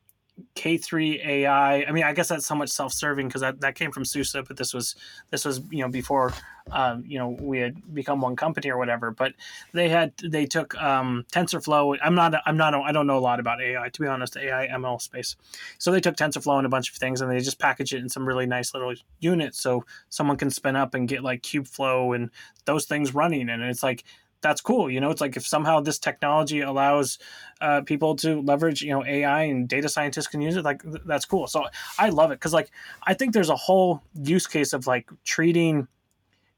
K3 0.56 1.24
AI. 1.26 1.82
I 1.82 1.92
mean, 1.92 2.04
I 2.04 2.12
guess 2.12 2.28
that's 2.28 2.46
somewhat 2.46 2.70
self-serving 2.70 3.28
because 3.28 3.42
that, 3.42 3.60
that 3.60 3.74
came 3.74 3.90
from 3.90 4.04
SUSE, 4.04 4.36
but 4.46 4.56
this 4.56 4.72
was 4.72 4.96
this 5.30 5.44
was 5.44 5.60
you 5.70 5.82
know 5.82 5.88
before 5.88 6.32
um, 6.70 7.04
you 7.06 7.18
know 7.18 7.36
we 7.40 7.58
had 7.58 7.94
become 7.94 8.20
one 8.20 8.36
company 8.36 8.70
or 8.70 8.78
whatever. 8.78 9.10
But 9.10 9.34
they 9.72 9.88
had 9.88 10.12
they 10.22 10.46
took 10.46 10.80
um, 10.80 11.24
TensorFlow. 11.32 11.98
I'm 12.02 12.14
not 12.14 12.34
I'm 12.46 12.56
not 12.56 12.74
I 12.74 12.92
don't 12.92 13.06
know 13.06 13.18
a 13.18 13.20
lot 13.20 13.40
about 13.40 13.60
AI 13.60 13.88
to 13.88 14.00
be 14.00 14.06
honest, 14.06 14.36
AI 14.36 14.68
ML 14.68 15.00
space. 15.00 15.36
So 15.78 15.92
they 15.92 16.00
took 16.00 16.16
TensorFlow 16.16 16.58
and 16.58 16.66
a 16.66 16.70
bunch 16.70 16.90
of 16.90 16.96
things 16.96 17.20
and 17.20 17.30
they 17.30 17.40
just 17.40 17.58
package 17.58 17.92
it 17.92 17.98
in 17.98 18.08
some 18.08 18.26
really 18.26 18.46
nice 18.46 18.72
little 18.74 18.94
units 19.20 19.60
so 19.60 19.84
someone 20.08 20.36
can 20.36 20.50
spin 20.50 20.76
up 20.76 20.94
and 20.94 21.08
get 21.08 21.22
like 21.22 21.42
Kubeflow 21.42 22.14
and 22.14 22.30
those 22.64 22.86
things 22.86 23.14
running. 23.14 23.48
And 23.48 23.62
it's 23.62 23.82
like 23.82 24.04
that's 24.42 24.60
cool. 24.60 24.90
You 24.90 25.00
know, 25.00 25.10
it's 25.10 25.20
like 25.20 25.36
if 25.36 25.46
somehow 25.46 25.80
this 25.80 25.98
technology 25.98 26.60
allows 26.60 27.18
uh, 27.60 27.80
people 27.82 28.16
to 28.16 28.42
leverage, 28.42 28.82
you 28.82 28.90
know, 28.90 29.04
AI 29.04 29.44
and 29.44 29.68
data 29.68 29.88
scientists 29.88 30.26
can 30.26 30.40
use 30.40 30.56
it, 30.56 30.64
like 30.64 30.82
th- 30.82 31.02
that's 31.06 31.24
cool. 31.24 31.46
So 31.46 31.64
I 31.98 32.10
love 32.10 32.30
it 32.32 32.40
because, 32.40 32.52
like, 32.52 32.70
I 33.04 33.14
think 33.14 33.32
there's 33.32 33.48
a 33.48 33.56
whole 33.56 34.02
use 34.14 34.46
case 34.46 34.72
of 34.72 34.86
like 34.86 35.10
treating 35.24 35.86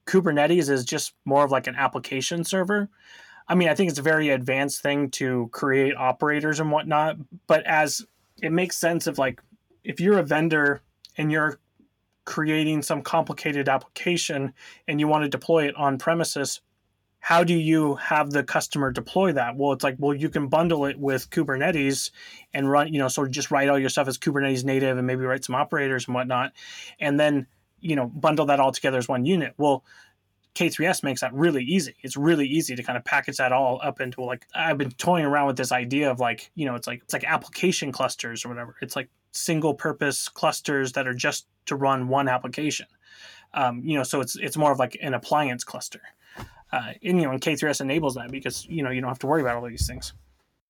Kubernetes 0.07 0.69
as 0.69 0.85
just 0.85 1.15
more 1.25 1.45
of 1.45 1.51
like 1.51 1.67
an 1.67 1.77
application 1.77 2.45
server. 2.45 2.89
I 3.47 3.55
mean, 3.55 3.69
I 3.69 3.75
think 3.75 3.91
it's 3.91 3.99
a 3.99 4.03
very 4.03 4.31
advanced 4.31 4.83
thing 4.83 5.11
to 5.13 5.49
create 5.53 5.95
operators 5.97 6.61
and 6.61 6.71
whatnot, 6.71 7.17
but 7.47 7.65
as 7.67 8.05
it 8.43 8.53
makes 8.53 8.77
sense 8.77 9.07
of 9.07 9.19
like 9.19 9.41
if 9.85 10.01
you're 10.01 10.19
a 10.19 10.23
vendor 10.23 10.83
and 11.19 11.31
you're 11.31 11.59
creating 12.25 12.83
some 12.83 13.03
complicated 13.03 13.69
application 13.69 14.55
and 14.89 14.99
you 14.99 15.07
want 15.07 15.25
to 15.25 15.29
deploy 15.29 15.69
it 15.69 15.77
on 15.77 15.99
premises 15.99 16.63
how 17.25 17.43
do 17.43 17.55
you 17.55 17.95
have 17.95 18.33
the 18.33 18.43
customer 18.45 18.91
deploy 18.93 19.33
that? 19.33 19.57
Well, 19.57 19.73
it's 19.73 19.83
like, 19.83 19.97
well, 19.99 20.15
you 20.15 20.29
can 20.29 20.49
bundle 20.49 20.85
it 20.85 20.99
with 20.99 21.31
Kubernetes 21.31 22.11
and 22.53 22.71
run, 22.71 22.93
you 22.93 22.99
know, 22.99 23.09
sort 23.09 23.29
of 23.29 23.33
just 23.33 23.51
write 23.51 23.71
all 23.71 23.79
your 23.79 23.89
stuff 23.89 24.09
as 24.09 24.19
Kubernetes 24.19 24.63
native 24.63 24.99
and 24.99 25.07
maybe 25.07 25.25
write 25.25 25.43
some 25.43 25.55
operators 25.55 26.07
and 26.07 26.15
whatnot. 26.15 26.53
And 27.01 27.19
then, 27.19 27.47
you 27.81 27.97
know, 27.97 28.09
bundle 28.09 28.45
that 28.45 28.61
all 28.61 28.73
together 28.73 28.99
as 28.99 29.09
one 29.09 29.25
unit. 29.25 29.55
Well, 29.57 29.85
K3S 30.55 31.03
makes 31.03 31.23
that 31.23 31.33
really 31.33 31.65
easy. 31.65 31.95
It's 32.03 32.15
really 32.15 32.47
easy 32.47 32.77
to 32.77 32.83
kind 32.83 32.99
of 32.99 33.07
package 33.07 33.39
that 33.39 33.53
all 33.53 33.81
up 33.83 34.03
into 34.03 34.23
like 34.23 34.47
I've 34.55 34.77
been 34.77 34.91
toying 34.91 35.25
around 35.25 35.47
with 35.47 35.57
this 35.57 35.73
idea 35.73 36.11
of 36.11 36.21
like, 36.21 36.51
you 36.55 36.67
know, 36.67 36.75
it's 36.75 36.87
like 36.87 37.01
it's 37.05 37.15
like 37.15 37.25
application 37.25 37.91
clusters 37.91 38.45
or 38.45 38.51
whatever. 38.51 38.77
It's 38.83 38.97
like 38.97 39.09
single 39.33 39.73
purpose 39.73 40.29
clusters 40.29 40.93
that 40.93 41.09
are 41.09 41.15
just 41.15 41.47
to 41.67 41.75
run 41.75 42.09
one 42.09 42.29
application. 42.29 42.87
Um, 43.55 43.81
you 43.83 43.97
know, 43.97 44.03
so 44.03 44.21
it's 44.21 44.37
it's 44.37 44.59
more 44.59 44.73
of 44.73 44.79
like 44.79 44.99
an 45.01 45.15
appliance 45.15 45.65
cluster 45.65 46.03
uh, 46.73 46.93
and, 47.03 47.21
you 47.21 47.27
know, 47.27 47.31
and 47.31 47.41
K3S 47.41 47.81
enables 47.81 48.15
that 48.15 48.31
because 48.31 48.67
you 48.67 48.83
know 48.83 48.91
you 48.91 49.01
don't 49.01 49.09
have 49.11 49.19
to 49.21 49.27
worry 49.27 49.43
about 49.43 49.57
all 49.57 49.69
these 49.69 49.87
things. 49.87 50.13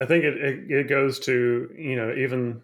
I 0.01 0.05
think 0.05 0.23
it, 0.23 0.37
it, 0.37 0.71
it 0.71 0.89
goes 0.89 1.19
to 1.21 1.73
you 1.77 1.95
know 1.95 2.13
even 2.13 2.61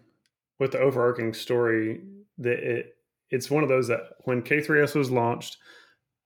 with 0.58 0.72
the 0.72 0.78
overarching 0.78 1.34
story 1.34 2.00
that 2.38 2.58
it 2.58 2.96
it's 3.30 3.50
one 3.50 3.62
of 3.62 3.68
those 3.68 3.88
that 3.88 4.00
when 4.24 4.42
K3S 4.42 4.94
was 4.94 5.10
launched, 5.10 5.56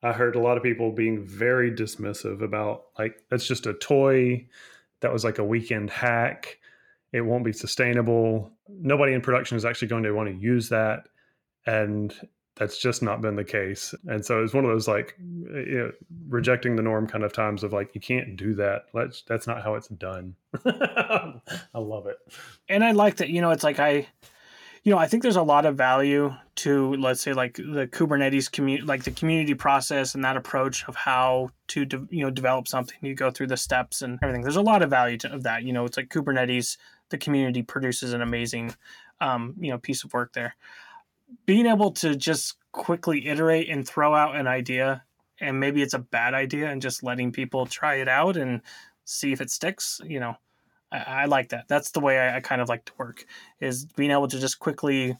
I 0.03 0.12
heard 0.12 0.37
a 0.37 0.40
lot 0.40 0.57
of 0.57 0.62
people 0.62 0.92
being 0.92 1.25
very 1.25 1.71
dismissive 1.71 2.42
about 2.42 2.87
like 2.99 3.16
that's 3.31 3.47
just 3.47 3.66
a 3.66 3.75
toy 3.75 4.47
that 5.01 5.12
was 5.12 5.25
like 5.25 5.38
a 5.38 5.45
weekend 5.45 5.90
hack. 5.90 6.59
It 7.12 7.21
won't 7.21 7.45
be 7.45 7.53
sustainable. 7.53 8.53
Nobody 8.69 9.12
in 9.14 9.21
production 9.21 9.57
is 9.57 9.64
actually 9.64 9.88
going 9.88 10.03
to 10.03 10.12
want 10.12 10.29
to 10.29 10.35
use 10.35 10.69
that. 10.69 11.05
And 11.64 12.12
that's 12.57 12.79
just 12.79 13.03
not 13.03 13.21
been 13.21 13.37
the 13.37 13.45
case. 13.45 13.95
And 14.09 14.25
so 14.25 14.42
it's 14.42 14.55
one 14.55 14.64
of 14.64 14.71
those 14.71 14.88
like 14.88 15.14
you 15.19 15.79
know, 15.79 15.92
rejecting 16.29 16.75
the 16.75 16.83
norm 16.83 17.07
kind 17.07 17.23
of 17.23 17.33
times 17.33 17.62
of 17.62 17.73
like 17.73 17.95
you 17.95 18.01
can't 18.01 18.37
do 18.37 18.55
that. 18.55 18.87
Let's 18.92 19.23
that's 19.23 19.47
not 19.47 19.62
how 19.62 19.75
it's 19.75 19.88
done. 19.88 20.35
I 20.64 21.40
love 21.75 22.07
it. 22.07 22.16
And 22.69 22.83
I 22.83 22.92
like 22.92 23.16
that, 23.16 23.29
you 23.29 23.40
know, 23.40 23.51
it's 23.51 23.64
like 23.64 23.79
I 23.79 24.09
you 24.87 24.92
know, 24.92 24.99
I 24.99 25.09
think 25.09 25.25
there's 25.25 25.35
a 25.35 25.42
lot 25.42 25.66
of 25.66 25.77
value 25.77 26.33
to 26.57 26.95
let's 26.95 27.21
say 27.21 27.33
like 27.33 27.57
the 27.57 27.88
Kubernetes 27.90 28.51
community, 28.51 28.87
like 28.87 29.03
the 29.03 29.11
community 29.11 29.53
process 29.53 30.14
and 30.14 30.25
that 30.25 30.37
approach 30.37 30.88
of 30.88 30.95
how 30.95 31.51
to 31.69 31.85
de- 31.85 32.07
you 32.09 32.23
know 32.23 32.31
develop 32.31 32.69
something. 32.69 32.97
You 33.03 33.16
go 33.16 33.33
through 33.33 33.49
the 33.49 33.57
steps 33.57 34.01
and 34.01 34.16
everything. 34.23 34.42
There's 34.42 34.55
a 34.55 34.62
lot 34.62 34.83
of 34.83 34.90
value 34.90 35.19
to, 35.19 35.35
of 35.35 35.42
that. 35.42 35.64
You 35.64 35.73
know, 35.73 35.85
it's 35.87 35.97
like 35.97 36.09
Kubernetes. 36.09 36.77
The 37.09 37.19
community 37.19 37.62
produces 37.62 38.12
an 38.12 38.23
amazing, 38.23 38.77
um, 39.21 39.55
you 39.59 39.73
know, 39.73 39.79
piece 39.79 40.05
of 40.05 40.12
work 40.12 40.33
there. 40.35 40.55
Being 41.45 41.67
able 41.67 41.93
to 41.93 42.17
just 42.17 42.57
quickly 42.73 43.27
iterate 43.27 43.69
and 43.69 43.87
throw 43.87 44.15
out 44.15 44.37
an 44.37 44.47
idea, 44.47 45.05
and 45.41 45.61
maybe 45.61 45.83
it's 45.83 45.95
a 45.95 45.99
bad 45.99 46.35
idea, 46.35 46.71
and 46.71 46.83
just 46.83 47.03
letting 47.03 47.33
people 47.33 47.67
try 47.67 47.97
it 47.97 48.09
out 48.09 48.37
and 48.37 48.62
see 49.05 49.33
if 49.33 49.41
it 49.41 49.51
sticks. 49.51 50.01
You 50.05 50.21
know, 50.21 50.37
I, 50.93 50.99
I 50.99 51.25
like 51.27 51.51
that. 51.51 51.67
That's 51.69 51.91
the 51.91 52.01
way 52.01 52.19
I, 52.19 52.37
I 52.37 52.41
kind 52.41 52.61
of 52.61 52.69
like 52.69 52.85
to 52.87 52.93
work. 52.99 53.25
Is 53.61 53.85
being 53.85 54.11
able 54.11 54.29
to 54.29 54.39
just 54.39 54.59
quickly 54.59 55.17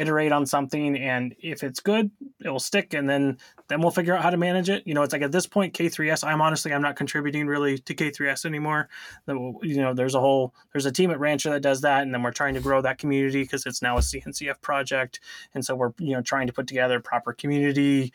iterate 0.00 0.32
on 0.32 0.46
something 0.46 0.96
and 0.96 1.34
if 1.40 1.62
it's 1.62 1.80
good 1.80 2.10
it 2.42 2.48
will 2.48 2.58
stick 2.58 2.94
and 2.94 3.08
then 3.08 3.36
then 3.68 3.80
we'll 3.80 3.90
figure 3.90 4.14
out 4.14 4.22
how 4.22 4.30
to 4.30 4.36
manage 4.36 4.68
it. 4.68 4.84
You 4.86 4.94
know 4.94 5.02
it's 5.02 5.12
like 5.12 5.22
at 5.22 5.32
this 5.32 5.46
point 5.46 5.74
k3s 5.74 6.26
i'm 6.26 6.40
honestly 6.40 6.72
i'm 6.72 6.82
not 6.82 6.96
contributing 6.96 7.46
really 7.46 7.78
to 7.78 7.94
k3s 7.94 8.44
anymore. 8.44 8.88
You 9.28 9.76
know 9.76 9.94
there's 9.94 10.14
a 10.14 10.20
whole 10.20 10.54
there's 10.72 10.86
a 10.86 10.92
team 10.92 11.10
at 11.10 11.20
rancher 11.20 11.50
that 11.50 11.60
does 11.60 11.82
that 11.82 12.02
and 12.02 12.14
then 12.14 12.22
we're 12.22 12.32
trying 12.32 12.54
to 12.54 12.60
grow 12.60 12.80
that 12.82 12.98
community 12.98 13.42
because 13.42 13.66
it's 13.66 13.82
now 13.82 13.98
a 13.98 14.00
cncf 14.00 14.60
project 14.60 15.20
and 15.54 15.64
so 15.64 15.74
we're 15.74 15.92
you 15.98 16.14
know 16.14 16.22
trying 16.22 16.46
to 16.46 16.52
put 16.52 16.66
together 16.66 17.00
proper 17.00 17.32
community 17.32 18.12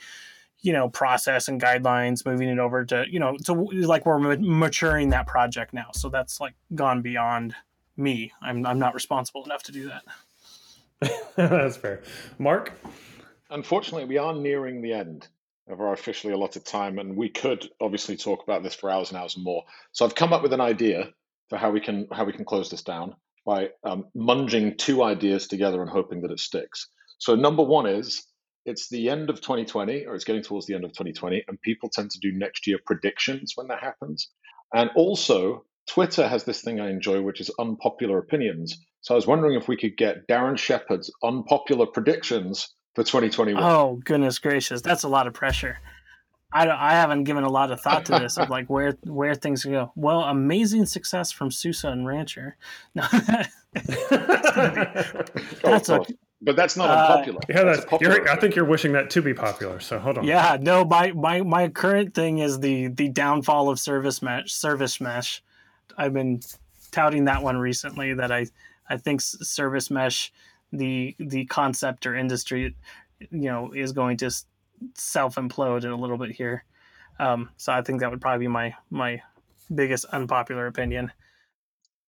you 0.61 0.73
know 0.73 0.89
process 0.89 1.47
and 1.47 1.61
guidelines 1.61 2.25
moving 2.25 2.49
it 2.49 2.59
over 2.59 2.83
to 2.83 3.05
you 3.09 3.19
know 3.19 3.37
so 3.41 3.53
like 3.53 4.05
we're 4.05 4.37
maturing 4.37 5.09
that 5.09 5.27
project 5.27 5.73
now. 5.73 5.91
So 5.93 6.09
that's 6.09 6.41
like 6.41 6.55
gone 6.73 7.01
beyond 7.01 7.55
me. 7.95 8.31
I'm, 8.41 8.65
I'm 8.65 8.79
not 8.79 8.93
responsible 8.93 9.45
enough 9.45 9.63
to 9.63 9.71
do 9.71 9.87
that 9.87 10.03
That's 11.35 11.77
fair. 11.77 12.01
Mark? 12.37 12.73
Unfortunately, 13.49 14.05
we 14.05 14.17
are 14.17 14.33
nearing 14.33 14.81
the 14.81 14.93
end 14.93 15.27
of 15.67 15.81
our 15.81 15.93
officially 15.93 16.33
allotted 16.33 16.65
time, 16.65 16.99
and 16.99 17.15
we 17.15 17.29
could 17.29 17.69
obviously 17.81 18.17
talk 18.17 18.43
about 18.43 18.63
this 18.63 18.75
for 18.75 18.89
hours 18.89 19.09
and 19.09 19.17
hours 19.17 19.35
and 19.35 19.43
more. 19.43 19.63
So 19.91 20.05
I've 20.05 20.15
come 20.15 20.33
up 20.33 20.43
with 20.43 20.53
an 20.53 20.61
idea 20.61 21.11
for 21.49 21.57
how 21.57 21.71
we 21.71 21.81
can 21.81 22.07
how 22.11 22.25
we 22.25 22.33
can 22.33 22.45
close 22.45 22.69
this 22.69 22.83
down 22.83 23.15
by 23.45 23.69
um, 23.83 24.05
munging 24.15 24.77
two 24.77 25.03
ideas 25.03 25.47
together 25.47 25.81
and 25.81 25.89
hoping 25.89 26.21
that 26.21 26.31
it 26.31 26.39
sticks. 26.39 26.89
So 27.19 27.35
number 27.35 27.63
one 27.63 27.85
is 27.85 28.25
it's 28.65 28.89
the 28.89 29.09
end 29.09 29.29
of 29.29 29.41
2020, 29.41 30.05
or 30.05 30.15
it's 30.15 30.23
getting 30.23 30.41
towards 30.41 30.65
the 30.65 30.73
end 30.73 30.83
of 30.83 30.91
2020, 30.91 31.43
and 31.47 31.61
people 31.61 31.89
tend 31.89 32.09
to 32.11 32.19
do 32.19 32.31
next 32.31 32.65
year 32.65 32.79
predictions 32.83 33.53
when 33.55 33.67
that 33.67 33.83
happens. 33.83 34.29
And 34.73 34.89
also, 34.95 35.65
Twitter 35.87 36.27
has 36.27 36.43
this 36.43 36.61
thing 36.61 36.79
I 36.79 36.89
enjoy, 36.89 37.21
which 37.21 37.39
is 37.39 37.51
unpopular 37.59 38.17
opinions. 38.17 38.83
So 39.05 39.13
I 39.13 39.17
was 39.17 39.27
wondering 39.27 39.53
if 39.53 39.67
we 39.67 39.77
could 39.77 39.97
get 39.97 40.27
Darren 40.27 40.57
Shepherd's 40.57 41.11
unpopular 41.23 41.85
predictions 41.85 42.73
for 42.95 43.03
2021. 43.03 43.61
Oh 43.63 44.01
goodness 44.03 44.39
gracious, 44.39 44.81
that's 44.81 45.03
a 45.03 45.07
lot 45.07 45.27
of 45.27 45.33
pressure. 45.35 45.77
I, 46.51 46.67
I 46.67 46.93
haven't 46.93 47.25
given 47.25 47.43
a 47.43 47.49
lot 47.49 47.69
of 47.71 47.79
thought 47.79 48.05
to 48.05 48.17
this 48.17 48.39
of 48.39 48.49
like 48.49 48.67
where 48.67 48.97
where 49.03 49.35
things 49.35 49.63
go. 49.63 49.91
Well, 49.95 50.21
amazing 50.21 50.87
success 50.87 51.31
from 51.31 51.51
SUSE 51.51 51.83
and 51.83 52.07
Rancher. 52.07 52.57
No, 52.95 53.03
that's 55.61 55.89
a, 55.89 55.99
but 56.41 56.55
that's 56.55 56.75
not 56.75 56.89
unpopular. 56.89 57.39
Uh, 57.39 57.45
yeah, 57.49 57.63
that's, 57.63 57.85
that's 57.85 58.29
I 58.29 58.37
think 58.37 58.55
you're 58.55 58.65
wishing 58.65 58.93
that 58.93 59.11
to 59.11 59.21
be 59.21 59.35
popular. 59.35 59.79
So 59.81 59.99
hold 59.99 60.17
on. 60.17 60.23
Yeah, 60.23 60.57
no, 60.59 60.83
my 60.83 61.11
my 61.11 61.41
my 61.41 61.67
current 61.67 62.15
thing 62.15 62.39
is 62.39 62.59
the 62.59 62.87
the 62.87 63.09
downfall 63.09 63.69
of 63.69 63.79
service 63.79 64.23
mesh. 64.23 64.51
Service 64.51 64.99
mesh. 64.99 65.43
I've 65.95 66.13
been 66.13 66.39
touting 66.91 67.25
that 67.25 67.43
one 67.43 67.57
recently. 67.57 68.13
That 68.13 68.31
I 68.31 68.47
I 68.89 68.97
think 68.97 69.21
service 69.21 69.89
mesh, 69.89 70.31
the 70.71 71.15
the 71.19 71.45
concept 71.45 72.05
or 72.05 72.15
industry, 72.15 72.75
you 73.19 73.49
know, 73.49 73.71
is 73.73 73.91
going 73.91 74.17
to 74.17 74.31
self 74.93 75.35
implode 75.35 75.89
a 75.89 75.95
little 75.95 76.17
bit 76.17 76.31
here. 76.31 76.63
Um, 77.19 77.49
so 77.57 77.71
I 77.71 77.81
think 77.81 78.01
that 78.01 78.11
would 78.11 78.21
probably 78.21 78.45
be 78.45 78.49
my 78.49 78.75
my 78.89 79.21
biggest 79.73 80.05
unpopular 80.05 80.67
opinion. 80.67 81.11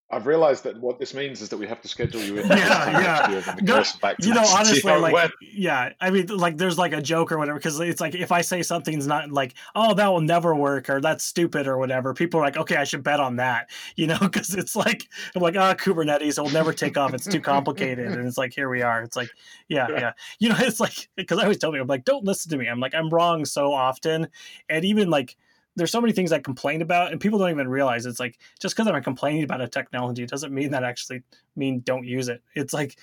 I've 0.09 0.25
realized 0.25 0.63
that 0.63 0.79
what 0.79 0.99
this 0.99 1.13
means 1.13 1.41
is 1.41 1.49
that 1.49 1.57
we 1.57 1.67
have 1.67 1.81
to 1.81 1.87
schedule 1.89 2.21
you 2.21 2.37
in. 2.37 2.47
yeah, 2.49 3.29
yeah. 3.29 3.55
No, 3.61 3.83
you 4.19 4.33
know, 4.33 4.45
honestly, 4.45 4.95
like, 4.95 5.13
went. 5.13 5.33
yeah, 5.41 5.91
I 5.99 6.11
mean, 6.11 6.27
like, 6.27 6.55
there's 6.55 6.77
like 6.77 6.93
a 6.93 7.01
joke 7.01 7.29
or 7.29 7.37
whatever, 7.37 7.59
because 7.59 7.77
it's 7.81 7.99
like 7.99 8.15
if 8.15 8.31
I 8.31 8.39
say 8.39 8.63
something's 8.63 9.05
not 9.05 9.29
like, 9.31 9.55
oh, 9.75 9.93
that 9.95 10.07
will 10.07 10.21
never 10.21 10.55
work, 10.55 10.89
or 10.89 11.01
that's 11.01 11.25
stupid, 11.25 11.67
or 11.67 11.77
whatever, 11.77 12.13
people 12.13 12.39
are 12.39 12.43
like, 12.43 12.55
okay, 12.55 12.77
I 12.77 12.85
should 12.85 13.03
bet 13.03 13.19
on 13.19 13.35
that, 13.35 13.69
you 13.97 14.07
know, 14.07 14.17
because 14.21 14.53
it's 14.53 14.77
like, 14.77 15.09
I'm 15.35 15.41
like, 15.41 15.57
ah, 15.57 15.71
oh, 15.71 15.75
Kubernetes, 15.75 16.29
it'll 16.29 16.49
never 16.51 16.71
take 16.71 16.97
off, 16.97 17.13
it's 17.13 17.27
too 17.27 17.41
complicated, 17.41 18.07
and 18.07 18.25
it's 18.25 18.37
like, 18.37 18.53
here 18.53 18.69
we 18.69 18.83
are, 18.83 19.03
it's 19.03 19.17
like, 19.17 19.29
yeah, 19.67 19.87
yeah, 19.89 20.13
you 20.39 20.47
know, 20.47 20.55
it's 20.59 20.79
like, 20.79 21.09
because 21.17 21.37
I 21.37 21.43
always 21.43 21.57
tell 21.57 21.71
people, 21.71 21.81
I'm 21.81 21.87
like, 21.87 22.05
don't 22.05 22.23
listen 22.23 22.49
to 22.51 22.57
me, 22.57 22.67
I'm 22.67 22.79
like, 22.79 22.95
I'm 22.95 23.09
wrong 23.09 23.43
so 23.43 23.73
often, 23.73 24.29
and 24.69 24.85
even 24.85 25.09
like 25.09 25.35
there's 25.77 25.91
so 25.91 26.01
many 26.01 26.11
things 26.11 26.31
I 26.31 26.39
complain 26.39 26.81
about, 26.81 27.11
and 27.11 27.21
people 27.21 27.39
don't 27.39 27.51
even 27.51 27.67
realize 27.67 28.05
it's 28.05 28.19
like 28.19 28.39
just 28.59 28.75
because 28.75 28.91
I'm 28.91 29.03
complaining 29.03 29.43
about 29.43 29.61
a 29.61 29.67
technology 29.67 30.25
doesn't 30.25 30.53
mean 30.53 30.71
that 30.71 30.83
actually 30.83 31.21
mean 31.55 31.81
don't 31.81 32.03
use 32.03 32.27
it. 32.27 32.41
It's 32.55 32.73
like 32.73 32.97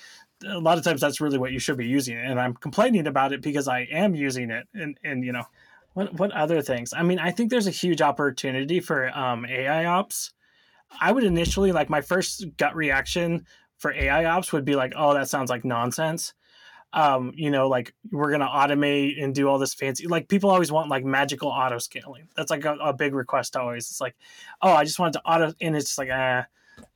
a 0.47 0.59
lot 0.59 0.77
of 0.77 0.85
times 0.85 1.01
that's 1.01 1.21
really 1.21 1.39
what 1.39 1.53
you 1.53 1.59
should 1.59 1.79
be 1.79 1.87
using, 1.87 2.19
and 2.19 2.39
I'm 2.41 2.55
complaining 2.55 3.07
about 3.07 3.33
it 3.33 3.41
because 3.41 3.69
I 3.69 3.81
am 3.91 4.15
using 4.15 4.51
it, 4.51 4.67
and 4.75 4.99
and 5.05 5.25
you 5.25 5.33
know 5.33 5.45
what 5.95 6.13
what 6.15 6.33
other 6.33 6.61
things? 6.61 6.93
I 6.93 7.03
mean, 7.03 7.19
I 7.19 7.31
think 7.31 7.51
there's 7.51 7.69
a 7.69 7.73
huge 7.73 8.03
opportunity 8.03 8.81
for 8.81 9.17
um, 9.17 9.47
AI 9.47 9.87
ops. 9.87 10.33
I 11.01 11.13
would 11.13 11.25
initially 11.25 11.73
like 11.73 11.89
my 11.89 12.01
first 12.01 12.45
gut 12.57 12.75
reaction 12.75 13.47
for 13.79 13.93
AI 13.93 14.25
ops 14.25 14.53
would 14.53 14.65
be 14.65 14.77
like, 14.77 14.93
oh, 14.97 15.15
that 15.15 15.29
sounds 15.29 15.51
like 15.51 15.65
nonsense 15.65 16.35
um, 16.95 17.33
you 17.35 17.51
know, 17.51 17.69
like 17.69 17.93
we're 18.13 18.31
gonna 18.31 18.47
automate 18.47 19.23
and 19.23 19.35
do 19.35 19.49
all 19.49 19.59
this 19.59 19.75
fancy. 19.75 20.07
Like 20.07 20.29
people 20.29 20.49
always 20.49 20.71
want 20.71 20.89
like 20.89 21.05
magical 21.05 21.49
auto 21.49 21.79
scaling. 21.79 22.29
That's 22.37 22.51
like 22.51 22.65
a, 22.65 22.75
a 22.77 22.93
big 22.93 23.15
request 23.15 23.57
always. 23.57 23.91
It's 23.91 24.01
like, 24.01 24.15
oh, 24.63 24.73
I 24.73 24.85
just 24.85 25.01
wanted 25.01 25.15
to 25.15 25.23
auto, 25.25 25.53
and 25.61 25.77
it's 25.77 25.87
just 25.87 25.99
like, 25.99 26.11
ah, 26.13 26.47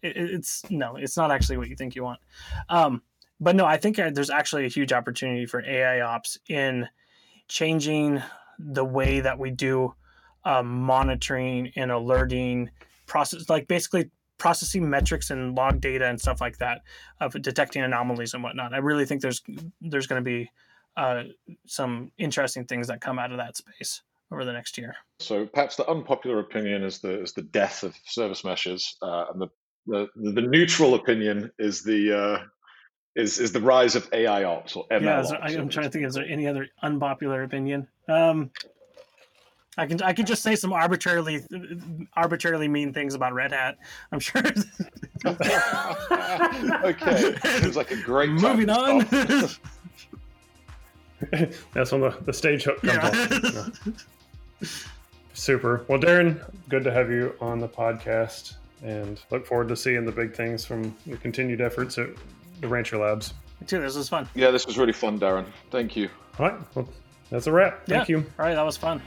it, 0.00 0.16
it's 0.16 0.62
no, 0.70 0.94
it's 0.96 1.16
not 1.16 1.32
actually 1.32 1.56
what 1.56 1.68
you 1.68 1.74
think 1.74 1.96
you 1.96 2.04
want. 2.04 2.20
Um, 2.68 3.02
but 3.40 3.56
no, 3.56 3.66
I 3.66 3.76
think 3.76 3.98
uh, 3.98 4.10
there's 4.10 4.30
actually 4.30 4.66
a 4.66 4.68
huge 4.68 4.92
opportunity 4.92 5.46
for 5.46 5.64
AI 5.64 6.00
ops 6.00 6.38
in 6.48 6.88
changing 7.48 8.22
the 8.58 8.84
way 8.84 9.18
that 9.18 9.38
we 9.38 9.50
do 9.50 9.94
um, 10.44 10.82
monitoring 10.82 11.72
and 11.74 11.90
alerting 11.90 12.70
process, 13.06 13.50
like 13.50 13.66
basically 13.66 14.10
processing 14.38 14.88
metrics 14.88 15.30
and 15.30 15.54
log 15.54 15.80
data 15.80 16.06
and 16.06 16.20
stuff 16.20 16.40
like 16.40 16.58
that 16.58 16.82
of 17.20 17.40
detecting 17.42 17.82
anomalies 17.82 18.34
and 18.34 18.42
whatnot. 18.42 18.72
I 18.72 18.78
really 18.78 19.04
think 19.04 19.20
there's 19.20 19.42
there's 19.80 20.06
going 20.06 20.22
to 20.22 20.28
be 20.28 20.50
uh, 20.96 21.24
some 21.66 22.10
interesting 22.18 22.64
things 22.64 22.88
that 22.88 23.00
come 23.00 23.18
out 23.18 23.30
of 23.30 23.38
that 23.38 23.56
space 23.56 24.02
over 24.30 24.44
the 24.44 24.52
next 24.52 24.78
year. 24.78 24.96
So 25.20 25.46
perhaps 25.46 25.76
the 25.76 25.88
unpopular 25.88 26.40
opinion 26.40 26.84
is 26.84 26.98
the 26.98 27.22
is 27.22 27.32
the 27.32 27.42
death 27.42 27.82
of 27.82 27.96
service 28.04 28.44
meshes, 28.44 28.96
uh, 29.02 29.26
and 29.32 29.40
the, 29.40 29.48
the 29.86 30.08
the 30.16 30.42
neutral 30.42 30.94
opinion 30.94 31.50
is 31.58 31.82
the 31.82 32.18
uh, 32.18 32.44
is 33.16 33.38
is 33.38 33.52
the 33.52 33.60
rise 33.60 33.96
of 33.96 34.08
AI 34.12 34.44
ops 34.44 34.76
or 34.76 34.86
ML. 34.88 35.02
Yeah, 35.02 35.22
there, 35.22 35.42
I'm 35.42 35.68
trying 35.68 35.86
to 35.86 35.90
think. 35.90 36.06
Is 36.06 36.14
there 36.14 36.26
any 36.26 36.46
other 36.46 36.68
unpopular 36.82 37.42
opinion? 37.42 37.88
Um, 38.08 38.50
I 39.78 39.86
can 39.86 40.02
I 40.02 40.12
can 40.12 40.26
just 40.26 40.42
say 40.42 40.56
some 40.56 40.72
arbitrarily 40.72 41.44
arbitrarily 42.14 42.66
mean 42.66 42.92
things 42.92 43.14
about 43.14 43.32
Red 43.32 43.52
Hat. 43.52 43.78
I'm 44.10 44.18
sure. 44.18 44.42
okay, 46.84 47.34
seems 47.60 47.76
like 47.76 47.92
a 47.92 47.96
great. 48.02 48.30
Moving 48.30 48.70
on. 48.70 49.06
That's 51.72 51.92
when 51.92 52.00
the, 52.00 52.16
the 52.24 52.32
stage 52.32 52.64
hook 52.64 52.80
comes 52.82 53.14
yeah. 53.44 53.68
Yeah. 54.60 54.68
Super. 55.32 55.84
Well, 55.86 56.00
Darren, 56.00 56.42
good 56.68 56.82
to 56.82 56.92
have 56.92 57.10
you 57.10 57.34
on 57.40 57.60
the 57.60 57.68
podcast, 57.68 58.54
and 58.82 59.20
look 59.30 59.46
forward 59.46 59.68
to 59.68 59.76
seeing 59.76 60.04
the 60.04 60.10
big 60.12 60.34
things 60.34 60.64
from 60.64 60.96
your 61.06 61.18
continued 61.18 61.60
efforts 61.60 61.98
at 61.98 62.08
the 62.60 62.66
Rancher 62.66 62.98
Labs. 62.98 63.34
Me 63.60 63.66
too. 63.68 63.80
This 63.80 63.96
was 63.96 64.08
fun. 64.08 64.28
Yeah, 64.34 64.50
this 64.50 64.66
was 64.66 64.76
really 64.76 64.92
fun, 64.92 65.20
Darren. 65.20 65.46
Thank 65.70 65.94
you. 65.94 66.08
All 66.40 66.48
right. 66.48 66.58
Well, 66.74 66.88
that's 67.30 67.46
a 67.46 67.52
wrap. 67.52 67.86
Thank 67.86 68.08
yeah. 68.08 68.16
you. 68.16 68.26
All 68.38 68.46
right. 68.46 68.54
That 68.54 68.66
was 68.66 68.76
fun. 68.76 69.00